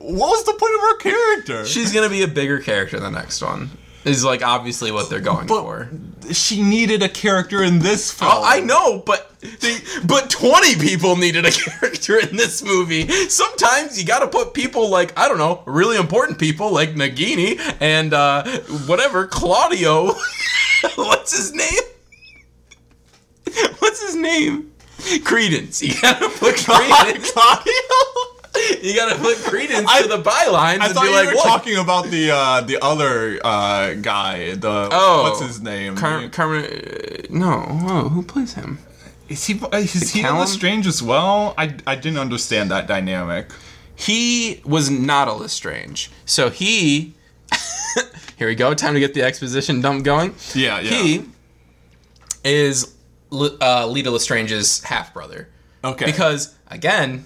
what 0.00 0.30
was 0.30 0.44
the 0.44 0.52
point 0.52 0.74
of 0.74 0.80
her 0.80 0.96
character? 0.98 1.64
she's 1.66 1.92
gonna 1.92 2.08
be 2.10 2.22
a 2.22 2.28
bigger 2.28 2.58
character 2.58 2.96
in 2.96 3.02
the 3.02 3.10
next 3.10 3.40
one. 3.42 3.70
Is 4.04 4.24
like 4.24 4.42
obviously 4.42 4.90
what 4.92 5.10
they're 5.10 5.20
going 5.20 5.46
But- 5.46 5.60
for. 5.60 5.90
she 6.32 6.62
needed 6.62 7.02
a 7.02 7.08
character 7.08 7.62
in 7.62 7.80
this 7.80 8.10
film. 8.10 8.30
Oh, 8.34 8.42
I 8.44 8.60
know, 8.60 9.02
but 9.04 9.30
they, 9.60 9.76
but 10.06 10.30
twenty 10.30 10.74
people 10.76 11.16
needed 11.16 11.44
a 11.44 11.50
character 11.64 12.18
in 12.18 12.34
this 12.36 12.62
movie. 12.62 13.06
Sometimes 13.28 14.00
you 14.00 14.06
got 14.06 14.20
to 14.20 14.28
put 14.28 14.54
people 14.54 14.88
like 14.88 15.12
I 15.18 15.28
don't 15.28 15.36
know, 15.38 15.62
really 15.66 15.98
important 15.98 16.38
people 16.38 16.72
like 16.72 16.94
Nagini 16.94 17.58
and 17.80 18.14
uh, 18.14 18.44
whatever 18.86 19.26
Claudio. 19.26 20.14
What's 20.96 21.36
his 21.36 21.52
name? 21.52 21.82
What's 23.80 24.00
his 24.02 24.16
name? 24.16 24.72
Credence. 25.24 25.82
You 25.82 25.94
gotta 26.00 26.28
put 26.28 26.56
Credence. 26.64 27.32
Claudio. 27.32 27.72
You 28.82 28.94
gotta 28.96 29.16
put 29.20 29.36
Credence 29.38 29.86
I- 29.88 30.02
to 30.02 30.08
the 30.08 30.18
bylines 30.22 30.80
I 30.80 30.86
and 30.86 30.94
thought 30.94 31.02
be 31.04 31.08
you 31.10 31.14
like, 31.14 31.28
were 31.28 31.34
look, 31.34 31.44
talking 31.44 31.76
about 31.76 32.06
the 32.06 32.30
uh, 32.30 32.60
the 32.62 32.78
other 32.82 33.38
uh, 33.44 33.94
guy. 33.94 34.54
The 34.54 34.88
Oh, 34.90 35.22
what's 35.24 35.40
his 35.46 35.60
name? 35.60 35.96
Car- 35.96 36.18
uh, 36.24 36.66
no, 37.30 37.64
oh, 37.68 38.08
who 38.08 38.22
plays 38.22 38.54
him? 38.54 38.78
is 39.28 39.44
he 39.46 39.54
is 39.72 40.12
he 40.12 40.20
in 40.20 40.24
Callum? 40.26 40.46
Strange 40.48 40.86
as 40.86 41.02
well? 41.02 41.54
I 41.58 41.74
I 41.86 41.94
didn't 41.94 42.18
understand 42.18 42.70
that 42.70 42.86
dynamic. 42.88 43.50
he 43.94 44.60
was 44.64 44.88
not 44.90 45.28
a 45.28 45.32
Lestrange. 45.34 46.10
So 46.24 46.48
he, 46.50 47.14
here 48.36 48.48
we 48.48 48.54
go. 48.54 48.72
Time 48.74 48.94
to 48.94 49.00
get 49.00 49.12
the 49.14 49.22
exposition 49.22 49.80
dump 49.82 50.04
going. 50.04 50.34
Yeah, 50.54 50.80
yeah. 50.80 50.90
He 50.90 51.24
is 52.44 52.94
uh, 53.32 53.86
Leta 53.86 54.10
Lestrange's 54.10 54.82
half 54.84 55.12
brother. 55.14 55.48
Okay. 55.84 56.06
Because 56.06 56.54
again, 56.68 57.24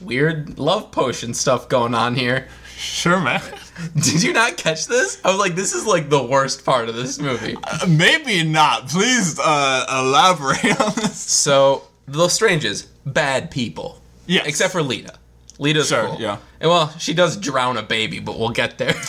weird 0.00 0.58
love 0.58 0.90
potion 0.92 1.34
stuff 1.34 1.68
going 1.68 1.94
on 1.94 2.14
here. 2.14 2.48
sure, 2.76 3.20
man. 3.20 3.42
Did 3.94 4.22
you 4.22 4.32
not 4.32 4.56
catch 4.56 4.86
this? 4.86 5.20
I 5.24 5.30
was 5.30 5.38
like, 5.38 5.54
this 5.54 5.72
is 5.74 5.86
like 5.86 6.08
the 6.10 6.22
worst 6.22 6.64
part 6.64 6.88
of 6.88 6.94
this 6.96 7.18
movie. 7.18 7.56
Uh, 7.62 7.86
Maybe 7.88 8.42
not. 8.42 8.88
Please 8.88 9.38
uh, 9.38 9.86
elaborate 9.90 10.80
on 10.80 10.92
this. 10.96 11.18
So 11.20 11.84
the 12.06 12.18
Lestranges, 12.18 12.86
bad 13.06 13.50
people. 13.50 14.00
Yeah. 14.26 14.42
Except 14.44 14.72
for 14.72 14.82
Leta. 14.82 15.14
Leta's 15.58 15.88
Sure, 15.88 16.06
cool. 16.08 16.20
yeah. 16.20 16.38
And 16.60 16.70
well, 16.70 16.90
she 16.98 17.12
does 17.14 17.36
drown 17.36 17.76
a 17.76 17.82
baby, 17.82 18.18
but 18.18 18.38
we'll 18.38 18.48
get 18.50 18.78
there. 18.78 18.94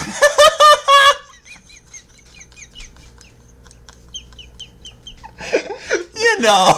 You 6.15 6.39
know. 6.41 6.73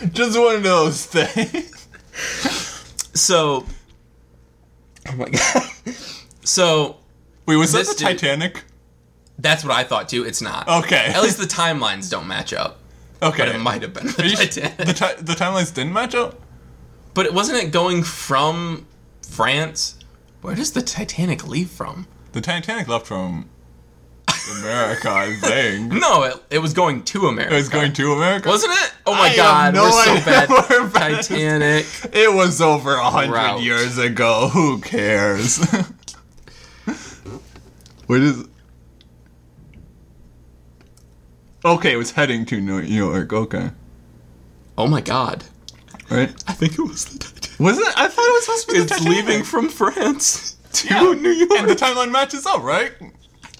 Just 0.12 0.38
one 0.38 0.56
of 0.56 0.62
those 0.62 1.06
things. 1.06 1.88
so 3.14 3.66
Oh 5.08 5.16
my 5.16 5.28
god. 5.28 5.62
So 6.44 6.96
Wait, 7.46 7.56
was 7.56 7.72
that 7.72 7.78
This 7.80 7.88
the 7.88 7.94
dude- 7.94 8.18
Titanic? 8.18 8.64
that's 9.38 9.64
what 9.64 9.72
I 9.74 9.84
thought 9.84 10.08
too. 10.08 10.24
It's 10.24 10.42
not. 10.42 10.68
Okay. 10.68 11.06
At 11.14 11.22
least 11.22 11.38
the 11.38 11.44
timelines 11.46 12.10
don't 12.10 12.26
match 12.28 12.52
up. 12.52 12.78
Okay. 13.22 13.38
But 13.46 13.54
it 13.54 13.58
might 13.58 13.82
have 13.82 13.92
been 13.94 14.06
the 14.08 14.26
you- 14.28 14.36
Titanic. 14.36 14.76
the, 14.76 14.92
ti- 14.92 15.22
the 15.22 15.32
timelines 15.34 15.72
didn't 15.74 15.92
match 15.92 16.14
up? 16.14 16.40
But 17.14 17.26
it 17.26 17.34
wasn't 17.34 17.58
it 17.62 17.70
going 17.72 18.02
from 18.02 18.86
France? 19.26 19.98
Where 20.42 20.54
does 20.54 20.72
the 20.72 20.82
Titanic 20.82 21.46
leave 21.46 21.70
from? 21.70 22.06
The 22.32 22.40
Titanic 22.40 22.86
left 22.88 23.06
from 23.06 23.48
America, 24.60 25.10
I 25.10 25.34
think. 25.36 25.92
No, 26.00 26.22
it, 26.24 26.34
it 26.50 26.58
was 26.58 26.72
going 26.74 27.02
to 27.04 27.26
America. 27.26 27.54
It 27.54 27.58
was 27.58 27.68
going 27.68 27.92
to 27.94 28.12
America? 28.12 28.48
Wasn't 28.48 28.72
it? 28.72 28.92
Oh 29.06 29.12
my 29.14 29.28
have 29.28 29.36
god, 29.36 29.74
no 29.74 29.82
we're 29.84 29.90
so 30.04 30.14
bad. 30.24 30.48
that 30.48 31.10
is. 31.18 31.26
Titanic. 31.28 31.86
It 32.14 32.32
was 32.32 32.60
over 32.60 32.94
a 32.94 33.10
hundred 33.10 33.60
years 33.62 33.98
ago. 33.98 34.48
Who 34.52 34.80
cares? 34.80 35.58
Where 38.06 38.18
does? 38.20 38.46
Okay, 41.64 41.92
it 41.92 41.96
was 41.96 42.12
heading 42.12 42.46
to 42.46 42.60
New 42.60 42.80
York. 42.80 43.32
Okay, 43.32 43.70
Oh 44.78 44.86
my 44.86 45.00
god. 45.02 45.44
right? 46.10 46.30
I 46.46 46.52
think 46.54 46.72
it 46.72 46.80
was 46.82 47.04
the 47.04 47.18
Titanic. 47.18 47.60
Was 47.60 47.78
it? 47.78 47.86
I 47.96 48.08
thought 48.08 48.24
it 48.24 48.32
was 48.32 48.44
supposed 48.46 48.66
to 48.68 48.72
be 48.72 48.78
the 48.78 48.84
It's 48.84 48.92
Titanic. 48.98 49.16
leaving 49.26 49.44
from 49.44 49.68
France 49.68 50.56
to 50.72 50.88
Yeah, 50.88 51.12
New 51.12 51.28
York. 51.30 51.50
and 51.58 51.68
the 51.68 51.74
timeline 51.76 52.10
matches 52.10 52.46
up, 52.46 52.62
right? 52.62 52.92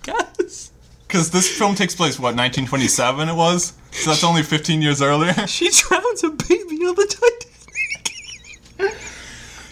Yes. 0.07 0.70
Because 1.11 1.29
this 1.33 1.49
film 1.59 1.75
takes 1.75 1.93
place 1.97 2.21
what 2.21 2.37
1927 2.37 3.29
it 3.29 3.35
was, 3.35 3.73
so 3.91 4.11
that's 4.11 4.23
only 4.23 4.45
15 4.45 4.81
years 4.81 5.03
earlier. 5.03 5.35
She 5.49 5.69
drowns 5.69 6.23
a 6.23 6.31
baby 6.31 6.77
on 6.87 6.95
the 6.95 7.17
Titanic. 8.79 8.97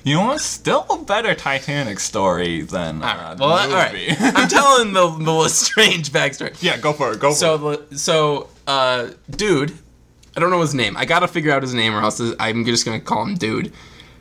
You 0.03 0.15
know 0.17 0.25
what? 0.27 0.41
Still 0.41 0.85
a 0.91 0.99
better 1.05 1.37
Titanic 1.37 2.01
story 2.01 2.63
than 2.63 3.03
uh, 3.05 3.37
well, 3.39 3.51
all 3.51 3.69
right. 3.69 4.17
I'm 4.21 4.49
telling 4.49 4.93
the 4.95 5.09
the 5.11 5.31
Lestrange 5.33 6.11
backstory. 6.11 6.61
yeah, 6.61 6.77
go 6.77 6.93
for 6.93 7.13
it. 7.13 7.21
Go 7.21 7.29
for 7.31 7.35
it. 7.35 7.37
So, 7.37 7.57
the- 7.59 7.97
so, 7.99 8.49
uh, 8.67 9.11
dude, 9.31 9.73
I 10.37 10.41
don't 10.41 10.51
know 10.51 10.61
his 10.61 10.75
name. 10.75 10.97
I 10.97 11.05
gotta 11.05 11.29
figure 11.29 11.53
out 11.53 11.63
his 11.63 11.73
name, 11.73 11.95
or 11.95 12.01
else 12.03 12.21
I'm 12.41 12.65
just 12.65 12.85
gonna 12.85 12.99
call 12.99 13.23
him 13.25 13.37
dude. 13.37 13.73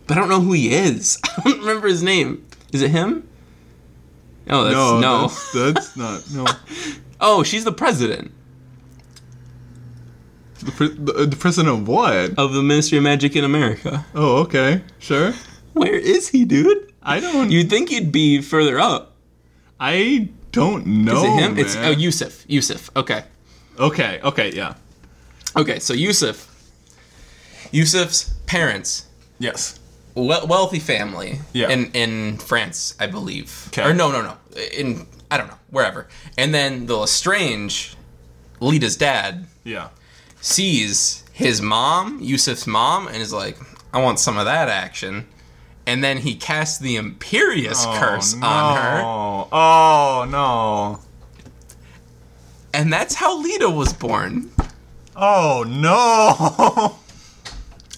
But 0.05 0.17
I 0.17 0.19
don't 0.19 0.29
know 0.29 0.41
who 0.41 0.53
he 0.53 0.71
is. 0.71 1.17
I 1.37 1.41
don't 1.49 1.59
remember 1.61 1.87
his 1.87 2.03
name. 2.03 2.45
Is 2.71 2.83
it 2.83 2.91
him? 2.91 3.27
Oh, 4.49 4.63
that's 4.65 4.75
no. 5.01 5.27
That's, 5.27 5.51
that's 5.53 5.97
not 5.97 6.23
no. 6.31 6.45
Oh, 7.19 7.43
she's 7.43 7.63
the 7.63 7.71
president 7.71 8.31
The, 10.59 10.71
pre- 10.71 10.93
the, 10.95 11.13
uh, 11.13 11.25
the 11.25 11.35
president 11.35 11.73
of 11.81 11.87
what? 11.87 12.37
of 12.37 12.53
the 12.53 12.63
Ministry 12.63 12.97
of 12.97 13.03
Magic 13.03 13.35
in 13.35 13.43
America. 13.43 14.05
Oh, 14.15 14.37
okay, 14.43 14.81
sure. 14.99 15.33
Where 15.73 15.93
is 15.95 16.29
he, 16.29 16.45
dude? 16.45 16.91
I 17.03 17.19
don't. 17.19 17.51
You'd 17.51 17.69
think 17.69 17.89
he'd 17.89 18.11
be 18.11 18.41
further 18.41 18.79
up. 18.79 19.13
I 19.79 20.29
don't 20.51 20.85
know. 20.87 21.17
Is 21.17 21.23
it 21.23 21.29
him? 21.43 21.57
It's 21.59 21.75
man. 21.75 21.85
oh 21.85 21.91
Yusuf. 21.91 22.43
Yusuf. 22.47 22.89
Okay. 22.95 23.23
okay. 23.79 24.19
Okay. 24.23 24.51
Yeah. 24.53 24.73
Okay. 25.55 25.79
So 25.79 25.93
Yusuf. 25.93 26.47
Yusuf's 27.71 28.33
parents, 28.47 29.05
Yes. 29.39 29.79
we- 30.15 30.23
wealthy 30.47 30.79
family. 30.79 31.39
Yeah. 31.53 31.69
In 31.69 31.91
in 31.93 32.37
France, 32.37 32.95
I 32.99 33.05
believe. 33.07 33.65
Okay. 33.67 33.83
Or 33.83 33.93
no, 33.93 34.11
no, 34.11 34.21
no. 34.23 34.35
In 34.73 35.05
I 35.29 35.37
don't 35.37 35.47
know 35.47 35.57
wherever. 35.69 36.07
And 36.37 36.53
then 36.53 36.85
the 36.85 36.95
Lestrange, 36.97 37.95
Leta's 38.59 38.95
dad, 38.95 39.45
Yeah. 39.63 39.89
sees 40.41 41.23
his 41.33 41.61
mom, 41.61 42.19
Yusuf's 42.21 42.65
mom, 42.67 43.07
and 43.07 43.17
is 43.17 43.33
like, 43.33 43.57
"I 43.93 44.01
want 44.01 44.19
some 44.19 44.37
of 44.37 44.45
that 44.45 44.69
action." 44.69 45.27
And 45.85 46.03
then 46.03 46.17
he 46.17 46.35
casts 46.35 46.79
the 46.79 46.97
Imperius 46.97 47.85
oh, 47.85 47.97
curse 47.99 48.33
oh, 48.35 48.39
no. 48.39 48.47
on 48.47 48.77
her, 48.77 49.01
Oh 49.51 50.25
no. 50.29 50.99
and 52.73 52.91
that's 52.91 53.15
how 53.15 53.39
Leta 53.41 53.69
was 53.69 53.93
born. 53.93 54.51
Oh 55.15 55.63
no. 55.67 56.95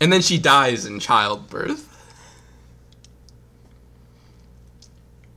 And 0.01 0.13
then 0.13 0.21
she 0.21 0.37
dies 0.37 0.85
in 0.85 1.01
childbirth. 1.01 1.85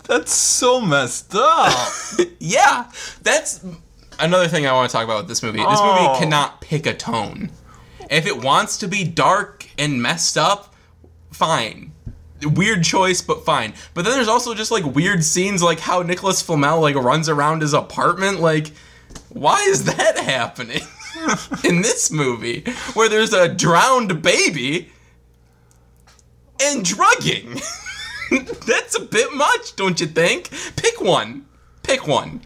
That's 0.05 0.32
so 0.32 0.80
messed 0.80 1.34
up. 1.34 1.72
yeah, 2.38 2.90
that's 3.22 3.64
another 4.18 4.48
thing 4.48 4.66
I 4.66 4.72
want 4.72 4.90
to 4.90 4.92
talk 4.96 5.05
about 5.05 5.18
with 5.18 5.28
this 5.28 5.42
movie. 5.42 5.59
This 5.59 5.66
Oh. 5.68 6.03
movie 6.09 6.18
cannot 6.18 6.61
pick 6.61 6.86
a 6.86 6.94
tone. 6.94 7.50
If 8.11 8.26
it 8.26 8.42
wants 8.42 8.76
to 8.78 8.88
be 8.88 9.05
dark 9.05 9.66
and 9.78 10.03
messed 10.03 10.36
up, 10.36 10.74
fine. 11.30 11.92
Weird 12.42 12.82
choice, 12.82 13.22
but 13.22 13.44
fine. 13.44 13.72
But 13.94 14.05
then 14.05 14.14
there's 14.14 14.28
also 14.28 14.53
just 14.55 14.70
like 14.72 14.84
weird 14.84 15.22
scenes, 15.24 15.62
like 15.62 15.78
how 15.78 16.03
Nicolas 16.03 16.42
Flamel 16.42 16.80
like 16.80 16.96
runs 16.96 17.28
around 17.28 17.62
his 17.62 17.72
apartment. 17.72 18.40
Like, 18.40 18.72
why 19.28 19.61
is 19.68 19.84
that 19.84 20.18
happening 20.18 20.82
in 21.64 21.82
this 21.82 22.11
movie 22.11 22.64
where 22.94 23.09
there's 23.09 23.32
a 23.32 23.48
drowned 23.48 24.20
baby 24.22 24.90
and 26.61 26.84
drugging? 26.84 27.61
That's 28.66 28.97
a 28.97 29.05
bit 29.05 29.33
much, 29.35 29.76
don't 29.76 30.01
you 30.01 30.07
think? 30.07 30.51
Pick 30.76 31.01
one. 31.01 31.47
Pick 31.83 32.07
one. 32.07 32.41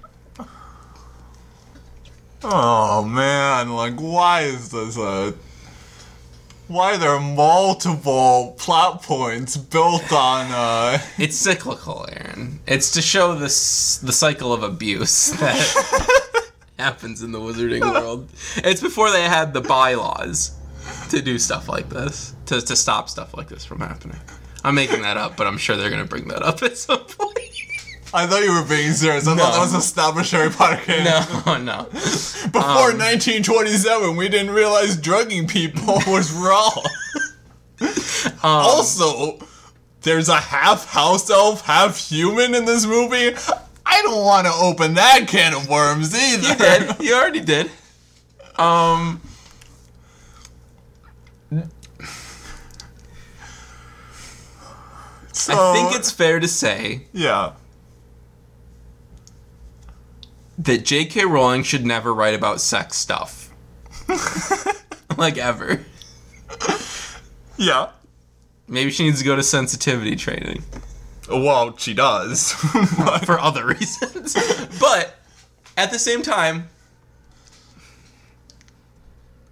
Oh 2.43 3.05
man, 3.05 3.73
like 3.73 3.95
why 3.97 4.43
is 4.43 4.71
this 4.71 4.97
a 4.97 5.35
why 6.69 6.95
are 6.95 6.99
there 6.99 7.21
multiple 7.21 8.55
plot 8.59 9.03
points 9.03 9.57
built 9.57 10.13
on 10.13 10.47
uh 10.51 10.99
It's 11.19 11.37
cyclical, 11.37 12.07
Aaron. 12.11 12.61
It's 12.67 12.91
to 12.93 13.03
show 13.03 13.35
this 13.35 13.99
the 13.99 14.13
cycle 14.13 14.53
of 14.53 14.63
abuse 14.63 15.31
that 15.41 16.51
happens 16.79 17.23
in 17.23 17.33
the 17.33 17.39
wizarding 17.41 17.81
world. 17.81 18.29
It's 18.57 18.81
before 18.81 19.11
they 19.11 19.23
had 19.23 19.55
the 19.55 19.61
bylaws 19.61 20.53
to 21.11 21.23
do 21.23 21.39
stuff 21.39 21.69
like 21.69 21.89
this, 21.89 22.35
to, 22.47 22.61
to 22.61 22.77
stop 22.77 23.09
stuff 23.09 23.35
like 23.35 23.49
this 23.49 23.65
from 23.65 23.81
happening. 23.81 24.21
I'm 24.67 24.75
making 24.75 25.03
that 25.03 25.17
up, 25.17 25.37
but 25.37 25.47
I'm 25.47 25.59
sure 25.59 25.77
they're 25.77 25.91
gonna 25.91 26.05
bring 26.05 26.27
that 26.29 26.43
up 26.43 26.61
at 26.65 26.77
some 26.77 26.99
point. 26.99 27.39
I 28.13 28.27
thought 28.27 28.43
you 28.43 28.53
were 28.53 28.67
being 28.67 28.93
serious. 28.93 29.29
I 29.29 29.37
thought 29.37 29.53
that 29.53 29.61
was 29.61 29.75
established 29.75 30.33
Harry 30.33 30.51
Potter 30.51 30.81
canon. 30.85 31.25
No, 31.47 31.57
no. 31.59 31.83
Before 31.93 32.91
1927, 32.91 34.17
we 34.17 34.29
didn't 34.29 34.51
realize 34.53 34.97
drugging 34.97 35.47
people 35.47 35.95
was 36.09 36.33
wrong. 36.33 36.83
also, 38.43 39.39
there's 40.03 40.29
a 40.29 40.37
half 40.37 40.87
house 40.87 41.31
elf, 41.31 41.61
half 41.65 41.97
human 41.97 42.55
in 42.55 42.65
this 42.65 42.87
movie. 42.87 43.37
I 43.85 44.03
don't 44.03 44.25
want 44.25 44.49
to 44.49 44.53
open 44.53 44.95
that 44.95 45.27
can 45.29 45.55
of 45.55 45.69
worms 45.69 46.13
either. 46.13 46.49
You 46.49 46.55
did. 46.57 47.01
You 47.01 47.15
already 47.15 47.41
did. 47.41 47.71
Um. 48.59 49.21
So, 55.47 55.55
I 55.55 55.75
think 55.75 55.95
it's 55.95 56.11
fair 56.11 56.41
to 56.41 56.49
say 56.49 57.03
yeah. 57.13 57.53
that 60.59 60.85
J.K. 60.85 61.25
Rowling 61.25 61.63
should 61.63 61.87
never 61.87 62.13
write 62.13 62.35
about 62.35 62.61
sex 62.61 62.97
stuff. 62.97 63.53
like 65.17 65.39
ever. 65.39 65.85
Yeah. 67.57 67.91
Maybe 68.67 68.91
she 68.91 69.05
needs 69.05 69.21
to 69.21 69.25
go 69.25 69.37
to 69.37 69.43
sensitivity 69.45 70.17
training 70.17 70.65
Well, 71.29 71.77
she 71.77 71.95
does. 71.95 72.53
But- 72.99 73.19
for 73.25 73.39
other 73.39 73.67
reasons. 73.67 74.35
but 74.81 75.15
at 75.77 75.93
the 75.93 75.99
same 76.01 76.23
time, 76.23 76.71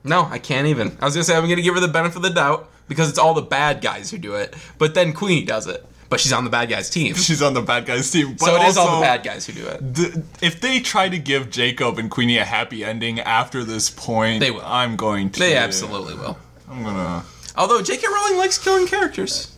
no, 0.04 0.24
I 0.30 0.38
can't 0.38 0.66
even. 0.68 0.96
I 1.00 1.04
was 1.06 1.14
gonna 1.14 1.24
say 1.24 1.34
I'm 1.36 1.48
gonna 1.48 1.62
give 1.62 1.74
her 1.74 1.80
the 1.80 1.88
benefit 1.88 2.16
of 2.16 2.22
the 2.22 2.30
doubt 2.30 2.70
because 2.88 3.08
it's 3.08 3.18
all 3.18 3.34
the 3.34 3.42
bad 3.42 3.80
guys 3.80 4.10
who 4.10 4.18
do 4.18 4.34
it. 4.34 4.54
But 4.78 4.94
then 4.94 5.12
Queenie 5.12 5.44
does 5.44 5.66
it, 5.66 5.84
but 6.10 6.20
she's 6.20 6.32
on 6.32 6.44
the 6.44 6.50
bad 6.50 6.68
guys 6.68 6.90
team, 6.90 7.14
She's 7.16 7.40
on 7.42 7.54
the 7.54 7.62
bad 7.62 7.86
guys 7.86 8.10
team. 8.10 8.36
But 8.38 8.46
so 8.46 8.56
it 8.56 8.68
is 8.68 8.76
all 8.76 9.00
the 9.00 9.04
bad 9.04 9.22
guys 9.24 9.46
who 9.46 9.52
do 9.54 9.66
it. 9.66 9.94
th- 9.94 10.14
if 10.42 10.60
they 10.60 10.80
try 10.80 11.08
to 11.08 11.18
give 11.18 11.50
Jacob 11.50 11.98
and 11.98 12.10
Queenie 12.10 12.38
a 12.38 12.44
happy 12.44 12.84
ending 12.84 13.18
after 13.20 13.64
this 13.64 13.88
point, 13.90 14.40
They 14.40 14.50
will. 14.50 14.62
I'm 14.64 14.96
going 14.96 15.30
to. 15.30 15.40
They 15.40 15.56
absolutely 15.56 16.14
will. 16.14 16.38
I'm 16.70 16.82
gonna. 16.82 17.24
Although 17.56 17.82
J.K. 17.82 18.06
Rowling 18.06 18.36
likes 18.36 18.58
killing 18.58 18.86
characters, 18.86 19.56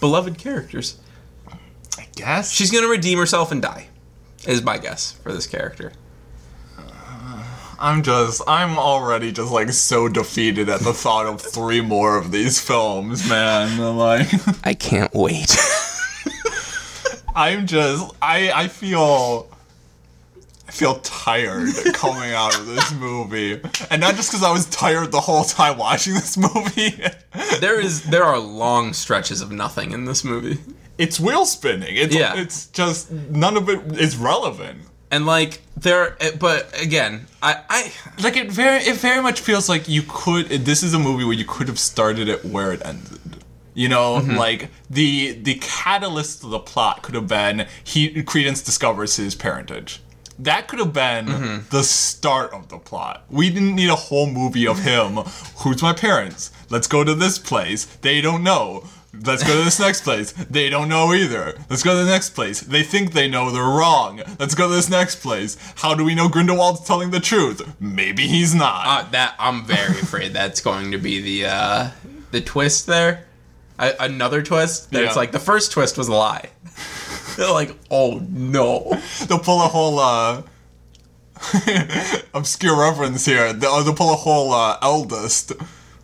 beloved 0.00 0.38
characters. 0.38 0.98
I 1.98 2.06
guess 2.14 2.52
She's 2.52 2.70
gonna 2.70 2.88
redeem 2.88 3.18
herself 3.18 3.50
and 3.50 3.60
die. 3.62 3.88
Is 4.46 4.62
my 4.62 4.78
guess 4.78 5.12
for 5.12 5.32
this 5.32 5.46
character. 5.48 5.92
I'm 7.80 8.02
just. 8.02 8.42
I'm 8.48 8.78
already 8.78 9.32
just 9.32 9.52
like 9.52 9.70
so 9.72 10.08
defeated 10.08 10.68
at 10.68 10.80
the 10.80 10.92
thought 10.92 11.26
of 11.26 11.40
three 11.40 11.80
more 11.80 12.16
of 12.16 12.32
these 12.32 12.60
films, 12.60 13.28
man. 13.28 13.80
I'm 13.80 13.96
like, 13.96 14.28
I 14.66 14.74
can't 14.74 15.12
wait. 15.14 15.56
I'm 17.34 17.66
just. 17.66 18.12
I. 18.20 18.50
I 18.52 18.68
feel. 18.68 19.48
I 20.66 20.70
feel 20.70 20.96
tired 20.96 21.70
coming 21.94 22.32
out 22.34 22.54
of 22.58 22.66
this 22.66 22.92
movie, 22.92 23.58
and 23.90 24.02
not 24.02 24.16
just 24.16 24.30
because 24.30 24.42
I 24.44 24.52
was 24.52 24.66
tired 24.66 25.10
the 25.12 25.20
whole 25.20 25.44
time 25.44 25.78
watching 25.78 26.12
this 26.12 26.36
movie. 26.36 26.90
there 27.60 27.80
is 27.80 28.02
there 28.04 28.24
are 28.24 28.38
long 28.38 28.92
stretches 28.92 29.40
of 29.40 29.50
nothing 29.50 29.92
in 29.92 30.04
this 30.04 30.24
movie. 30.24 30.58
it's 30.98 31.18
wheel 31.18 31.46
spinning. 31.46 31.96
It's 31.96 32.14
Yeah. 32.14 32.34
it's 32.36 32.66
just 32.66 33.10
none 33.10 33.56
of 33.56 33.70
it 33.70 33.98
is 33.98 34.18
relevant. 34.18 34.82
And 35.10 35.26
like 35.26 35.60
there 35.76 36.16
eh, 36.20 36.32
but 36.38 36.80
again, 36.80 37.26
I 37.42 37.60
I 37.68 37.92
Like 38.22 38.36
it 38.36 38.50
very 38.50 38.78
it 38.80 38.96
very 38.96 39.22
much 39.22 39.40
feels 39.40 39.68
like 39.68 39.88
you 39.88 40.02
could 40.06 40.48
this 40.48 40.82
is 40.82 40.94
a 40.94 40.98
movie 40.98 41.24
where 41.24 41.34
you 41.34 41.46
could 41.46 41.68
have 41.68 41.78
started 41.78 42.28
it 42.28 42.44
where 42.44 42.72
it 42.72 42.82
ended. 42.84 43.20
You 43.74 43.88
know, 43.88 44.16
mm-hmm. 44.16 44.36
like 44.36 44.70
the 44.90 45.32
the 45.32 45.54
catalyst 45.54 46.44
of 46.44 46.50
the 46.50 46.58
plot 46.58 47.02
could 47.02 47.14
have 47.14 47.28
been 47.28 47.66
he 47.84 48.22
Credence 48.22 48.60
discovers 48.62 49.16
his 49.16 49.34
parentage. 49.34 50.02
That 50.40 50.68
could 50.68 50.78
have 50.78 50.92
been 50.92 51.26
mm-hmm. 51.26 51.68
the 51.70 51.82
start 51.82 52.52
of 52.52 52.68
the 52.68 52.78
plot. 52.78 53.24
We 53.28 53.50
didn't 53.50 53.74
need 53.74 53.90
a 53.90 53.96
whole 53.96 54.28
movie 54.28 54.66
of 54.66 54.78
mm-hmm. 54.78 55.16
him. 55.16 55.24
Who's 55.58 55.82
my 55.82 55.92
parents? 55.92 56.52
Let's 56.70 56.86
go 56.86 57.02
to 57.02 57.14
this 57.14 57.38
place. 57.38 57.86
They 58.02 58.20
don't 58.20 58.44
know. 58.44 58.84
Let's 59.24 59.42
go 59.42 59.56
to 59.58 59.64
this 59.64 59.78
next 59.80 60.02
place. 60.02 60.32
They 60.32 60.70
don't 60.70 60.88
know 60.88 61.12
either. 61.12 61.54
Let's 61.68 61.82
go 61.82 61.98
to 61.98 62.04
the 62.04 62.10
next 62.10 62.30
place. 62.30 62.60
They 62.60 62.82
think 62.82 63.12
they 63.12 63.28
know. 63.28 63.50
They're 63.50 63.62
wrong. 63.62 64.22
Let's 64.38 64.54
go 64.54 64.68
to 64.68 64.74
this 64.74 64.88
next 64.88 65.16
place. 65.16 65.56
How 65.76 65.94
do 65.94 66.04
we 66.04 66.14
know 66.14 66.28
Grindelwald's 66.28 66.86
telling 66.86 67.10
the 67.10 67.20
truth? 67.20 67.60
Maybe 67.80 68.26
he's 68.26 68.54
not. 68.54 68.84
uh, 68.86 69.10
that 69.10 69.34
I'm 69.38 69.64
very 69.64 69.98
afraid 70.02 70.32
that's 70.32 70.60
going 70.60 70.90
to 70.92 70.98
be 70.98 71.20
the 71.20 71.48
uh 71.48 71.90
the 72.30 72.40
twist 72.40 72.86
there. 72.86 73.24
I, 73.78 73.94
another 74.00 74.42
twist. 74.42 74.90
That 74.90 75.04
it's 75.04 75.14
Yeah. 75.14 75.20
like 75.20 75.32
the 75.32 75.38
first 75.40 75.72
twist 75.72 75.96
was 75.96 76.08
a 76.08 76.14
lie. 76.14 76.50
They're 77.36 77.50
like, 77.50 77.76
oh 77.90 78.20
no. 78.28 79.00
They'll 79.26 79.38
pull 79.38 79.62
a 79.62 79.68
whole 79.68 79.98
uh, 80.00 80.42
obscure 82.34 82.78
reference 82.78 83.24
here. 83.24 83.52
They'll, 83.52 83.82
they'll 83.84 83.94
pull 83.94 84.12
a 84.12 84.16
whole 84.16 84.52
uh, 84.52 84.78
eldest 84.82 85.52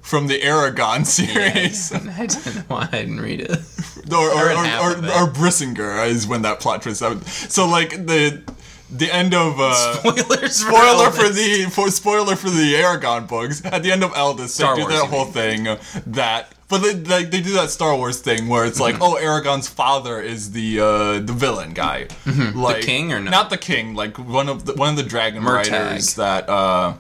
from 0.05 0.27
the 0.29 0.39
Eragon 0.39 1.05
series. 1.19 1.91
I 1.93 2.27
didn't 2.27 2.71
I 2.71 2.87
didn't 2.87 3.21
read 3.21 3.41
it. 3.41 3.51
or 4.13 4.29
or, 4.29 4.51
or, 4.51 4.65
or, 4.67 4.91
or 4.97 5.33
Brisingr 5.33 6.07
is 6.07 6.27
when 6.27 6.43
that 6.43 6.61
plot 6.61 6.83
twist 6.83 7.01
happened. 7.01 7.27
So 7.27 7.67
like 7.67 7.91
the 8.07 8.43
the 8.91 9.13
end 9.13 9.35
of 9.35 9.59
uh, 9.59 9.95
Spoilers. 9.95 10.57
spoiler 10.57 11.11
for 11.11 11.23
Elvis. 11.25 11.65
the 11.65 11.71
for 11.71 11.91
spoiler 11.91 12.37
for 12.37 12.51
the 12.51 12.75
Eragon 12.75 13.27
books. 13.27 13.65
At 13.65 13.83
the 13.83 13.91
end 13.91 14.05
of 14.05 14.13
Eldest, 14.15 14.55
Star 14.55 14.77
they 14.77 14.83
do 14.83 14.89
Wars, 14.89 15.01
that 15.01 15.09
whole 15.09 15.25
mean. 15.25 15.33
thing 15.33 15.79
that. 16.13 16.51
But 16.67 16.79
they, 16.79 16.93
they, 16.95 17.25
they 17.25 17.41
do 17.43 17.53
that 17.55 17.71
Star 17.71 17.95
Wars 17.95 18.21
thing 18.21 18.49
where 18.49 18.65
it's 18.65 18.81
like, 18.81 18.97
oh, 19.01 19.17
Aragon's 19.21 19.69
father 19.69 20.21
is 20.21 20.53
the 20.53 20.81
uh, 20.81 21.13
the 21.21 21.33
villain 21.33 21.73
guy, 21.75 22.09
like 22.55 22.81
the 22.81 22.83
king 22.83 23.13
or 23.13 23.21
no? 23.21 23.31
Not 23.31 23.51
the 23.51 23.59
king, 23.59 23.95
like 23.95 24.19
one 24.19 24.49
of 24.49 24.65
the 24.65 24.75
one 24.75 24.89
of 24.89 24.97
the 24.97 25.03
dragon 25.03 25.43
Murtagh. 25.43 25.71
riders 25.73 26.15
that 26.15 26.49
uh, 26.49 26.95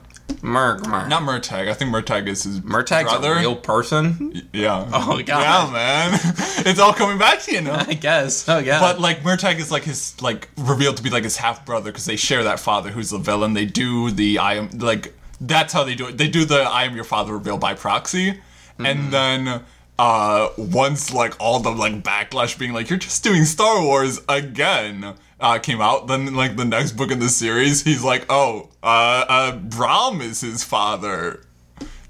Murg, 0.45 0.83
Murg. 0.83 1.09
not 1.09 1.23
Murtagh. 1.23 1.71
I 1.71 1.75
think 1.75 1.91
Murtagh 1.91 2.27
is 2.29 2.43
his 2.43 2.61
Murtagh's 2.61 3.05
brother. 3.05 3.33
a 3.33 3.39
real 3.39 3.57
person. 3.57 4.47
yeah. 4.53 4.87
Oh, 4.93 5.21
God. 5.23 5.27
Yeah, 5.27 5.73
man. 5.73 6.21
it's 6.67 6.79
all 6.79 6.93
coming 6.93 7.17
back 7.17 7.41
to 7.43 7.53
you 7.53 7.63
now. 7.63 7.83
I 7.89 7.95
guess. 7.95 8.47
Oh 8.47 8.59
yeah. 8.59 8.79
But 8.79 9.01
like 9.01 9.23
Murtagh 9.23 9.59
is 9.59 9.73
like 9.73 9.85
his 9.85 10.21
like 10.21 10.51
revealed 10.59 10.99
to 10.99 11.03
be 11.03 11.09
like 11.09 11.25
his 11.25 11.39
half 11.39 11.65
brother 11.65 11.91
because 11.91 12.05
they 12.05 12.17
share 12.17 12.45
that 12.45 12.61
father 12.61 12.91
who's 12.91 13.09
the 13.11 13.19
villain. 13.19 13.55
They 13.55 13.65
do 13.65 14.11
the 14.11 14.39
I 14.39 14.55
am 14.57 14.69
like 14.79 15.15
that's 15.41 15.73
how 15.73 15.83
they 15.85 15.95
do 15.95 16.09
it. 16.09 16.19
They 16.19 16.29
do 16.29 16.45
the 16.45 16.61
I 16.61 16.85
am 16.85 16.95
your 16.95 17.05
father 17.05 17.33
reveal 17.33 17.57
by 17.57 17.73
proxy, 17.75 18.39
and 18.79 19.11
then 19.11 19.63
uh 19.99 20.49
once 20.59 21.13
like 21.15 21.35
all 21.41 21.61
the 21.61 21.71
like 21.71 22.03
backlash 22.03 22.59
being 22.59 22.73
like 22.75 22.91
you're 22.91 22.99
just 22.99 23.25
doing 23.25 23.45
Star 23.45 23.83
Wars 23.83 24.21
again 24.29 25.15
uh 25.45 25.59
came 25.59 25.81
out. 25.81 26.07
Then 26.09 26.35
like 26.35 26.57
the 26.57 26.65
next 26.65 26.93
book 26.93 27.11
in 27.11 27.19
the 27.21 27.29
series, 27.29 27.83
he's 27.85 28.03
like 28.03 28.27
oh 28.29 28.69
uh 28.83 29.25
uh 29.29 29.57
Brom 29.57 30.21
is 30.21 30.41
his 30.41 30.65
father. 30.65 31.45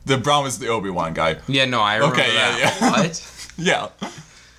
The 0.06 0.18
Brom 0.18 0.46
is 0.46 0.58
the 0.58 0.68
Obi 0.68 0.90
Wan 0.90 1.14
guy. 1.14 1.38
yeah, 1.48 1.64
no, 1.64 1.80
I 1.80 1.96
remember 1.96 2.16
Okay, 2.20 2.34
yeah, 2.34 2.50
that. 2.58 2.78
yeah. 2.80 2.90
What? 2.90 3.30
Yeah. 3.56 3.88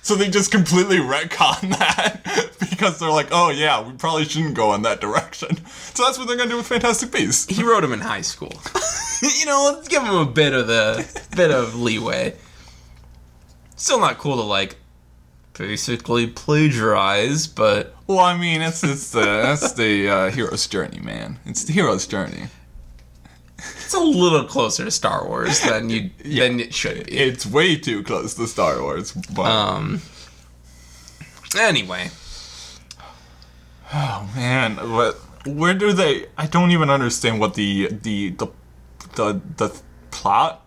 So 0.02 0.14
they 0.14 0.30
just 0.30 0.50
completely 0.50 0.96
retcon 0.98 1.68
that 1.78 2.22
because 2.70 2.98
they're 2.98 3.10
like, 3.10 3.28
oh 3.32 3.50
yeah, 3.50 3.86
we 3.86 3.92
probably 3.94 4.24
shouldn't 4.24 4.54
go 4.54 4.72
in 4.74 4.82
that 4.82 5.00
direction. 5.00 5.56
So 5.94 6.04
that's 6.04 6.16
what 6.18 6.28
they're 6.28 6.36
gonna 6.36 6.48
do 6.50 6.56
with 6.56 6.66
Fantastic 6.68 7.10
Beasts. 7.12 7.54
he 7.54 7.62
wrote 7.62 7.84
him 7.84 7.92
in 7.92 8.00
high 8.00 8.22
school. 8.22 8.52
you 9.22 9.44
know, 9.46 9.70
let's 9.74 9.88
give 9.88 10.02
him 10.02 10.14
a 10.14 10.24
bit 10.24 10.52
of 10.54 10.66
the 10.68 11.04
bit 11.36 11.50
of 11.50 11.74
leeway. 11.74 12.36
Still 13.76 14.00
not 14.00 14.16
cool 14.18 14.36
to 14.36 14.42
like 14.42 14.76
basically 15.58 16.26
plagiarize, 16.26 17.46
but 17.46 17.94
Well, 18.06 18.18
I 18.20 18.36
mean, 18.36 18.62
it's 18.62 18.84
it's 18.84 19.10
the 19.10 19.20
that's 19.20 19.72
the 19.72 20.08
uh, 20.08 20.30
hero's 20.30 20.66
journey, 20.66 21.00
man. 21.00 21.38
It's 21.44 21.64
the 21.64 21.72
hero's 21.72 22.06
journey. 22.06 22.48
it's 23.58 23.94
a 23.94 24.00
little 24.00 24.44
closer 24.44 24.84
to 24.84 24.90
Star 24.90 25.26
Wars 25.26 25.60
than 25.60 25.90
you 25.90 26.10
than 26.24 26.60
it 26.60 26.74
should 26.74 27.06
be. 27.06 27.12
It's 27.12 27.46
way 27.46 27.76
too 27.76 28.02
close 28.02 28.34
to 28.34 28.46
Star 28.46 28.80
Wars, 28.80 29.12
but 29.12 29.46
Um. 29.46 30.02
Anyway, 31.56 32.10
oh 33.94 34.28
man, 34.34 34.76
what? 34.92 35.14
Where 35.46 35.74
do 35.74 35.92
they? 35.92 36.26
I 36.36 36.46
don't 36.46 36.72
even 36.72 36.90
understand 36.90 37.40
what 37.40 37.54
the 37.54 37.88
the 37.88 38.30
the 38.30 38.48
the 39.14 39.40
the 39.56 39.80
plot 40.10 40.65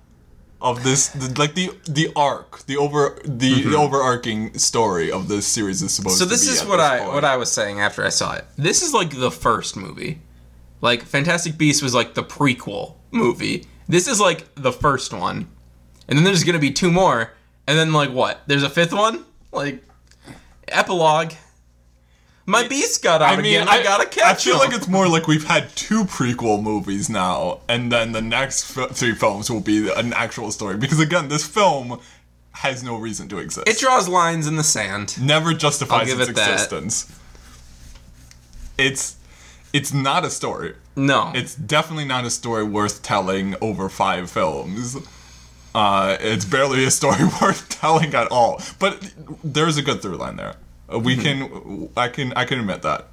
of 0.62 0.84
this, 0.84 1.38
like 1.38 1.56
the 1.56 1.72
the 1.86 2.10
arc, 2.16 2.66
the 2.66 2.78
over 2.78 3.18
the, 3.24 3.64
the 3.64 3.78
overarching 3.78 4.58
story 4.58 5.12
of 5.12 5.28
this 5.28 5.48
series 5.48 5.82
is 5.82 5.94
supposed. 5.94 6.16
Mm-hmm. 6.16 6.24
So 6.24 6.26
to 6.26 6.30
this 6.30 6.46
be 6.48 6.54
is 6.54 6.66
what 6.66 6.78
this 6.78 6.86
I 6.86 7.00
point. 7.00 7.14
what 7.14 7.24
I 7.26 7.38
was 7.38 7.52
saying 7.52 7.80
after 7.80 8.06
I 8.06 8.10
saw 8.10 8.34
it. 8.34 8.46
This 8.58 8.82
is 8.82 8.94
like 8.94 9.18
the 9.18 9.32
first 9.32 9.78
movie. 9.78 10.20
Like 10.82 11.04
Fantastic 11.04 11.58
Beasts 11.58 11.82
was 11.82 11.94
like 11.94 12.14
the 12.14 12.24
prequel 12.24 12.96
movie. 13.12 13.66
This 13.88 14.08
is 14.08 14.20
like 14.20 14.54
the 14.56 14.72
first 14.72 15.14
one. 15.14 15.48
And 16.08 16.18
then 16.18 16.24
there's 16.26 16.44
gonna 16.44 16.60
be 16.60 16.72
two 16.72 16.92
more. 16.92 17.34
And 17.68 17.78
then 17.78 17.94
like 17.94 18.12
what? 18.12 18.42
There's 18.48 18.64
a 18.64 18.70
fifth 18.70 18.94
one? 18.94 19.26
Like 19.52 19.84
epilogue. 20.68 21.34
My 22.50 22.68
beast 22.68 23.04
got 23.04 23.22
out 23.22 23.34
I 23.34 23.36
mean, 23.42 23.46
again. 23.46 23.68
I, 23.70 23.84
gotta 23.84 24.06
catch 24.08 24.24
I 24.24 24.34
feel 24.52 24.54
him. 24.56 24.60
like 24.70 24.74
it's 24.74 24.88
more 24.88 25.08
like 25.08 25.28
we've 25.28 25.46
had 25.46 25.70
two 25.76 26.04
prequel 26.06 26.62
movies 26.62 27.10
now, 27.10 27.60
and 27.68 27.92
then 27.92 28.12
the 28.12 28.22
next 28.22 28.76
f- 28.78 28.92
three 28.92 29.14
films 29.14 29.52
will 29.52 29.62
be 29.62 29.92
an 29.92 30.14
actual 30.14 30.52
story. 30.52 30.76
Because 30.78 31.00
again, 31.00 31.28
this 31.30 31.46
film 31.46 32.00
has 32.54 32.84
no 32.84 32.98
reason 32.98 33.30
to 33.30 33.38
exist. 33.38 33.68
it 33.70 33.78
draws 33.78 34.08
lines 34.10 34.48
in 34.48 34.56
the 34.56 34.64
sand. 34.64 35.22
never 35.22 35.54
justifies 35.54 36.12
its 36.12 36.28
it 36.30 36.36
that. 36.36 36.52
existence. 36.52 37.16
It's 38.78 39.16
it's 39.72 39.94
not 39.94 40.26
a 40.26 40.30
story. 40.30 40.74
No. 40.96 41.32
It's 41.36 41.54
definitely 41.56 42.06
not 42.06 42.26
a 42.26 42.30
story 42.32 42.64
worth 42.64 43.04
telling 43.04 43.56
over 43.62 43.88
five 43.90 44.30
films. 44.32 44.98
Uh, 45.76 46.18
it's 46.20 46.46
barely 46.46 46.84
a 46.84 46.90
story 46.92 47.24
worth 47.42 47.70
telling 47.70 48.16
at 48.16 48.28
all. 48.32 48.60
But 48.80 49.14
there's 49.44 49.78
a 49.78 49.84
good 49.84 50.02
through 50.02 50.18
line 50.18 50.38
there. 50.38 50.56
Uh, 50.94 51.00
We 51.00 51.16
can, 51.18 51.90
I 51.98 52.08
can, 52.10 52.34
I 52.36 52.46
can 52.46 52.60
admit 52.60 52.82
that. 52.84 53.08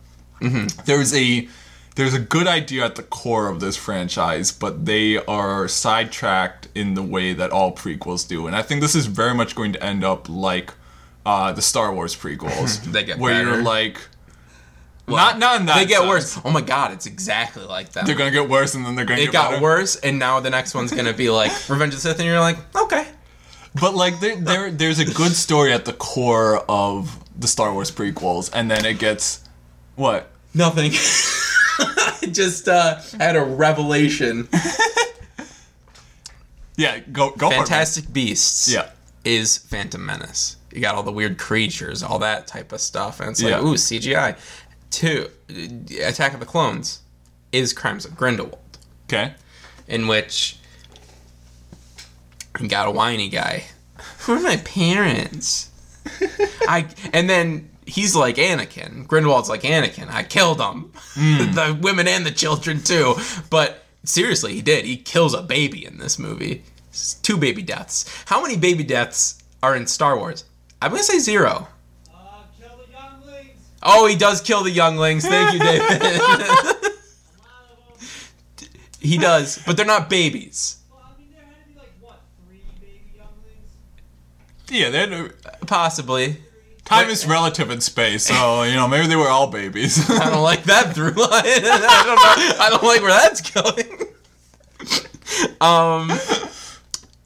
There's 0.84 1.14
a, 1.14 1.48
there's 1.94 2.12
a 2.14 2.18
good 2.18 2.46
idea 2.46 2.84
at 2.84 2.94
the 2.96 3.02
core 3.02 3.48
of 3.48 3.60
this 3.60 3.76
franchise, 3.76 4.52
but 4.52 4.84
they 4.84 5.16
are 5.24 5.66
sidetracked 5.66 6.68
in 6.74 6.94
the 6.94 7.02
way 7.02 7.32
that 7.32 7.50
all 7.50 7.72
prequels 7.74 8.28
do, 8.28 8.46
and 8.46 8.54
I 8.54 8.62
think 8.62 8.80
this 8.82 8.94
is 8.94 9.06
very 9.06 9.34
much 9.34 9.54
going 9.54 9.72
to 9.72 9.82
end 9.82 10.04
up 10.04 10.28
like 10.28 10.72
uh, 11.24 11.52
the 11.52 11.62
Star 11.62 11.92
Wars 11.94 12.14
prequels, 12.14 12.84
They 12.92 13.02
get 13.04 13.18
where 13.18 13.32
better. 13.42 13.56
you're 13.56 13.62
like, 13.64 13.98
not 15.08 15.38
not 15.38 15.60
in 15.60 15.66
that 15.66 15.76
they 15.78 15.86
get 15.86 15.98
sense. 16.00 16.08
worse. 16.08 16.40
Oh 16.44 16.50
my 16.50 16.60
god, 16.60 16.92
it's 16.92 17.06
exactly 17.06 17.64
like 17.64 17.92
that. 17.92 18.06
They're 18.06 18.14
gonna 18.16 18.30
get 18.30 18.48
worse, 18.48 18.74
and 18.74 18.84
then 18.84 18.94
they're 18.94 19.04
gonna 19.06 19.20
it 19.22 19.26
get 19.26 19.32
got 19.32 19.50
better. 19.52 19.62
worse, 19.62 19.96
and 19.96 20.18
now 20.18 20.40
the 20.40 20.50
next 20.50 20.74
one's 20.74 20.92
gonna 20.92 21.12
be 21.14 21.30
like 21.30 21.50
Revenge 21.68 21.94
of 21.94 22.02
the 22.02 22.08
Sith, 22.08 22.18
and 22.18 22.26
you're 22.28 22.40
like, 22.40 22.58
okay. 22.76 23.06
But 23.80 23.94
like 23.94 24.20
there, 24.20 24.36
there 24.36 24.70
there's 24.70 24.98
a 24.98 25.04
good 25.04 25.32
story 25.32 25.72
at 25.72 25.84
the 25.84 25.92
core 25.94 26.58
of 26.68 27.18
the 27.38 27.48
Star 27.48 27.72
Wars 27.72 27.90
prequels, 27.90 28.50
and 28.52 28.70
then 28.70 28.84
it 28.84 28.98
gets 28.98 29.42
what? 29.96 30.30
Nothing. 30.54 30.92
I 31.78 32.26
just 32.30 32.66
uh, 32.68 33.00
had 33.18 33.36
a 33.36 33.42
revelation. 33.44 34.48
Yeah, 36.78 36.98
go 36.98 37.30
go 37.30 37.48
Fantastic 37.48 38.12
Beasts 38.12 38.68
Yeah. 38.70 38.90
is 39.24 39.56
Phantom 39.56 40.04
Menace. 40.04 40.56
You 40.70 40.80
got 40.82 40.94
all 40.94 41.02
the 41.02 41.10
weird 41.12 41.38
creatures, 41.38 42.02
all 42.02 42.18
that 42.18 42.46
type 42.46 42.70
of 42.70 42.82
stuff, 42.82 43.18
and 43.18 43.30
it's 43.30 43.42
like, 43.42 43.52
Yeah. 43.52 43.60
ooh, 43.62 43.76
CGI. 43.76 44.36
Two, 44.90 45.30
Attack 46.02 46.34
of 46.34 46.40
the 46.40 46.44
Clones 46.46 47.00
is 47.50 47.72
Crimes 47.72 48.04
of 48.04 48.14
Grindelwald. 48.16 48.58
Okay. 49.08 49.32
in 49.88 50.06
which 50.08 50.58
you 52.60 52.68
got 52.68 52.88
a 52.88 52.90
whiny 52.90 53.28
guy. 53.30 53.64
Who 54.20 54.32
are 54.34 54.40
my 54.40 54.56
parents? 54.58 55.70
I 56.68 56.88
and 57.12 57.28
then 57.28 57.70
he's 57.86 58.14
like 58.16 58.36
Anakin. 58.36 59.06
Grindelwald's 59.06 59.48
like 59.48 59.62
Anakin. 59.62 60.08
I 60.10 60.22
killed 60.22 60.58
them, 60.58 60.92
the 61.16 61.78
women 61.80 62.08
and 62.08 62.24
the 62.26 62.30
children 62.30 62.82
too. 62.82 63.14
But 63.50 63.84
seriously, 64.04 64.54
he 64.54 64.62
did. 64.62 64.84
He 64.84 64.96
kills 64.96 65.34
a 65.34 65.42
baby 65.42 65.84
in 65.84 65.98
this 65.98 66.18
movie. 66.18 66.62
It's 66.90 67.14
two 67.14 67.36
baby 67.36 67.62
deaths. 67.62 68.24
How 68.26 68.40
many 68.42 68.56
baby 68.56 68.84
deaths 68.84 69.42
are 69.62 69.76
in 69.76 69.86
Star 69.86 70.16
Wars? 70.18 70.44
I'm 70.80 70.90
gonna 70.90 71.02
say 71.02 71.18
zero. 71.18 71.68
Uh, 72.14 72.42
kill 72.58 72.76
the 72.76 72.92
younglings. 72.92 73.58
Oh, 73.82 74.06
he 74.06 74.16
does 74.16 74.40
kill 74.40 74.62
the 74.62 74.70
younglings. 74.70 75.26
Thank 75.26 75.52
you, 75.54 75.58
David. 75.58 76.02
A 76.02 76.18
lot 76.18 76.40
of 76.40 77.98
them. 77.98 78.68
he 79.00 79.18
does, 79.18 79.58
but 79.66 79.76
they're 79.76 79.86
not 79.86 80.08
babies. 80.10 80.78
Yeah, 84.68 84.90
they're, 84.90 85.30
Possibly. 85.66 86.38
time 86.84 87.08
is 87.08 87.26
relative 87.26 87.70
in 87.70 87.80
space, 87.80 88.26
so 88.26 88.62
you 88.62 88.74
know 88.74 88.88
maybe 88.88 89.06
they 89.06 89.16
were 89.16 89.28
all 89.28 89.46
babies. 89.48 90.10
I 90.10 90.30
don't 90.30 90.42
like 90.42 90.64
that 90.64 90.94
through 90.94 91.12
line. 91.12 91.18
I 91.44 92.02
don't 92.04 92.16
know. 92.16 92.64
I 92.64 92.70
don't 92.70 92.82
like 92.82 93.02
where 93.02 93.10
that's 93.10 93.50
going. 93.50 94.08
um. 95.60 96.10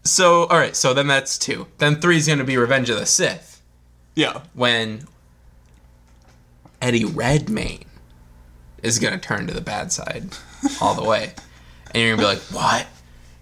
So 0.04 0.44
all 0.44 0.58
right. 0.58 0.76
So 0.76 0.94
then 0.94 1.06
that's 1.06 1.38
two. 1.38 1.66
Then 1.78 2.00
three 2.00 2.16
is 2.16 2.26
going 2.26 2.38
to 2.38 2.44
be 2.44 2.56
Revenge 2.56 2.90
of 2.90 2.98
the 2.98 3.06
Sith 3.06 3.50
yeah. 4.14 4.42
when 4.54 5.06
Eddie 6.82 7.04
Redmayne 7.04 7.84
is 8.82 8.98
going 8.98 9.12
to 9.12 9.20
turn 9.20 9.46
to 9.46 9.54
the 9.54 9.60
bad 9.60 9.92
side 9.92 10.36
all 10.80 10.94
the 10.94 11.04
way, 11.04 11.32
and 11.92 12.02
you're 12.02 12.16
going 12.16 12.18
to 12.18 12.22
be 12.22 12.26
like, 12.26 12.42
"What? 12.54 12.86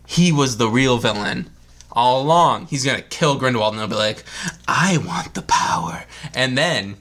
He 0.06 0.32
was 0.32 0.56
the 0.56 0.68
real 0.68 0.98
villain." 0.98 1.50
All 1.98 2.22
along, 2.22 2.66
he's 2.68 2.84
gonna 2.84 3.02
kill 3.02 3.36
Grindelwald, 3.40 3.72
and 3.74 3.80
they'll 3.80 3.88
be 3.88 3.96
like, 3.96 4.22
"I 4.68 4.98
want 4.98 5.34
the 5.34 5.42
power." 5.42 6.04
And 6.32 6.56
then, 6.56 6.96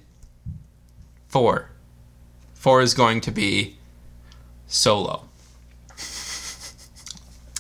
four, 1.28 1.70
four 2.56 2.82
is 2.82 2.96
going 2.96 3.22
to 3.22 3.32
be 3.32 3.78
solo. 4.66 5.26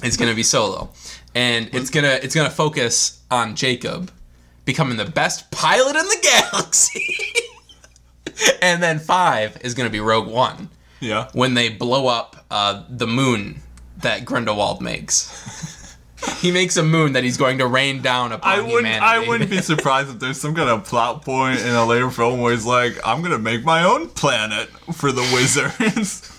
It's 0.02 0.18
gonna 0.18 0.34
be 0.34 0.42
solo, 0.42 0.90
and 1.36 1.70
it's 1.74 1.92
gonna 1.92 2.20
it's 2.24 2.34
gonna 2.34 2.50
focus 2.50 3.20
on 3.30 3.56
Jacob 3.56 4.12
becoming 4.66 4.98
the 4.98 5.06
best 5.06 5.52
pilot 5.52 5.96
in 5.96 6.06
the 6.08 6.18
galaxy. 6.52 7.06
and 8.64 8.82
then 8.82 8.98
five 8.98 9.58
is 9.62 9.76
gonna 9.76 9.92
be 9.92 10.00
Rogue 10.00 10.28
One 10.28 10.70
Yeah. 11.00 11.30
when 11.34 11.54
they 11.54 11.70
blow 11.70 12.08
up 12.08 12.46
uh, 12.50 12.82
the 12.90 13.06
moon 13.08 13.62
that 13.98 14.26
Grindelwald 14.26 14.82
makes. 14.82 15.76
he 16.40 16.52
makes 16.52 16.78
a 16.78 16.84
moon 16.84 17.14
that 17.14 17.24
he's 17.24 17.38
going 17.38 17.60
to 17.60 17.68
rain 17.68 18.02
down 18.02 18.32
upon 18.32 18.52
I 18.52 18.62
wouldn't. 18.62 18.88
humanity. 18.88 19.06
I 19.06 19.28
wouldn't 19.28 19.50
be 19.50 19.62
surprised 19.62 20.10
if 20.10 20.20
there's 20.20 20.40
some 20.40 20.56
kind 20.56 20.70
of 20.70 20.84
plot 20.86 21.24
point 21.24 21.60
in 21.60 21.70
a 21.70 21.86
later 21.86 22.10
film 22.10 22.40
where 22.42 22.52
he's 22.54 22.66
like, 22.66 22.98
"I'm 23.06 23.22
gonna 23.22 23.38
make 23.38 23.64
my 23.64 23.84
own 23.84 24.10
planet 24.10 24.70
for 24.94 25.12
the 25.12 25.22
wizards." 25.34 26.34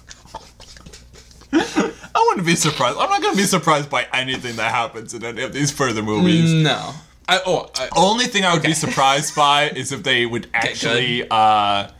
I 1.52 2.26
wouldn't 2.28 2.46
be 2.46 2.56
surprised. 2.56 2.98
I'm 2.98 3.08
not 3.08 3.22
gonna 3.22 3.36
be 3.36 3.44
surprised 3.44 3.88
by 3.88 4.06
anything 4.12 4.56
that 4.56 4.72
happens 4.72 5.14
in 5.14 5.24
any 5.24 5.42
of 5.42 5.52
these 5.52 5.70
further 5.70 6.02
movies. 6.02 6.52
no. 6.52 6.92
I, 7.30 7.40
oh, 7.44 7.70
I, 7.74 7.90
Only 7.94 8.24
thing 8.24 8.46
I 8.46 8.54
would 8.54 8.62
be 8.62 8.72
surprised 8.72 9.36
by 9.36 9.68
is 9.68 9.92
if 9.92 10.02
they 10.02 10.24
would 10.24 10.48
actually 10.54 11.26
uh, 11.30 11.90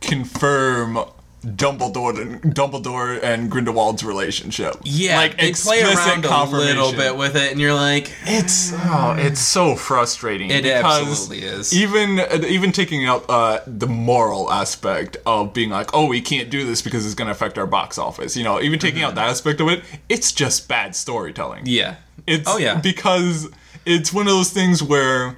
confirm 0.00 0.98
Dumbledore 1.44 2.20
and 2.20 2.42
Dumbledore 2.54 3.22
and 3.22 3.48
Grindelwald's 3.50 4.02
relationship. 4.02 4.76
yeah. 4.82 5.16
like 5.18 5.32
they 5.38 5.52
play 5.52 5.80
explicit 5.80 6.24
around 6.26 6.52
a 6.52 6.56
little 6.56 6.92
bit 6.92 7.16
with 7.16 7.36
it, 7.36 7.52
and 7.52 7.60
you're 7.60 7.74
like, 7.74 8.10
It's 8.24 8.72
oh, 8.74 9.14
it's 9.16 9.40
so 9.40 9.76
frustrating. 9.76 10.50
It 10.50 10.66
absolutely 10.66 11.46
is. 11.46 11.72
Even 11.72 12.18
even 12.44 12.72
taking 12.72 13.04
out 13.06 13.24
uh, 13.28 13.60
the 13.66 13.86
moral 13.86 14.50
aspect 14.50 15.16
of 15.26 15.52
being 15.54 15.70
like, 15.70 15.94
oh, 15.94 16.06
we 16.06 16.20
can't 16.20 16.50
do 16.50 16.64
this 16.66 16.82
because 16.82 17.06
it's 17.06 17.14
going 17.14 17.26
to 17.26 17.32
affect 17.32 17.56
our 17.56 17.66
box 17.66 17.98
office. 17.98 18.36
You 18.36 18.42
know, 18.42 18.60
even 18.60 18.78
taking 18.80 19.02
out 19.02 19.14
that 19.14 19.28
aspect 19.28 19.60
of 19.60 19.68
it, 19.68 19.84
it's 20.08 20.32
just 20.32 20.66
bad 20.68 20.96
storytelling. 20.96 21.64
Mm-hmm. 21.64 21.68
yeah. 21.68 21.94
It's 22.26 22.48
Oh, 22.48 22.58
yeah. 22.58 22.80
because 22.80 23.48
it's 23.86 24.12
one 24.12 24.26
of 24.26 24.32
those 24.32 24.50
things 24.50 24.82
where 24.82 25.36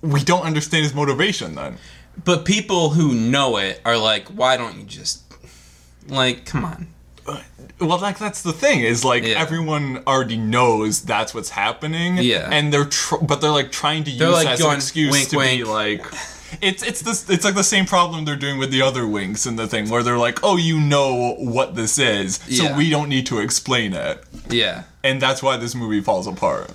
we 0.00 0.20
don't 0.24 0.42
understand 0.42 0.82
his 0.82 0.94
motivation. 0.94 1.54
Then 1.54 1.76
But 2.24 2.44
people 2.44 2.90
who 2.90 3.14
know 3.14 3.56
it 3.56 3.80
are 3.84 3.96
like, 3.96 4.28
why 4.28 4.56
don't 4.56 4.76
you 4.78 4.84
just 4.84 5.22
like, 6.08 6.44
come 6.44 6.64
on. 6.64 6.86
Uh, 7.26 7.40
well, 7.80 7.98
like 7.98 8.18
that's 8.18 8.42
the 8.42 8.52
thing 8.52 8.80
is 8.80 9.04
like 9.04 9.24
Yeah. 9.24 9.40
everyone 9.40 10.02
already 10.06 10.36
knows 10.36 11.02
that's 11.02 11.32
what's 11.34 11.50
happening. 11.50 12.18
Yeah. 12.18 12.48
and 12.50 12.72
they're 12.72 12.84
tr- 12.86 13.16
but 13.22 13.40
they're 13.40 13.50
like 13.50 13.70
trying 13.72 14.04
to 14.04 14.10
use 14.10 14.20
like, 14.20 14.44
that 14.44 14.52
as 14.54 14.60
an 14.60 14.74
excuse 14.74 15.12
wink, 15.12 15.28
to 15.30 15.36
wink. 15.38 15.60
be 15.60 15.64
like. 15.64 16.04
It's 16.60 16.82
it's 16.82 17.00
this 17.00 17.30
it's 17.30 17.46
like 17.46 17.54
the 17.54 17.64
same 17.64 17.86
problem 17.86 18.26
they're 18.26 18.36
doing 18.36 18.58
with 18.58 18.70
the 18.70 18.82
other 18.82 19.06
winks 19.06 19.46
and 19.46 19.58
the 19.58 19.66
thing 19.66 19.88
where 19.88 20.02
they're 20.02 20.18
like, 20.18 20.40
oh, 20.42 20.58
you 20.58 20.78
know 20.80 21.34
what 21.38 21.74
this 21.76 21.98
is, 21.98 22.36
so 22.36 22.64
Yeah. 22.64 22.76
we 22.76 22.90
don't 22.90 23.08
need 23.08 23.24
to 23.28 23.38
explain 23.38 23.94
it, 23.94 24.22
Yeah. 24.50 24.82
and 25.02 25.18
that's 25.22 25.42
why 25.42 25.56
this 25.56 25.74
movie 25.74 26.02
falls 26.02 26.26
apart. 26.26 26.70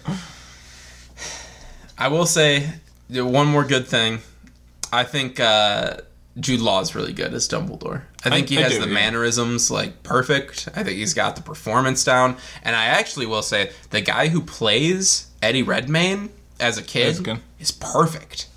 I 1.98 2.08
will 2.08 2.26
say 2.26 2.70
one 3.10 3.46
more 3.48 3.64
good 3.64 3.88
thing. 3.88 4.22
I 4.92 5.04
think 5.04 5.40
uh, 5.40 5.98
Jude 6.40 6.62
Law 6.62 6.82
is 6.82 6.96
really 6.96 7.14
good 7.14 7.34
as 7.34 7.48
Dumbledore. 7.48 8.04
I 8.24 8.30
think 8.30 8.50
he 8.50 8.56
has 8.56 8.74
do, 8.74 8.82
the 8.82 8.88
yeah. 8.88 8.94
mannerisms 8.94 9.72
like 9.72 10.04
perfect. 10.04 10.70
I 10.76 10.84
think 10.84 10.98
he's 10.98 11.14
got 11.14 11.36
the 11.36 11.42
performance 11.42 12.04
down. 12.04 12.38
And 12.64 12.76
I 12.76 12.86
actually 12.86 13.26
will 13.26 13.42
say 13.42 13.72
the 13.90 14.02
guy 14.02 14.28
who 14.28 14.42
plays 14.42 15.28
Eddie 15.42 15.64
Redmayne 15.64 16.30
as 16.60 16.78
a 16.78 16.84
kid 16.84 17.28
is 17.60 17.72
perfect. 17.72 18.50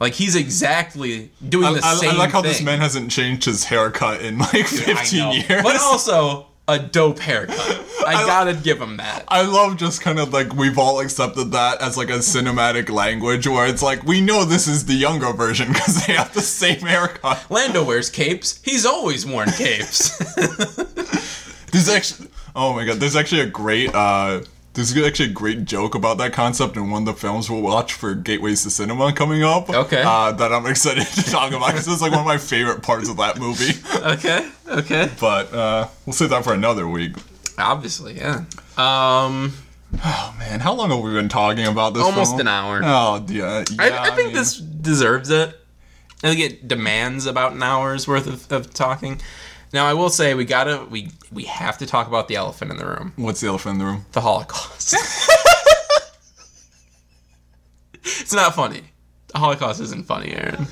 Like 0.00 0.14
he's 0.14 0.34
exactly 0.34 1.30
doing 1.46 1.66
I, 1.66 1.72
the 1.74 1.84
I- 1.84 1.94
same 1.94 2.10
I 2.10 2.16
like 2.16 2.30
how 2.30 2.42
thing. 2.42 2.50
this 2.50 2.62
man 2.62 2.80
hasn't 2.80 3.10
changed 3.10 3.44
his 3.44 3.64
haircut 3.64 4.20
in 4.20 4.38
like 4.38 4.66
15 4.66 5.18
know. 5.18 5.32
years. 5.32 5.62
But 5.62 5.80
also, 5.80 6.46
a 6.66 6.78
dope 6.78 7.18
haircut. 7.18 7.84
I 8.08 8.26
gotta 8.26 8.54
give 8.54 8.80
him 8.80 8.96
that. 8.98 9.24
I 9.28 9.42
love 9.42 9.76
just 9.76 10.00
kind 10.00 10.18
of 10.18 10.32
like 10.32 10.54
we've 10.54 10.78
all 10.78 11.00
accepted 11.00 11.52
that 11.52 11.80
as 11.80 11.96
like 11.96 12.10
a 12.10 12.18
cinematic 12.18 12.90
language 12.90 13.46
where 13.46 13.66
it's 13.66 13.82
like 13.82 14.04
we 14.04 14.20
know 14.20 14.44
this 14.44 14.66
is 14.68 14.86
the 14.86 14.94
younger 14.94 15.32
version 15.32 15.68
because 15.72 16.06
they 16.06 16.14
have 16.14 16.32
the 16.34 16.40
same 16.40 16.80
haircut. 16.80 17.44
Lando 17.50 17.84
wears 17.84 18.10
capes. 18.10 18.60
He's 18.62 18.86
always 18.86 19.26
worn 19.26 19.50
capes. 19.50 20.18
There's 21.72 21.88
actually 21.88 22.28
oh 22.54 22.72
my 22.72 22.84
god, 22.84 22.98
there's 22.98 23.16
actually 23.16 23.40
a 23.40 23.46
great 23.46 23.92
uh 23.92 24.42
there's 24.74 24.96
actually 24.96 25.30
a 25.30 25.32
great 25.32 25.64
joke 25.64 25.94
about 25.94 26.18
that 26.18 26.32
concept 26.32 26.76
in 26.76 26.90
one 26.90 27.02
of 27.02 27.06
the 27.06 27.20
films 27.20 27.48
we'll 27.48 27.62
watch 27.62 27.92
for 27.92 28.14
Gateways 28.14 28.64
to 28.64 28.70
Cinema 28.70 29.12
coming 29.12 29.44
up. 29.44 29.70
Okay. 29.70 30.02
Uh, 30.04 30.32
that 30.32 30.52
I'm 30.52 30.66
excited 30.66 31.06
to 31.06 31.22
talk 31.30 31.52
about 31.52 31.68
because 31.68 31.86
it's 31.86 32.02
like 32.02 32.10
one 32.10 32.20
of 32.20 32.26
my 32.26 32.38
favorite 32.38 32.82
parts 32.82 33.08
of 33.08 33.16
that 33.18 33.38
movie. 33.38 33.72
okay, 33.94 34.48
okay. 34.68 35.10
But 35.20 35.54
uh, 35.54 35.88
we'll 36.04 36.12
save 36.12 36.30
that 36.30 36.42
for 36.42 36.52
another 36.52 36.88
week. 36.88 37.14
Obviously, 37.58 38.14
yeah. 38.16 38.44
Um, 38.76 39.52
Oh 40.02 40.34
man, 40.38 40.60
how 40.60 40.72
long 40.74 40.90
have 40.90 41.00
we 41.00 41.12
been 41.12 41.28
talking 41.28 41.66
about 41.66 41.94
this? 41.94 42.02
Almost 42.02 42.32
film? 42.32 42.40
an 42.40 42.48
hour. 42.48 42.80
Oh 42.82 43.24
yeah. 43.28 43.64
yeah 43.70 43.76
I, 43.78 44.10
I 44.10 44.10
think 44.16 44.28
mean- 44.28 44.36
this 44.36 44.56
deserves 44.58 45.30
it. 45.30 45.56
I 46.22 46.28
think 46.28 46.40
it 46.40 46.66
demands 46.68 47.26
about 47.26 47.52
an 47.52 47.62
hour's 47.62 48.08
worth 48.08 48.26
of, 48.26 48.50
of 48.50 48.72
talking. 48.72 49.20
Now, 49.72 49.86
I 49.86 49.94
will 49.94 50.08
say 50.08 50.34
we 50.34 50.44
gotta 50.44 50.86
we 50.88 51.10
we 51.30 51.44
have 51.44 51.78
to 51.78 51.86
talk 51.86 52.08
about 52.08 52.28
the 52.28 52.36
elephant 52.36 52.70
in 52.70 52.76
the 52.76 52.86
room, 52.86 53.12
What's 53.16 53.40
the 53.40 53.48
elephant 53.48 53.74
in 53.74 53.78
the 53.80 53.84
room? 53.84 54.06
the 54.12 54.20
Holocaust. 54.20 54.94
it's 58.04 58.32
not 58.32 58.54
funny. 58.54 58.82
The 59.28 59.38
Holocaust 59.38 59.80
isn't 59.80 60.06
funny, 60.06 60.32
Aaron. 60.32 60.66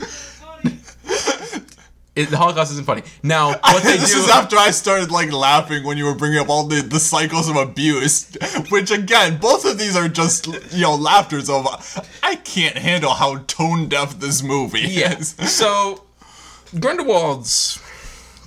It, 2.14 2.28
the 2.28 2.36
Holocaust 2.36 2.72
isn't 2.72 2.84
funny. 2.84 3.02
Now, 3.22 3.48
what 3.64 3.82
they 3.82 3.96
this 3.96 4.12
do 4.12 4.18
is 4.20 4.28
after 4.28 4.56
I 4.58 4.70
started 4.70 5.10
like 5.10 5.32
laughing 5.32 5.82
when 5.84 5.96
you 5.96 6.04
were 6.04 6.14
bringing 6.14 6.38
up 6.40 6.50
all 6.50 6.66
the, 6.66 6.82
the 6.82 7.00
cycles 7.00 7.48
of 7.48 7.56
abuse, 7.56 8.30
which 8.68 8.90
again, 8.90 9.38
both 9.38 9.64
of 9.64 9.78
these 9.78 9.96
are 9.96 10.08
just 10.08 10.46
you 10.74 10.82
know 10.82 10.94
laughters 10.94 11.48
of 11.48 11.66
I 12.22 12.36
can't 12.36 12.76
handle 12.76 13.12
how 13.14 13.38
tone 13.46 13.88
deaf 13.88 14.20
this 14.20 14.42
movie 14.42 14.80
Yes. 14.80 15.34
is. 15.38 15.50
So, 15.62 16.04
Grindelwald's 16.78 17.80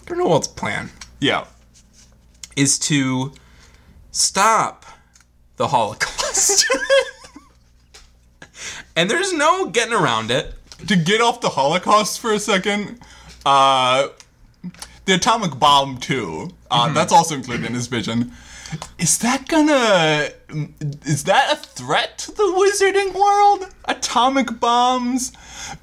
Grindelwald's 0.06 0.48
plan 0.48 0.92
Yeah. 1.20 1.46
is 2.56 2.78
to 2.80 3.34
stop 4.12 4.86
the 5.58 5.70
Holocaust. 5.70 6.66
and 8.96 9.10
there's 9.10 9.34
no 9.34 9.68
getting 9.68 9.94
around 9.94 10.30
it. 10.32 10.54
To 10.88 10.96
get 10.96 11.22
off 11.22 11.42
the 11.42 11.50
Holocaust 11.50 12.20
for 12.20 12.34
a 12.34 12.40
second, 12.40 13.00
uh, 13.46 14.08
the 15.06 15.14
atomic 15.14 15.58
bomb 15.60 15.98
too. 15.98 16.50
Uh, 16.72 16.92
That's 16.94 17.14
also 17.14 17.36
included 17.36 17.68
in 17.68 17.74
his 17.74 17.88
vision. 17.88 18.32
Is 18.98 19.20
that 19.20 19.48
gonna? 19.48 20.30
Is 21.06 21.24
that 21.26 21.54
a 21.54 21.56
threat 21.56 22.18
to 22.20 22.32
the 22.32 22.44
wizarding 22.44 23.14
world? 23.14 23.72
Atomic 23.86 24.60
bombs? 24.60 25.32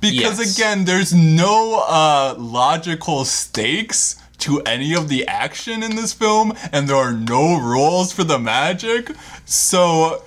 Because 0.00 0.38
Yes. 0.40 0.56
again, 0.58 0.84
there's 0.84 1.12
no 1.14 1.84
uh, 1.86 2.34
logical 2.38 3.24
stakes 3.24 4.16
to 4.38 4.60
any 4.62 4.94
of 4.94 5.08
the 5.08 5.26
action 5.28 5.82
in 5.84 5.94
this 5.94 6.12
film, 6.12 6.52
and 6.72 6.88
there 6.88 6.96
are 6.96 7.12
no 7.12 7.56
rules 7.60 8.12
for 8.12 8.24
the 8.24 8.38
magic. 8.38 9.10
So 9.44 10.24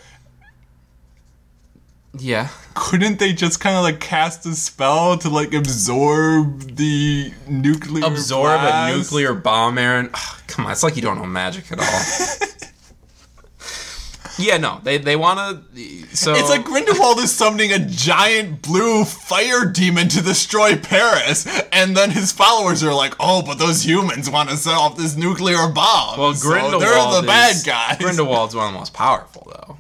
Yeah. 2.19 2.49
couldn't 2.73 3.19
they 3.19 3.33
just 3.33 3.59
kind 3.59 3.75
of 3.77 3.83
like 3.83 3.99
cast 3.99 4.45
a 4.45 4.53
spell 4.53 5.17
to 5.19 5.29
like 5.29 5.53
absorb 5.53 6.75
the 6.75 7.31
nuclear 7.47 8.05
Absorb 8.05 8.59
blast? 8.61 8.93
a 8.93 8.97
nuclear 8.97 9.33
bomb, 9.33 9.77
Aaron. 9.77 10.09
Ugh, 10.13 10.41
come 10.47 10.65
on, 10.65 10.71
it's 10.71 10.83
like 10.83 10.95
you 10.95 11.01
don't 11.01 11.17
know 11.17 11.25
magic 11.25 11.71
at 11.71 11.79
all. 11.79 12.47
yeah, 14.37 14.57
no, 14.57 14.81
they 14.83 14.97
they 14.97 15.15
want 15.15 15.39
to. 15.75 16.15
So 16.15 16.33
It's 16.33 16.49
like 16.49 16.65
Grindelwald 16.65 17.19
is 17.19 17.31
summoning 17.31 17.71
a 17.71 17.79
giant 17.79 18.61
blue 18.61 19.05
fire 19.05 19.65
demon 19.65 20.07
to 20.09 20.21
destroy 20.21 20.75
Paris, 20.75 21.45
and 21.71 21.95
then 21.95 22.11
his 22.11 22.31
followers 22.31 22.83
are 22.83 22.93
like, 22.93 23.13
"Oh, 23.19 23.41
but 23.41 23.57
those 23.59 23.85
humans 23.85 24.29
want 24.29 24.49
to 24.49 24.57
set 24.57 24.73
off 24.73 24.97
this 24.97 25.15
nuclear 25.15 25.67
bomb." 25.69 26.19
well, 26.19 26.33
so 26.33 26.49
Grindelwald. 26.49 26.81
they're 26.81 27.21
the 27.21 27.27
bad 27.27 27.55
guys. 27.65 27.97
Grindelwald's 27.97 28.55
one 28.55 28.67
of 28.67 28.73
the 28.73 28.79
most 28.79 28.93
powerful, 28.93 29.47
though. 29.51 29.77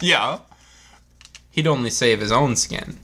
yeah, 0.00 0.38
he'd 1.56 1.66
only 1.66 1.90
save 1.90 2.20
his 2.20 2.30
own 2.30 2.54
skin. 2.54 2.98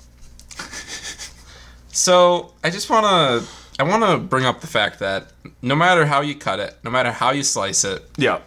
so 1.88 2.52
I 2.62 2.70
just 2.70 2.88
want 2.88 3.04
to 3.06 3.50
I 3.80 3.82
want 3.84 4.04
to 4.04 4.18
bring 4.18 4.44
up 4.44 4.60
the 4.60 4.66
fact 4.66 5.00
that 5.00 5.32
no 5.60 5.74
matter 5.74 6.06
how 6.06 6.20
you 6.20 6.34
cut 6.36 6.60
it, 6.60 6.76
no 6.84 6.90
matter 6.90 7.10
how 7.10 7.30
you 7.32 7.42
slice 7.42 7.84
it, 7.84 8.04
yeah. 8.16 8.40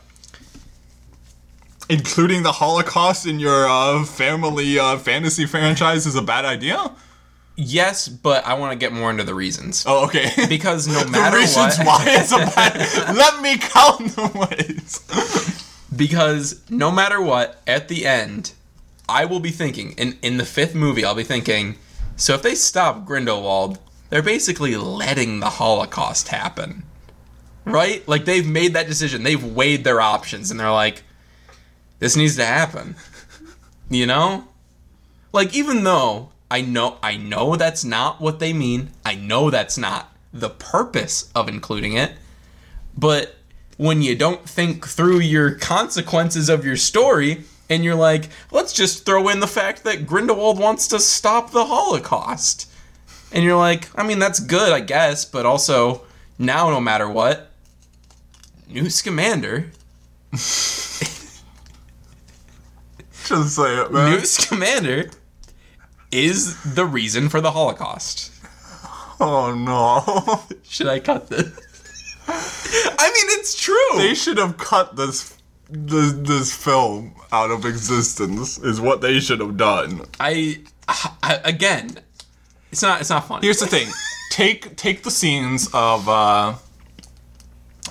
Including 1.89 2.41
the 2.43 2.51
Holocaust 2.53 3.27
in 3.27 3.39
your 3.39 3.67
uh, 3.67 4.03
family 4.05 4.79
uh, 4.79 4.97
fantasy 4.97 5.45
franchise 5.45 6.07
is 6.07 6.15
a 6.15 6.21
bad 6.21 6.43
idea. 6.45 6.91
yes, 7.55 8.07
but 8.07 8.43
I 8.45 8.55
want 8.55 8.71
to 8.73 8.77
get 8.77 8.91
more 8.91 9.11
into 9.11 9.23
the 9.23 9.35
reasons 9.35 9.83
Oh, 9.87 10.05
okay. 10.05 10.31
because 10.49 10.87
no 10.87 11.05
matter 11.11 11.37
the 11.37 11.41
reasons 11.41 11.77
what, 11.77 11.85
why 11.87 12.03
it's 12.07 12.31
a 12.31 12.37
bad. 12.37 13.15
Let 13.15 13.41
me 13.41 13.57
count 13.59 14.15
the 14.15 14.47
ways. 14.49 15.85
because 15.95 16.61
no 16.71 16.91
matter 16.91 17.21
what, 17.21 17.61
at 17.67 17.87
the 17.87 18.05
end, 18.07 18.53
I 19.07 19.25
will 19.25 19.39
be 19.39 19.51
thinking 19.51 19.91
in 19.93 20.17
in 20.21 20.37
the 20.37 20.45
fifth 20.45 20.75
movie, 20.75 21.05
I'll 21.05 21.15
be 21.15 21.23
thinking, 21.23 21.75
so 22.15 22.33
if 22.33 22.41
they 22.41 22.55
stop 22.55 23.05
Grindelwald, 23.05 23.79
they're 24.09 24.21
basically 24.21 24.75
letting 24.75 25.39
the 25.39 25.49
Holocaust 25.49 26.29
happen, 26.29 26.83
right? 27.65 28.07
Like 28.07 28.25
they've 28.25 28.47
made 28.47 28.73
that 28.73 28.87
decision, 28.87 29.23
they've 29.23 29.43
weighed 29.43 29.83
their 29.83 30.01
options, 30.01 30.51
and 30.51 30.59
they're 30.59 30.71
like, 30.71 31.03
this 31.99 32.15
needs 32.15 32.35
to 32.37 32.45
happen, 32.45 32.95
you 33.89 34.05
know? 34.05 34.47
Like 35.33 35.55
even 35.55 35.83
though 35.83 36.29
I 36.49 36.61
know 36.61 36.97
I 37.03 37.17
know 37.17 37.55
that's 37.55 37.83
not 37.83 38.21
what 38.21 38.39
they 38.39 38.53
mean, 38.53 38.91
I 39.03 39.15
know 39.15 39.49
that's 39.49 39.77
not 39.77 40.15
the 40.33 40.49
purpose 40.49 41.31
of 41.35 41.47
including 41.47 41.93
it, 41.93 42.13
but 42.97 43.35
when 43.77 44.01
you 44.01 44.15
don't 44.15 44.47
think 44.47 44.87
through 44.87 45.19
your 45.19 45.55
consequences 45.55 46.47
of 46.47 46.65
your 46.65 46.77
story 46.77 47.43
and 47.69 47.83
you're 47.83 47.95
like, 47.95 48.29
let's 48.51 48.73
just 48.73 49.05
throw 49.05 49.29
in 49.29 49.39
the 49.39 49.47
fact 49.47 49.83
that 49.83 50.05
Grindelwald 50.05 50.59
wants 50.59 50.87
to 50.89 50.99
stop 50.99 51.51
the 51.51 51.65
Holocaust. 51.65 52.69
And 53.31 53.43
you're 53.43 53.57
like, 53.57 53.89
I 53.99 54.05
mean, 54.05 54.19
that's 54.19 54.39
good, 54.39 54.71
I 54.71 54.79
guess, 54.79 55.25
but 55.25 55.45
also 55.45 56.03
now, 56.37 56.69
no 56.69 56.79
matter 56.79 57.09
what, 57.09 57.51
Newt 58.67 58.91
Scamander, 58.91 59.71
Just 63.25 63.55
say 63.55 63.81
it, 63.81 63.91
man. 63.91 64.11
Newt 64.11 64.27
Scamander 64.27 65.09
is 66.11 66.61
the 66.75 66.85
reason 66.85 67.29
for 67.29 67.41
the 67.41 67.51
Holocaust. 67.51 68.31
Oh 69.19 69.53
no. 69.55 70.43
Should 70.63 70.87
I 70.87 70.99
cut 70.99 71.29
this? 71.29 71.47
I 72.27 73.11
mean, 73.13 73.39
it's 73.39 73.59
true. 73.59 73.97
they 73.97 74.13
should 74.13 74.37
have 74.37 74.57
cut 74.57 74.95
this 74.95 75.34
this 75.69 76.13
this 76.13 76.55
film 76.55 77.13
out 77.31 77.51
of 77.51 77.65
existence. 77.65 78.57
Is 78.57 78.79
what 78.81 79.01
they 79.01 79.19
should 79.19 79.39
have 79.39 79.57
done. 79.57 80.01
I, 80.19 80.59
I 80.87 81.41
again, 81.43 81.97
it's 82.71 82.81
not. 82.81 83.01
It's 83.01 83.09
not 83.09 83.27
funny. 83.27 83.45
Here's 83.45 83.59
the 83.59 83.67
thing. 83.67 83.87
take 84.31 84.75
take 84.75 85.03
the 85.03 85.11
scenes 85.11 85.69
of 85.73 86.09
uh 86.09 86.55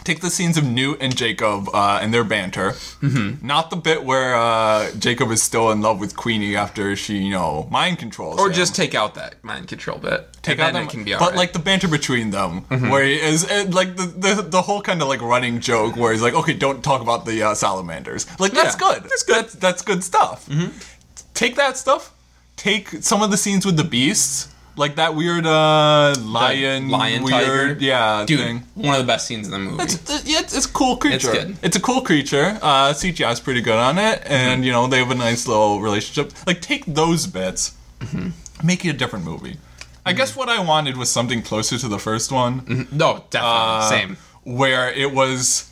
take 0.05 0.21
the 0.21 0.31
scenes 0.31 0.57
of 0.57 0.65
Newt 0.65 0.99
and 1.01 1.17
Jacob 1.17 1.69
uh, 1.75 1.99
and 2.03 2.13
their 2.13 2.25
banter. 2.25 2.71
Mm-hmm. 3.03 3.47
Not 3.47 3.71
the 3.71 3.77
bit 3.77 4.05
where 4.05 4.35
uh, 4.37 4.91
Jacob 4.99 5.31
is 5.31 5.43
still 5.43 5.71
in 5.71 5.81
love 5.81 5.99
with 5.99 6.15
Queenie 6.15 6.55
after 6.57 6.95
she, 6.97 7.19
you 7.19 7.31
know, 7.31 7.67
mind 7.71 7.99
controls. 7.99 8.39
or 8.39 8.49
him. 8.49 8.55
just 8.55 8.77
take 8.77 8.95
out 8.95 9.15
that 9.15 9.43
mind 9.43 9.69
control 9.69 9.99
bit. 9.99 10.29
take 10.43 10.59
out 10.61 10.77
it 10.77 10.89
can 10.91 11.05
be 11.05 11.13
but 11.13 11.21
alright. 11.23 11.37
like 11.37 11.53
the 11.53 11.59
banter 11.59 11.89
between 11.89 12.31
them, 12.31 12.61
where 12.91 13.05
he 13.05 13.15
is 13.15 13.45
it, 13.51 13.73
like 13.73 13.97
the, 13.97 14.07
the 14.07 14.43
the 14.43 14.63
whole 14.63 14.83
kind 14.83 15.01
of 15.03 15.09
like 15.09 15.23
running 15.23 15.61
joke 15.61 15.97
where 15.97 16.13
he's 16.13 16.23
like, 16.23 16.35
okay, 16.35 16.53
don't 16.55 16.83
talk 16.85 17.01
about 17.01 17.25
the 17.25 17.43
uh, 17.43 17.55
salamanders. 17.55 18.27
Like 18.39 18.53
that's 18.53 18.75
Yeah, 18.75 18.81
good. 19.01 19.03
That's 19.05 19.23
good. 19.23 19.37
That's, 19.37 19.55
that's 19.55 19.83
good 19.83 20.05
stuff. 20.05 20.49
Take 21.35 21.57
that 21.57 21.77
stuff. 21.77 22.13
Take 22.57 22.89
some 23.03 23.23
of 23.23 23.31
the 23.31 23.37
scenes 23.37 23.67
with 23.67 23.77
the 23.77 23.85
beasts, 23.85 24.54
like 24.77 24.97
that 24.97 25.15
weird 25.15 25.47
uh, 25.47 26.15
lion, 26.21 26.89
lion 26.89 27.23
weird, 27.23 27.33
tiger? 27.35 27.77
yeah, 27.81 28.25
dude, 28.27 28.41
thing. 28.41 28.63
one 28.75 28.95
of 28.95 29.01
the 29.01 29.07
best 29.07 29.27
scenes 29.27 29.47
in 29.47 29.53
the 29.53 29.59
movie. 29.59 29.83
It's, 29.85 29.95
it's, 29.95 30.25
yeah, 30.27 30.41
it's, 30.41 30.57
it's 30.57 30.67
a 30.67 30.73
cool 30.73 30.97
creature. 30.97 31.17
It's 31.33 31.45
good. 31.45 31.57
It's 31.63 31.77
a 31.77 31.81
cool 31.81 32.01
creature. 32.03 32.59
Uh, 32.63 32.93
CGI 32.93 33.33
is 33.33 33.41
pretty 33.41 33.61
good 33.61 33.79
on 33.79 33.99
it, 33.99 34.23
and 34.27 34.59
Mm-hmm. 34.59 34.63
you 34.65 34.73
know 34.73 34.87
they 34.87 34.99
have 34.99 35.11
a 35.11 35.15
nice 35.15 35.47
little 35.47 35.81
relationship. 35.81 36.33
Like 36.47 36.61
take 36.61 36.85
those 36.87 37.27
bits, 37.27 37.77
Mm-hmm. 38.01 38.67
make 38.67 38.85
it 38.85 38.91
a 38.91 38.93
different 38.93 39.25
movie. 39.25 39.57
I 40.07 40.13
guess 40.13 40.37
what 40.37 40.49
I 40.51 40.61
wanted 40.61 40.97
was 40.99 41.11
something 41.11 41.41
closer 41.41 41.79
to 41.79 41.89
the 41.89 41.99
first 41.99 42.31
one, 42.31 42.89
no, 42.93 43.25
definitely 43.31 43.59
uh, 43.59 43.89
same. 43.89 44.17
where 44.43 44.93
it 44.93 45.13
was 45.15 45.71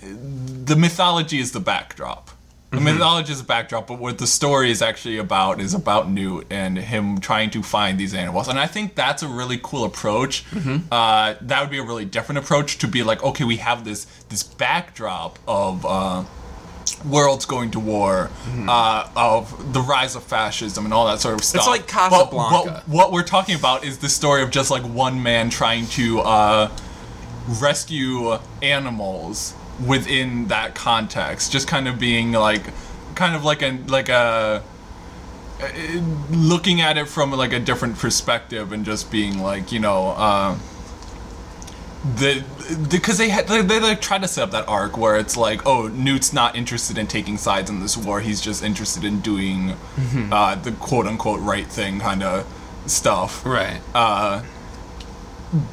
the 0.00 0.76
mythology 0.76 1.40
is 1.40 1.50
the 1.52 1.60
backdrop. 1.60 2.30
The 2.70 2.80
mythology 2.80 3.32
is 3.32 3.40
a 3.40 3.44
backdrop, 3.44 3.86
but 3.86 3.98
what 3.98 4.18
the 4.18 4.26
story 4.26 4.70
is 4.70 4.82
actually 4.82 5.16
about 5.16 5.58
is 5.58 5.72
about 5.72 6.10
Newt 6.10 6.46
and 6.50 6.76
him 6.76 7.18
trying 7.18 7.48
to 7.50 7.62
find 7.62 7.98
these 7.98 8.12
animals. 8.12 8.46
And 8.46 8.58
I 8.58 8.66
think 8.66 8.94
that's 8.94 9.22
a 9.22 9.28
really 9.28 9.58
cool 9.62 9.84
approach. 9.84 10.44
Uh, 10.92 11.34
that 11.40 11.60
would 11.62 11.70
be 11.70 11.78
a 11.78 11.82
really 11.82 12.04
different 12.04 12.40
approach 12.40 12.76
to 12.78 12.86
be 12.88 13.02
like, 13.02 13.22
okay, 13.22 13.44
we 13.44 13.56
have 13.56 13.84
this 13.84 14.04
this 14.28 14.42
backdrop 14.42 15.38
of 15.48 15.86
uh, 15.86 16.24
worlds 17.06 17.46
going 17.46 17.70
to 17.70 17.80
war, 17.80 18.30
uh, 18.68 19.08
of 19.16 19.72
the 19.72 19.80
rise 19.80 20.14
of 20.14 20.22
fascism 20.22 20.84
and 20.84 20.92
all 20.92 21.06
that 21.06 21.20
sort 21.20 21.34
of 21.36 21.44
stuff. 21.44 21.60
It's 21.60 21.68
like 21.68 21.86
But- 21.86 22.10
Casablanca. 22.10 22.82
But, 22.86 22.88
what 22.88 23.12
we're 23.12 23.22
talking 23.22 23.54
about 23.54 23.82
is 23.84 23.96
the 23.98 24.10
story 24.10 24.42
of 24.42 24.50
just 24.50 24.70
like 24.70 24.82
one 24.82 25.22
man 25.22 25.48
trying 25.48 25.86
to 25.88 26.20
uh, 26.20 26.70
rescue 27.60 28.38
animals 28.60 29.54
within 29.86 30.48
that 30.48 30.74
context 30.74 31.52
just 31.52 31.68
kind 31.68 31.86
of 31.86 31.98
being 31.98 32.32
like 32.32 32.62
kind 33.14 33.34
of 33.36 33.44
like 33.44 33.62
a 33.62 33.78
like 33.86 34.08
a 34.08 34.62
uh, 35.60 36.00
looking 36.30 36.80
at 36.80 36.96
it 36.96 37.08
from 37.08 37.32
like 37.32 37.52
a 37.52 37.58
different 37.58 37.96
perspective 37.98 38.72
and 38.72 38.84
just 38.84 39.10
being 39.10 39.38
like 39.40 39.72
you 39.72 39.80
know 39.80 40.08
uh 40.10 40.56
the 42.16 42.44
because 42.90 43.18
they 43.18 43.28
had 43.28 43.48
they, 43.48 43.60
they 43.62 43.80
like 43.80 44.00
try 44.00 44.18
to 44.18 44.28
set 44.28 44.44
up 44.44 44.50
that 44.52 44.68
arc 44.68 44.96
where 44.96 45.16
it's 45.16 45.36
like 45.36 45.66
oh 45.66 45.88
Newt's 45.88 46.32
not 46.32 46.54
interested 46.54 46.96
in 46.96 47.06
taking 47.08 47.36
sides 47.36 47.68
in 47.70 47.80
this 47.80 47.96
war. 47.96 48.20
He's 48.20 48.40
just 48.40 48.62
interested 48.62 49.04
in 49.04 49.20
doing 49.20 49.74
uh 50.30 50.54
the 50.54 50.72
quote 50.72 51.06
unquote 51.06 51.40
right 51.40 51.66
thing 51.66 51.98
kind 51.98 52.22
of 52.22 52.46
stuff. 52.86 53.44
Right. 53.44 53.80
uh, 53.94 54.42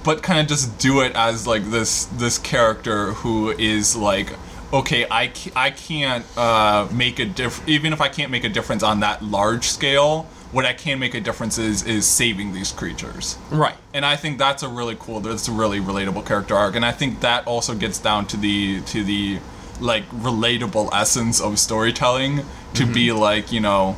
but 0.04 0.24
kind 0.24 0.40
of 0.40 0.48
just 0.48 0.78
do 0.78 1.02
it 1.02 1.14
as 1.16 1.46
like 1.46 1.70
this 1.70 2.06
this 2.06 2.38
character 2.38 3.14
who 3.14 3.50
is 3.52 3.96
like 3.96 4.34
okay 4.72 5.06
I, 5.10 5.32
I 5.56 5.72
can't 5.72 6.26
uh, 6.38 6.88
make 6.92 7.20
a 7.20 7.26
diff 7.26 7.66
even 7.68 7.94
if 7.94 8.02
I 8.02 8.10
can't 8.10 8.32
make 8.32 8.44
a 8.44 8.50
difference 8.50 8.84
on 8.84 9.02
that 9.02 9.24
large 9.24 9.68
scale 9.68 10.24
what 10.52 10.66
I 10.66 10.74
can 10.74 11.00
make 11.00 11.14
a 11.14 11.20
difference 11.20 11.58
is 11.58 11.84
is 11.84 12.08
saving 12.08 12.54
these 12.54 12.72
creatures 12.72 13.38
right. 13.52 13.76
and 13.94 14.06
I 14.06 14.16
think 14.16 14.38
that's 14.38 14.64
a 14.64 14.70
really 14.70 14.96
cool 15.00 15.20
that's 15.20 15.48
a 15.48 15.52
really 15.52 15.80
relatable 15.80 16.26
character 16.26 16.56
arc 16.56 16.76
and 16.76 16.86
I 16.86 16.92
think 16.92 17.20
that 17.22 17.46
also 17.46 17.76
gets 17.76 18.00
down 18.00 18.28
to 18.28 18.38
the 18.38 18.82
to 18.82 19.04
the 19.04 19.40
like 19.82 20.10
relatable 20.12 20.90
essence 20.94 21.42
of 21.42 21.60
storytelling 21.60 22.46
to 22.76 22.86
be 22.86 23.12
like 23.12 23.52
you 23.52 23.60
know 23.60 23.98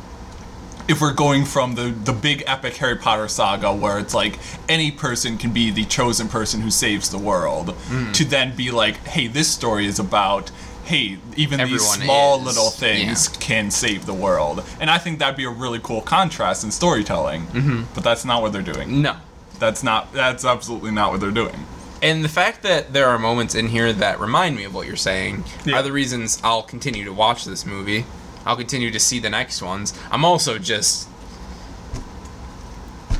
if 0.88 1.02
we're 1.02 1.12
going 1.12 1.44
from 1.44 1.74
the 1.74 1.90
the 1.90 2.12
big 2.12 2.42
epic 2.46 2.74
Harry 2.76 2.96
Potter 2.96 3.28
saga 3.28 3.72
where 3.72 3.98
it's 3.98 4.14
like 4.14 4.38
any 4.68 4.90
person 4.90 5.38
can 5.38 5.52
be 5.52 5.70
the 5.70 5.84
chosen 5.84 6.28
person 6.28 6.62
who 6.62 6.70
saves 6.70 7.10
the 7.10 7.18
world 7.18 7.74
hmm. 7.74 8.10
to 8.12 8.24
then 8.24 8.56
be 8.56 8.70
like 8.70 8.96
hey 9.06 9.26
this 9.26 9.48
story 9.48 9.86
is 9.86 9.98
about 9.98 10.50
hey 10.84 11.18
even 11.36 11.60
these 11.60 11.86
small 11.86 12.40
is, 12.40 12.46
little 12.46 12.70
things 12.70 13.28
can 13.28 13.70
save 13.70 14.06
the 14.06 14.14
world. 14.14 14.64
And 14.80 14.90
I 14.90 14.98
think 14.98 15.18
that'd 15.18 15.36
be 15.36 15.44
a 15.44 15.50
really 15.50 15.78
cool 15.80 16.00
contrast 16.00 16.64
in 16.64 16.70
storytelling 16.70 17.46
mm-hmm. 17.46 17.82
but 17.94 18.02
that's 18.02 18.24
not 18.24 18.40
what 18.42 18.52
they're 18.52 18.62
doing. 18.62 19.02
No. 19.02 19.16
that's 19.58 19.82
not 19.82 20.12
that's 20.12 20.44
absolutely 20.44 20.90
not 20.90 21.12
what 21.12 21.20
they're 21.20 21.30
doing. 21.30 21.66
And 22.00 22.24
the 22.24 22.28
fact 22.28 22.62
that 22.62 22.92
there 22.92 23.08
are 23.08 23.18
moments 23.18 23.56
in 23.56 23.68
here 23.68 23.92
that 23.92 24.20
remind 24.20 24.56
me 24.56 24.64
of 24.64 24.74
what 24.74 24.86
you're 24.86 24.96
saying 24.96 25.44
Yeah. 25.64 25.78
are 25.78 25.82
the 25.82 25.92
reasons 25.92 26.40
I'll 26.42 26.62
continue 26.62 27.04
to 27.04 27.12
watch 27.12 27.44
this 27.44 27.66
movie. 27.66 28.06
I'll 28.46 28.56
continue 28.56 28.90
to 28.90 28.98
see 29.00 29.18
the 29.18 29.30
next 29.30 29.60
ones. 29.62 29.92
I'm 30.10 30.24
also 30.24 30.58
just. 30.58 31.08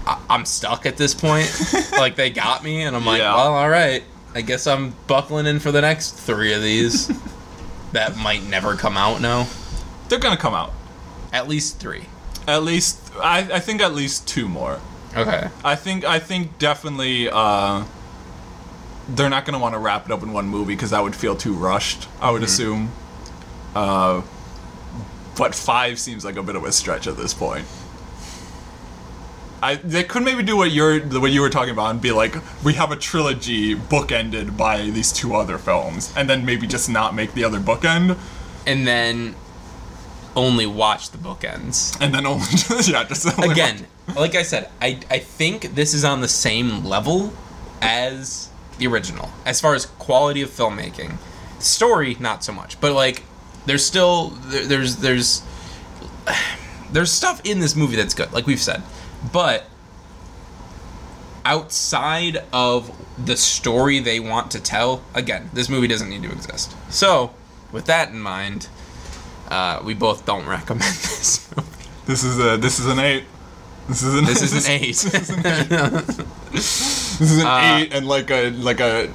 I- 0.06 0.20
I'm 0.30 0.44
stuck 0.44 0.86
at 0.86 0.96
this 0.96 1.14
point. 1.14 1.50
like, 1.92 2.16
they 2.16 2.30
got 2.30 2.64
me, 2.64 2.82
and 2.82 2.96
I'm 2.96 3.04
like, 3.04 3.18
Yeah. 3.20 3.34
well, 3.34 3.54
alright. 3.54 4.04
I 4.34 4.40
guess 4.42 4.66
I'm 4.66 4.94
buckling 5.06 5.46
in 5.46 5.58
for 5.58 5.72
the 5.72 5.80
next 5.80 6.12
three 6.12 6.52
of 6.52 6.62
these 6.62 7.08
that 7.92 8.16
might 8.16 8.42
never 8.44 8.74
come 8.76 8.96
out 8.96 9.20
now. 9.20 9.48
they're 10.08 10.18
gonna 10.18 10.36
come 10.36 10.54
out 10.54 10.72
At 11.32 11.48
least 11.48 11.78
three. 11.80 12.04
at 12.46 12.62
least 12.62 13.00
I, 13.16 13.38
I 13.54 13.58
think 13.60 13.80
at 13.80 13.94
least 13.94 14.28
two 14.28 14.46
more 14.48 14.80
Okay. 15.16 15.48
I 15.64 15.74
think 15.74 16.04
I 16.04 16.18
think 16.18 16.58
definitely 16.58 17.30
uh, 17.30 17.84
they're 19.08 19.30
not 19.30 19.46
gonna 19.46 19.58
want 19.58 19.74
to 19.74 19.78
wrap 19.78 20.04
it 20.04 20.12
up 20.12 20.22
in 20.22 20.32
one 20.34 20.46
movie 20.46 20.74
because 20.74 20.90
that 20.90 21.02
would 21.02 21.16
feel 21.16 21.34
too 21.34 21.54
rushed. 21.54 22.06
I 22.20 22.30
would 22.30 22.42
assume. 22.42 22.92
Uh, 23.74 24.20
but 25.38 25.54
five 25.54 25.98
seems 25.98 26.24
like 26.24 26.36
a 26.36 26.42
bit 26.42 26.56
of 26.56 26.64
a 26.64 26.72
stretch 26.72 27.06
at 27.06 27.16
this 27.16 27.32
point. 27.32 27.64
I 29.62 29.74
they 29.76 30.04
could 30.04 30.22
maybe 30.22 30.42
do 30.42 30.56
what 30.56 30.70
you're 30.70 31.00
what 31.00 31.32
you 31.32 31.40
were 31.40 31.50
talking 31.50 31.72
about 31.72 31.90
and 31.90 32.00
be 32.00 32.12
like 32.12 32.36
we 32.64 32.74
have 32.74 32.92
a 32.92 32.96
trilogy 32.96 33.74
bookended 33.74 34.56
by 34.56 34.82
these 34.90 35.12
two 35.12 35.34
other 35.34 35.58
films 35.58 36.12
and 36.16 36.30
then 36.30 36.44
maybe 36.44 36.66
just 36.66 36.88
not 36.88 37.14
make 37.14 37.34
the 37.34 37.42
other 37.44 37.58
bookend 37.58 38.16
And 38.66 38.86
then 38.86 39.34
only 40.36 40.66
watch 40.66 41.10
the 41.10 41.18
bookends. 41.18 42.00
and 42.00 42.14
then 42.14 42.24
only 42.24 42.46
yeah 42.92 43.02
just 43.04 43.26
only 43.38 43.50
again, 43.50 43.86
like 44.14 44.36
I 44.36 44.42
said, 44.42 44.70
I 44.80 45.00
I 45.10 45.18
think 45.18 45.74
this 45.74 45.92
is 45.92 46.04
on 46.04 46.20
the 46.20 46.28
same 46.28 46.84
level 46.84 47.32
as 47.82 48.50
the 48.78 48.86
original 48.86 49.30
as 49.44 49.60
far 49.60 49.74
as 49.74 49.86
quality 49.86 50.42
of 50.42 50.50
filmmaking. 50.50 51.16
Story, 51.58 52.16
not 52.20 52.44
so 52.44 52.52
much, 52.52 52.80
but 52.80 52.92
like 52.92 53.24
there's 53.66 53.84
still 53.84 54.28
there, 54.46 54.64
there's 54.66 54.96
there's 54.96 55.42
there's 56.92 57.10
stuff 57.10 57.40
in 57.44 57.60
this 57.60 57.74
movie 57.76 57.96
that's 57.96 58.14
good, 58.14 58.32
like 58.32 58.46
we've 58.46 58.60
said, 58.60 58.82
but 59.32 59.64
outside 61.44 62.42
of 62.52 62.90
the 63.24 63.36
story 63.36 63.98
they 64.00 64.20
want 64.20 64.50
to 64.52 64.60
tell, 64.60 65.02
again, 65.14 65.50
this 65.52 65.68
movie 65.68 65.86
doesn't 65.86 66.08
need 66.08 66.22
to 66.22 66.30
exist. 66.30 66.74
So, 66.90 67.32
with 67.72 67.86
that 67.86 68.10
in 68.10 68.20
mind, 68.20 68.68
uh, 69.48 69.80
we 69.84 69.94
both 69.94 70.24
don't 70.26 70.46
recommend 70.46 70.82
this 70.94 71.50
movie. 71.56 71.68
this 72.06 72.24
is 72.24 72.38
a 72.38 72.56
this 72.56 72.78
is 72.78 72.86
an 72.86 72.98
eight. 72.98 73.24
This 73.88 74.02
is 74.02 74.14
an 74.14 74.24
This 74.26 74.42
is 74.42 74.66
an 74.66 74.70
eight. 74.70 74.96
This 76.52 77.20
is 77.20 77.40
an 77.40 77.46
Uh, 77.46 77.78
eight 77.80 77.92
and 77.94 78.06
like 78.06 78.30
a 78.30 78.50
like 78.50 78.80
a 78.80 79.12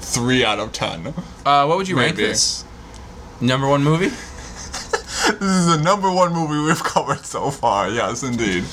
three 0.00 0.44
out 0.44 0.58
of 0.58 0.72
ten. 0.72 1.14
Uh, 1.44 1.64
what 1.66 1.76
would 1.78 1.88
you 1.88 1.96
rank 1.96 2.16
this? 2.16 2.64
Number 3.40 3.68
one 3.68 3.82
movie? 3.82 4.10
This 5.26 5.50
is 5.50 5.66
the 5.66 5.82
number 5.82 6.08
one 6.10 6.32
movie 6.32 6.58
we've 6.64 6.82
covered 6.84 7.24
so 7.26 7.50
far. 7.50 7.88
Yes, 7.90 8.22
indeed. 8.22 8.64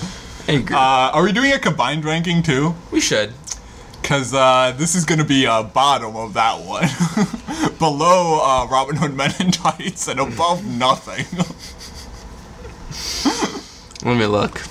Uh, 0.47 1.09
are 1.11 1.23
we 1.23 1.31
doing 1.31 1.51
a 1.51 1.57
combined 1.57 2.05
ranking 2.05 2.43
too? 2.43 2.75
we 2.91 3.01
should. 3.01 3.33
Because 4.01 4.35
uh, 4.35 4.71
this 4.77 4.93
is 4.93 5.03
going 5.03 5.17
to 5.17 5.25
be 5.25 5.47
uh, 5.47 5.63
bottom 5.63 6.15
of 6.15 6.33
that 6.35 6.59
one. 6.63 6.87
Below 7.79 8.39
uh, 8.43 8.67
Robin 8.67 8.95
Hood 8.97 9.15
Men 9.15 9.33
in 9.39 9.49
Tights 9.49 10.07
and 10.07 10.19
above 10.19 10.63
nothing. 10.63 11.25
Let 14.05 14.17
me 14.17 14.25
look. 14.27 14.61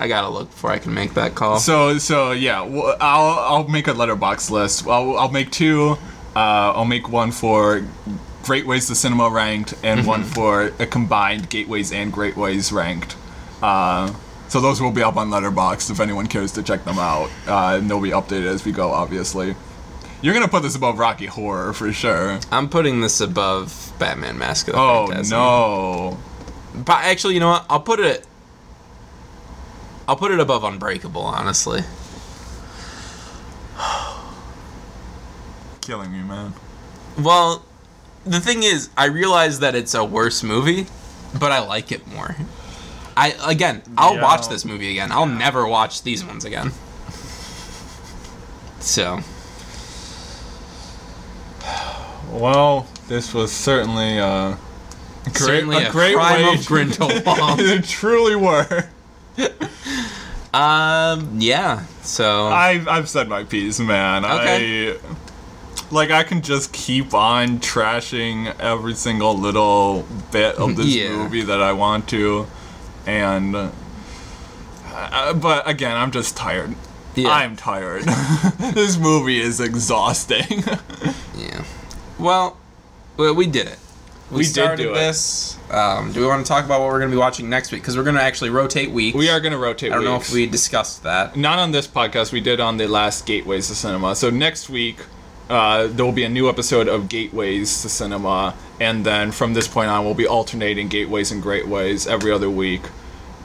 I 0.00 0.08
gotta 0.08 0.28
look 0.28 0.50
before 0.50 0.70
I 0.72 0.78
can 0.78 0.92
make 0.94 1.14
that 1.14 1.34
call. 1.34 1.58
so 1.60 1.98
so 1.98 2.30
yeah, 2.32 2.62
well, 2.62 2.96
I'll 3.00 3.38
I'll 3.58 3.68
make 3.68 3.86
a 3.88 3.92
Letterboxd 3.92 4.50
list. 4.50 4.86
I'll, 4.88 5.16
I'll 5.18 5.30
make 5.30 5.50
two. 5.50 5.98
Uh, 6.34 6.72
I'll 6.74 6.84
make 6.84 7.08
one 7.08 7.30
for 7.32 7.86
Great 8.48 8.66
Ways 8.66 8.86
to 8.86 8.94
Cinema 8.94 9.28
ranked 9.28 9.74
and 9.82 10.06
one 10.06 10.24
for 10.24 10.72
a 10.78 10.86
combined 10.86 11.50
Gateways 11.50 11.92
and 11.92 12.10
Great 12.10 12.34
Ways 12.34 12.72
ranked. 12.72 13.14
Uh, 13.60 14.10
so 14.48 14.58
those 14.58 14.80
will 14.80 14.90
be 14.90 15.02
up 15.02 15.18
on 15.18 15.28
Letterboxd 15.28 15.90
if 15.90 16.00
anyone 16.00 16.26
cares 16.26 16.52
to 16.52 16.62
check 16.62 16.82
them 16.86 16.98
out. 16.98 17.28
Uh, 17.46 17.76
and 17.78 17.90
they'll 17.90 18.00
be 18.00 18.08
updated 18.08 18.46
as 18.46 18.64
we 18.64 18.72
go, 18.72 18.90
obviously. 18.90 19.54
You're 20.22 20.32
gonna 20.32 20.48
put 20.48 20.62
this 20.62 20.74
above 20.74 20.98
Rocky 20.98 21.26
Horror 21.26 21.74
for 21.74 21.92
sure. 21.92 22.40
I'm 22.50 22.70
putting 22.70 23.02
this 23.02 23.20
above 23.20 23.92
Batman 23.98 24.38
Mask 24.38 24.68
of 24.68 24.72
the 24.76 24.80
Oh 24.80 25.06
Phantasm. 25.08 25.36
no! 25.36 26.18
But 26.86 27.04
actually, 27.04 27.34
you 27.34 27.40
know 27.40 27.50
what? 27.50 27.66
I'll 27.68 27.80
put 27.80 28.00
it. 28.00 28.26
I'll 30.08 30.16
put 30.16 30.30
it 30.30 30.40
above 30.40 30.64
Unbreakable, 30.64 31.20
honestly. 31.20 31.82
Killing 35.82 36.10
me, 36.12 36.22
man. 36.22 36.54
Well, 37.18 37.62
the 38.24 38.40
thing 38.40 38.62
is, 38.62 38.90
I 38.96 39.06
realize 39.06 39.60
that 39.60 39.74
it's 39.74 39.94
a 39.94 40.04
worse 40.04 40.42
movie, 40.42 40.86
but 41.38 41.52
I 41.52 41.60
like 41.60 41.92
it 41.92 42.06
more. 42.06 42.36
I 43.16 43.34
again, 43.46 43.82
I'll 43.96 44.14
Yeah. 44.16 44.22
watch 44.22 44.48
this 44.48 44.64
movie 44.64 44.90
again. 44.90 45.10
I'll 45.12 45.26
never 45.26 45.66
watch 45.66 46.02
these 46.02 46.24
ones 46.24 46.44
again. 46.44 46.72
So, 48.80 49.20
Well, 52.30 52.86
this 53.08 53.34
was 53.34 53.50
certainly 53.52 54.18
uh, 54.18 54.56
great, 55.24 55.36
certainly 55.36 55.76
a, 55.82 55.88
a 55.88 55.92
great 55.92 56.14
crime 56.14 56.46
way 56.46 56.54
of 56.54 56.66
Grindelwald. 56.66 57.20
it 57.60 57.84
truly 57.84 58.36
were. 58.36 58.88
um, 60.54 61.30
yeah. 61.40 61.84
So 62.02 62.46
I've 62.46 62.86
I've 62.86 63.08
said 63.08 63.28
my 63.28 63.44
piece, 63.44 63.80
man. 63.80 64.24
Okay. 64.24 64.92
I 64.92 64.96
like 65.90 66.10
I 66.10 66.22
can 66.22 66.42
just 66.42 66.72
keep 66.72 67.14
on 67.14 67.58
trashing 67.60 68.58
every 68.60 68.94
single 68.94 69.34
little 69.36 70.04
bit 70.32 70.56
of 70.56 70.76
this 70.76 70.86
Yeah. 70.94 71.10
movie 71.16 71.42
that 71.42 71.60
I 71.62 71.72
want 71.72 72.08
to, 72.10 72.46
and 73.06 73.54
uh, 73.56 75.32
but 75.34 75.68
again, 75.68 75.96
I'm 75.96 76.10
just 76.10 76.36
tired. 76.36 76.74
Yeah. 77.14 77.30
I'm 77.30 77.56
tired. 77.56 78.02
this 78.74 78.96
movie 78.98 79.40
is 79.40 79.60
exhausting. 79.60 80.62
yeah. 81.36 81.64
Well, 82.18 82.56
well, 83.16 83.34
we 83.34 83.46
did 83.46 83.66
it. 83.66 83.78
we, 84.30 84.38
We 84.38 84.42
did 84.44 84.52
started 84.52 84.82
do 84.84 84.90
it. 84.92 84.94
this. 84.94 85.56
Um, 85.70 86.12
do 86.12 86.20
we 86.20 86.26
want 86.26 86.44
to 86.46 86.48
talk 86.48 86.64
about 86.64 86.80
what 86.80 86.88
we're 86.88 86.98
going 87.00 87.10
to 87.10 87.14
be 87.16 87.18
watching 87.18 87.50
next 87.50 87.72
week? 87.72 87.82
Because 87.82 87.96
we're 87.96 88.04
going 88.04 88.14
to 88.16 88.22
actually 88.22 88.50
rotate 88.50 88.90
weeks. 88.90 89.16
We 89.16 89.28
are 89.30 89.40
going 89.40 89.52
to 89.52 89.58
rotate. 89.58 89.90
I 89.90 89.96
don't 89.96 90.04
know 90.04 90.16
if 90.16 90.30
we 90.32 90.46
discussed 90.46 91.02
that. 91.02 91.36
not 91.36 91.58
on 91.58 91.72
this 91.72 91.86
podcast. 91.88 92.30
We 92.32 92.40
did 92.40 92.60
on 92.60 92.76
the 92.76 92.86
last 92.86 93.26
Gateways 93.26 93.66
to 93.68 93.74
Cinema. 93.74 94.14
So 94.14 94.30
next 94.30 94.68
week, 94.70 94.98
uh, 95.48 95.86
there 95.88 96.04
will 96.04 96.12
be 96.12 96.24
a 96.24 96.28
new 96.28 96.48
episode 96.48 96.88
of 96.88 97.08
Gateways 97.08 97.82
to 97.82 97.88
Cinema, 97.88 98.54
and 98.80 99.04
then 99.04 99.32
from 99.32 99.54
this 99.54 99.66
point 99.68 99.88
on, 99.90 100.04
we'll 100.04 100.14
be 100.14 100.26
alternating 100.26 100.88
Gateways 100.88 101.30
and 101.32 101.42
Great 101.42 101.66
Ways 101.66 102.06
every 102.06 102.30
other 102.32 102.50
week. 102.50 102.82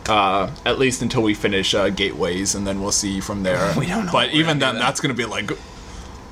Uh, 0.08 0.52
at 0.66 0.78
least 0.80 1.02
until 1.02 1.22
we 1.24 1.34
finish 1.34 1.74
uh, 1.74 1.90
Gateways, 1.90 2.56
and 2.56 2.68
then 2.68 2.82
we'll 2.82 2.92
see 2.92 3.22
from 3.22 3.44
there. 3.44 3.74
We 3.80 3.86
don't 3.88 4.06
know 4.08 4.12
But 4.12 4.32
even 4.34 4.60
then, 4.60 4.76
that. 4.76 4.82
that's 4.82 5.00
going 5.00 5.16
to 5.16 5.18
be 5.18 5.26
like 5.26 5.50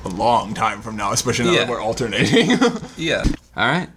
a 0.04 0.08
long 0.08 0.52
time 0.52 0.82
from 0.82 0.96
now, 0.96 1.12
especially 1.12 1.46
now 1.46 1.52
Yeah. 1.52 1.58
that 1.60 1.68
we're 1.70 1.80
alternating. 1.80 2.50
Yeah. 2.98 3.24
All 3.56 3.66
right. 3.66 3.88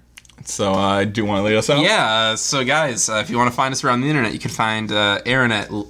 so 0.45 0.71
uh, 0.73 1.03
do 1.03 1.25
want 1.25 1.39
to 1.39 1.43
lead 1.43 1.57
us 1.57 1.69
out? 1.69 1.81
Yeah. 1.83 2.05
Uh, 2.31 2.35
so, 2.37 2.63
guys, 2.63 3.09
uh, 3.09 3.15
if 3.15 3.29
you 3.29 3.37
want 3.37 3.49
to 3.51 3.55
find 3.55 3.73
us 3.73 3.83
around 3.83 3.99
the 4.01 4.07
internet, 4.07 4.31
you 4.31 4.39
can 4.39 4.51
find 4.51 4.91
uh, 4.93 5.19
Aaron 5.25 5.51
at 5.51 5.69
L- 5.69 5.89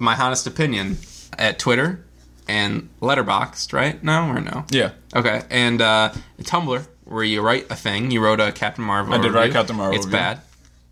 My 0.00 0.16
Honest 0.16 0.46
Opinion 0.48 0.98
at 1.38 1.60
Twitter 1.60 2.04
and 2.48 2.88
Letterboxd, 3.00 3.72
right? 3.72 4.02
No 4.02 4.28
or 4.28 4.40
no? 4.40 4.64
Yeah. 4.70 4.92
Okay. 5.14 5.42
And 5.50 5.80
uh, 5.82 6.12
Tumblr, 6.42 6.86
where 7.04 7.24
you 7.24 7.40
write 7.42 7.66
a 7.70 7.76
thing. 7.76 8.10
You 8.10 8.20
wrote 8.22 8.40
a 8.40 8.52
Captain 8.52 8.84
Marvel. 8.84 9.14
I 9.14 9.18
did 9.18 9.32
write. 9.32 9.52
Captain 9.52 9.76
Marvel 9.76 9.96
It's 9.96 10.06
review. 10.06 10.18
bad. 10.18 10.40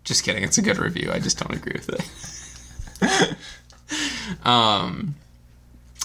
Just 0.03 0.23
kidding. 0.23 0.43
It's 0.43 0.57
a 0.57 0.61
good 0.61 0.77
review. 0.77 1.11
I 1.11 1.19
just 1.19 1.39
don't 1.39 1.53
agree 1.53 1.73
with 1.75 1.89
it. 3.01 3.35
um, 4.45 5.15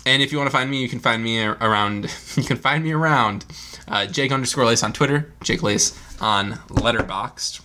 and 0.07 0.23
if 0.23 0.33
you 0.33 0.39
want 0.39 0.49
to 0.49 0.53
find 0.57 0.71
me, 0.71 0.81
you 0.81 0.89
can 0.89 1.01
find 1.01 1.23
me 1.23 1.43
around. 1.45 2.11
You 2.37 2.45
can 2.45 2.57
find 2.57 2.83
me 2.85 2.93
around 2.93 3.45
uh, 3.89 4.07
Jake 4.07 4.33
underscore 4.33 4.65
Lace 4.65 4.83
on 4.83 4.93
Twitter, 4.93 5.33
Jake 5.43 5.63
Lace 5.63 5.99
on 6.21 6.53
Letterboxd. 6.69 7.61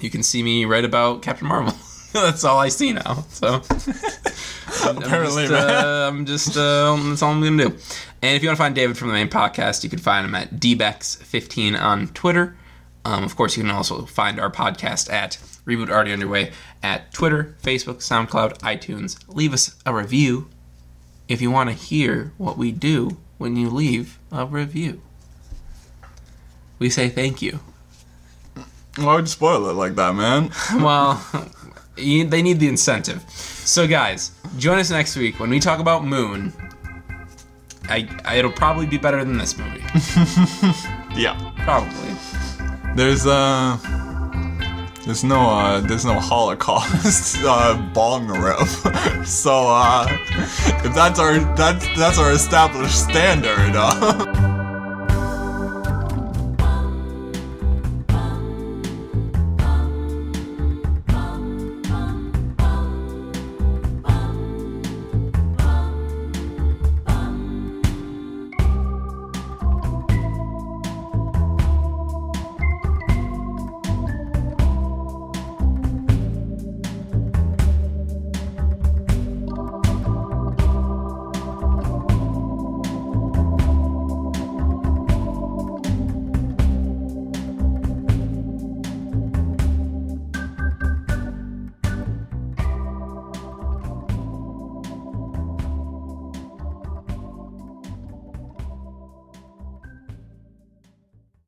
You 0.00 0.10
can 0.10 0.22
see 0.22 0.42
me 0.42 0.64
write 0.64 0.84
about 0.84 1.22
Captain 1.22 1.46
Marvel. 1.48 1.74
that's 2.20 2.44
all 2.44 2.58
I 2.58 2.68
see 2.68 2.92
now. 2.92 3.24
So 3.30 3.62
I'm, 4.84 4.98
Apparently, 4.98 5.44
I'm 5.44 5.48
just, 5.48 5.52
uh, 5.52 6.08
I'm 6.08 6.26
just 6.26 6.56
uh, 6.56 6.96
that's 7.08 7.22
all 7.22 7.32
I'm 7.32 7.42
gonna 7.42 7.68
do. 7.68 7.76
And 8.22 8.36
if 8.36 8.42
you 8.42 8.48
want 8.48 8.56
to 8.56 8.62
find 8.62 8.74
David 8.74 8.96
from 8.96 9.08
the 9.08 9.14
main 9.14 9.28
podcast, 9.28 9.82
you 9.82 9.90
can 9.90 9.98
find 9.98 10.26
him 10.26 10.34
at 10.34 10.54
dbex15 10.54 11.80
on 11.80 12.08
Twitter. 12.08 12.56
Um, 13.04 13.24
of 13.24 13.34
course, 13.34 13.56
you 13.56 13.64
can 13.64 13.72
also 13.72 14.06
find 14.06 14.38
our 14.38 14.50
podcast 14.50 15.12
at 15.12 15.38
Reboot 15.66 15.90
Already 15.90 16.12
Underway 16.12 16.52
at 16.82 17.12
Twitter, 17.12 17.56
Facebook, 17.62 17.96
SoundCloud, 17.96 18.58
iTunes. 18.58 19.18
Leave 19.28 19.52
us 19.52 19.74
a 19.84 19.92
review 19.92 20.48
if 21.28 21.42
you 21.42 21.50
want 21.50 21.70
to 21.70 21.74
hear 21.74 22.32
what 22.38 22.56
we 22.56 22.70
do 22.70 23.16
when 23.38 23.56
you 23.56 23.70
leave 23.70 24.18
a 24.30 24.46
review. 24.46 25.00
We 26.78 26.90
say 26.90 27.08
thank 27.08 27.42
you. 27.42 27.60
Why 28.96 29.14
would 29.14 29.22
you 29.22 29.28
spoil 29.28 29.68
it 29.68 29.72
like 29.72 29.94
that, 29.96 30.14
man? 30.14 30.50
Well, 30.82 31.24
you- 31.96 32.26
they 32.26 32.42
need 32.42 32.58
the 32.60 32.68
incentive. 32.68 33.22
So, 33.28 33.86
guys, 33.86 34.32
join 34.58 34.78
us 34.78 34.90
next 34.90 35.16
week 35.16 35.38
when 35.40 35.50
we 35.50 35.60
talk 35.60 35.78
about 35.78 36.04
Moon. 36.04 36.52
I, 37.88 38.08
I 38.24 38.36
it'll 38.36 38.52
probably 38.52 38.86
be 38.86 38.96
better 38.98 39.24
than 39.24 39.36
this 39.38 39.56
movie. 39.58 39.82
Yeah. 41.14 41.36
Probably. 41.64 42.14
There's 42.96 43.26
uh 43.26 43.76
there's 45.04 45.22
no 45.24 45.50
uh 45.50 45.80
there's 45.80 46.06
no 46.06 46.18
Holocaust 46.18 47.36
uh 47.44 47.74
bong 47.92 48.28
rip. 48.28 48.66
so 49.26 49.66
uh 49.68 50.06
if 50.10 50.94
that's 50.94 51.18
our 51.18 51.38
that's 51.54 51.86
that's 51.98 52.18
our 52.18 52.32
established 52.32 52.98
standard, 53.10 53.74
uh 53.76 54.31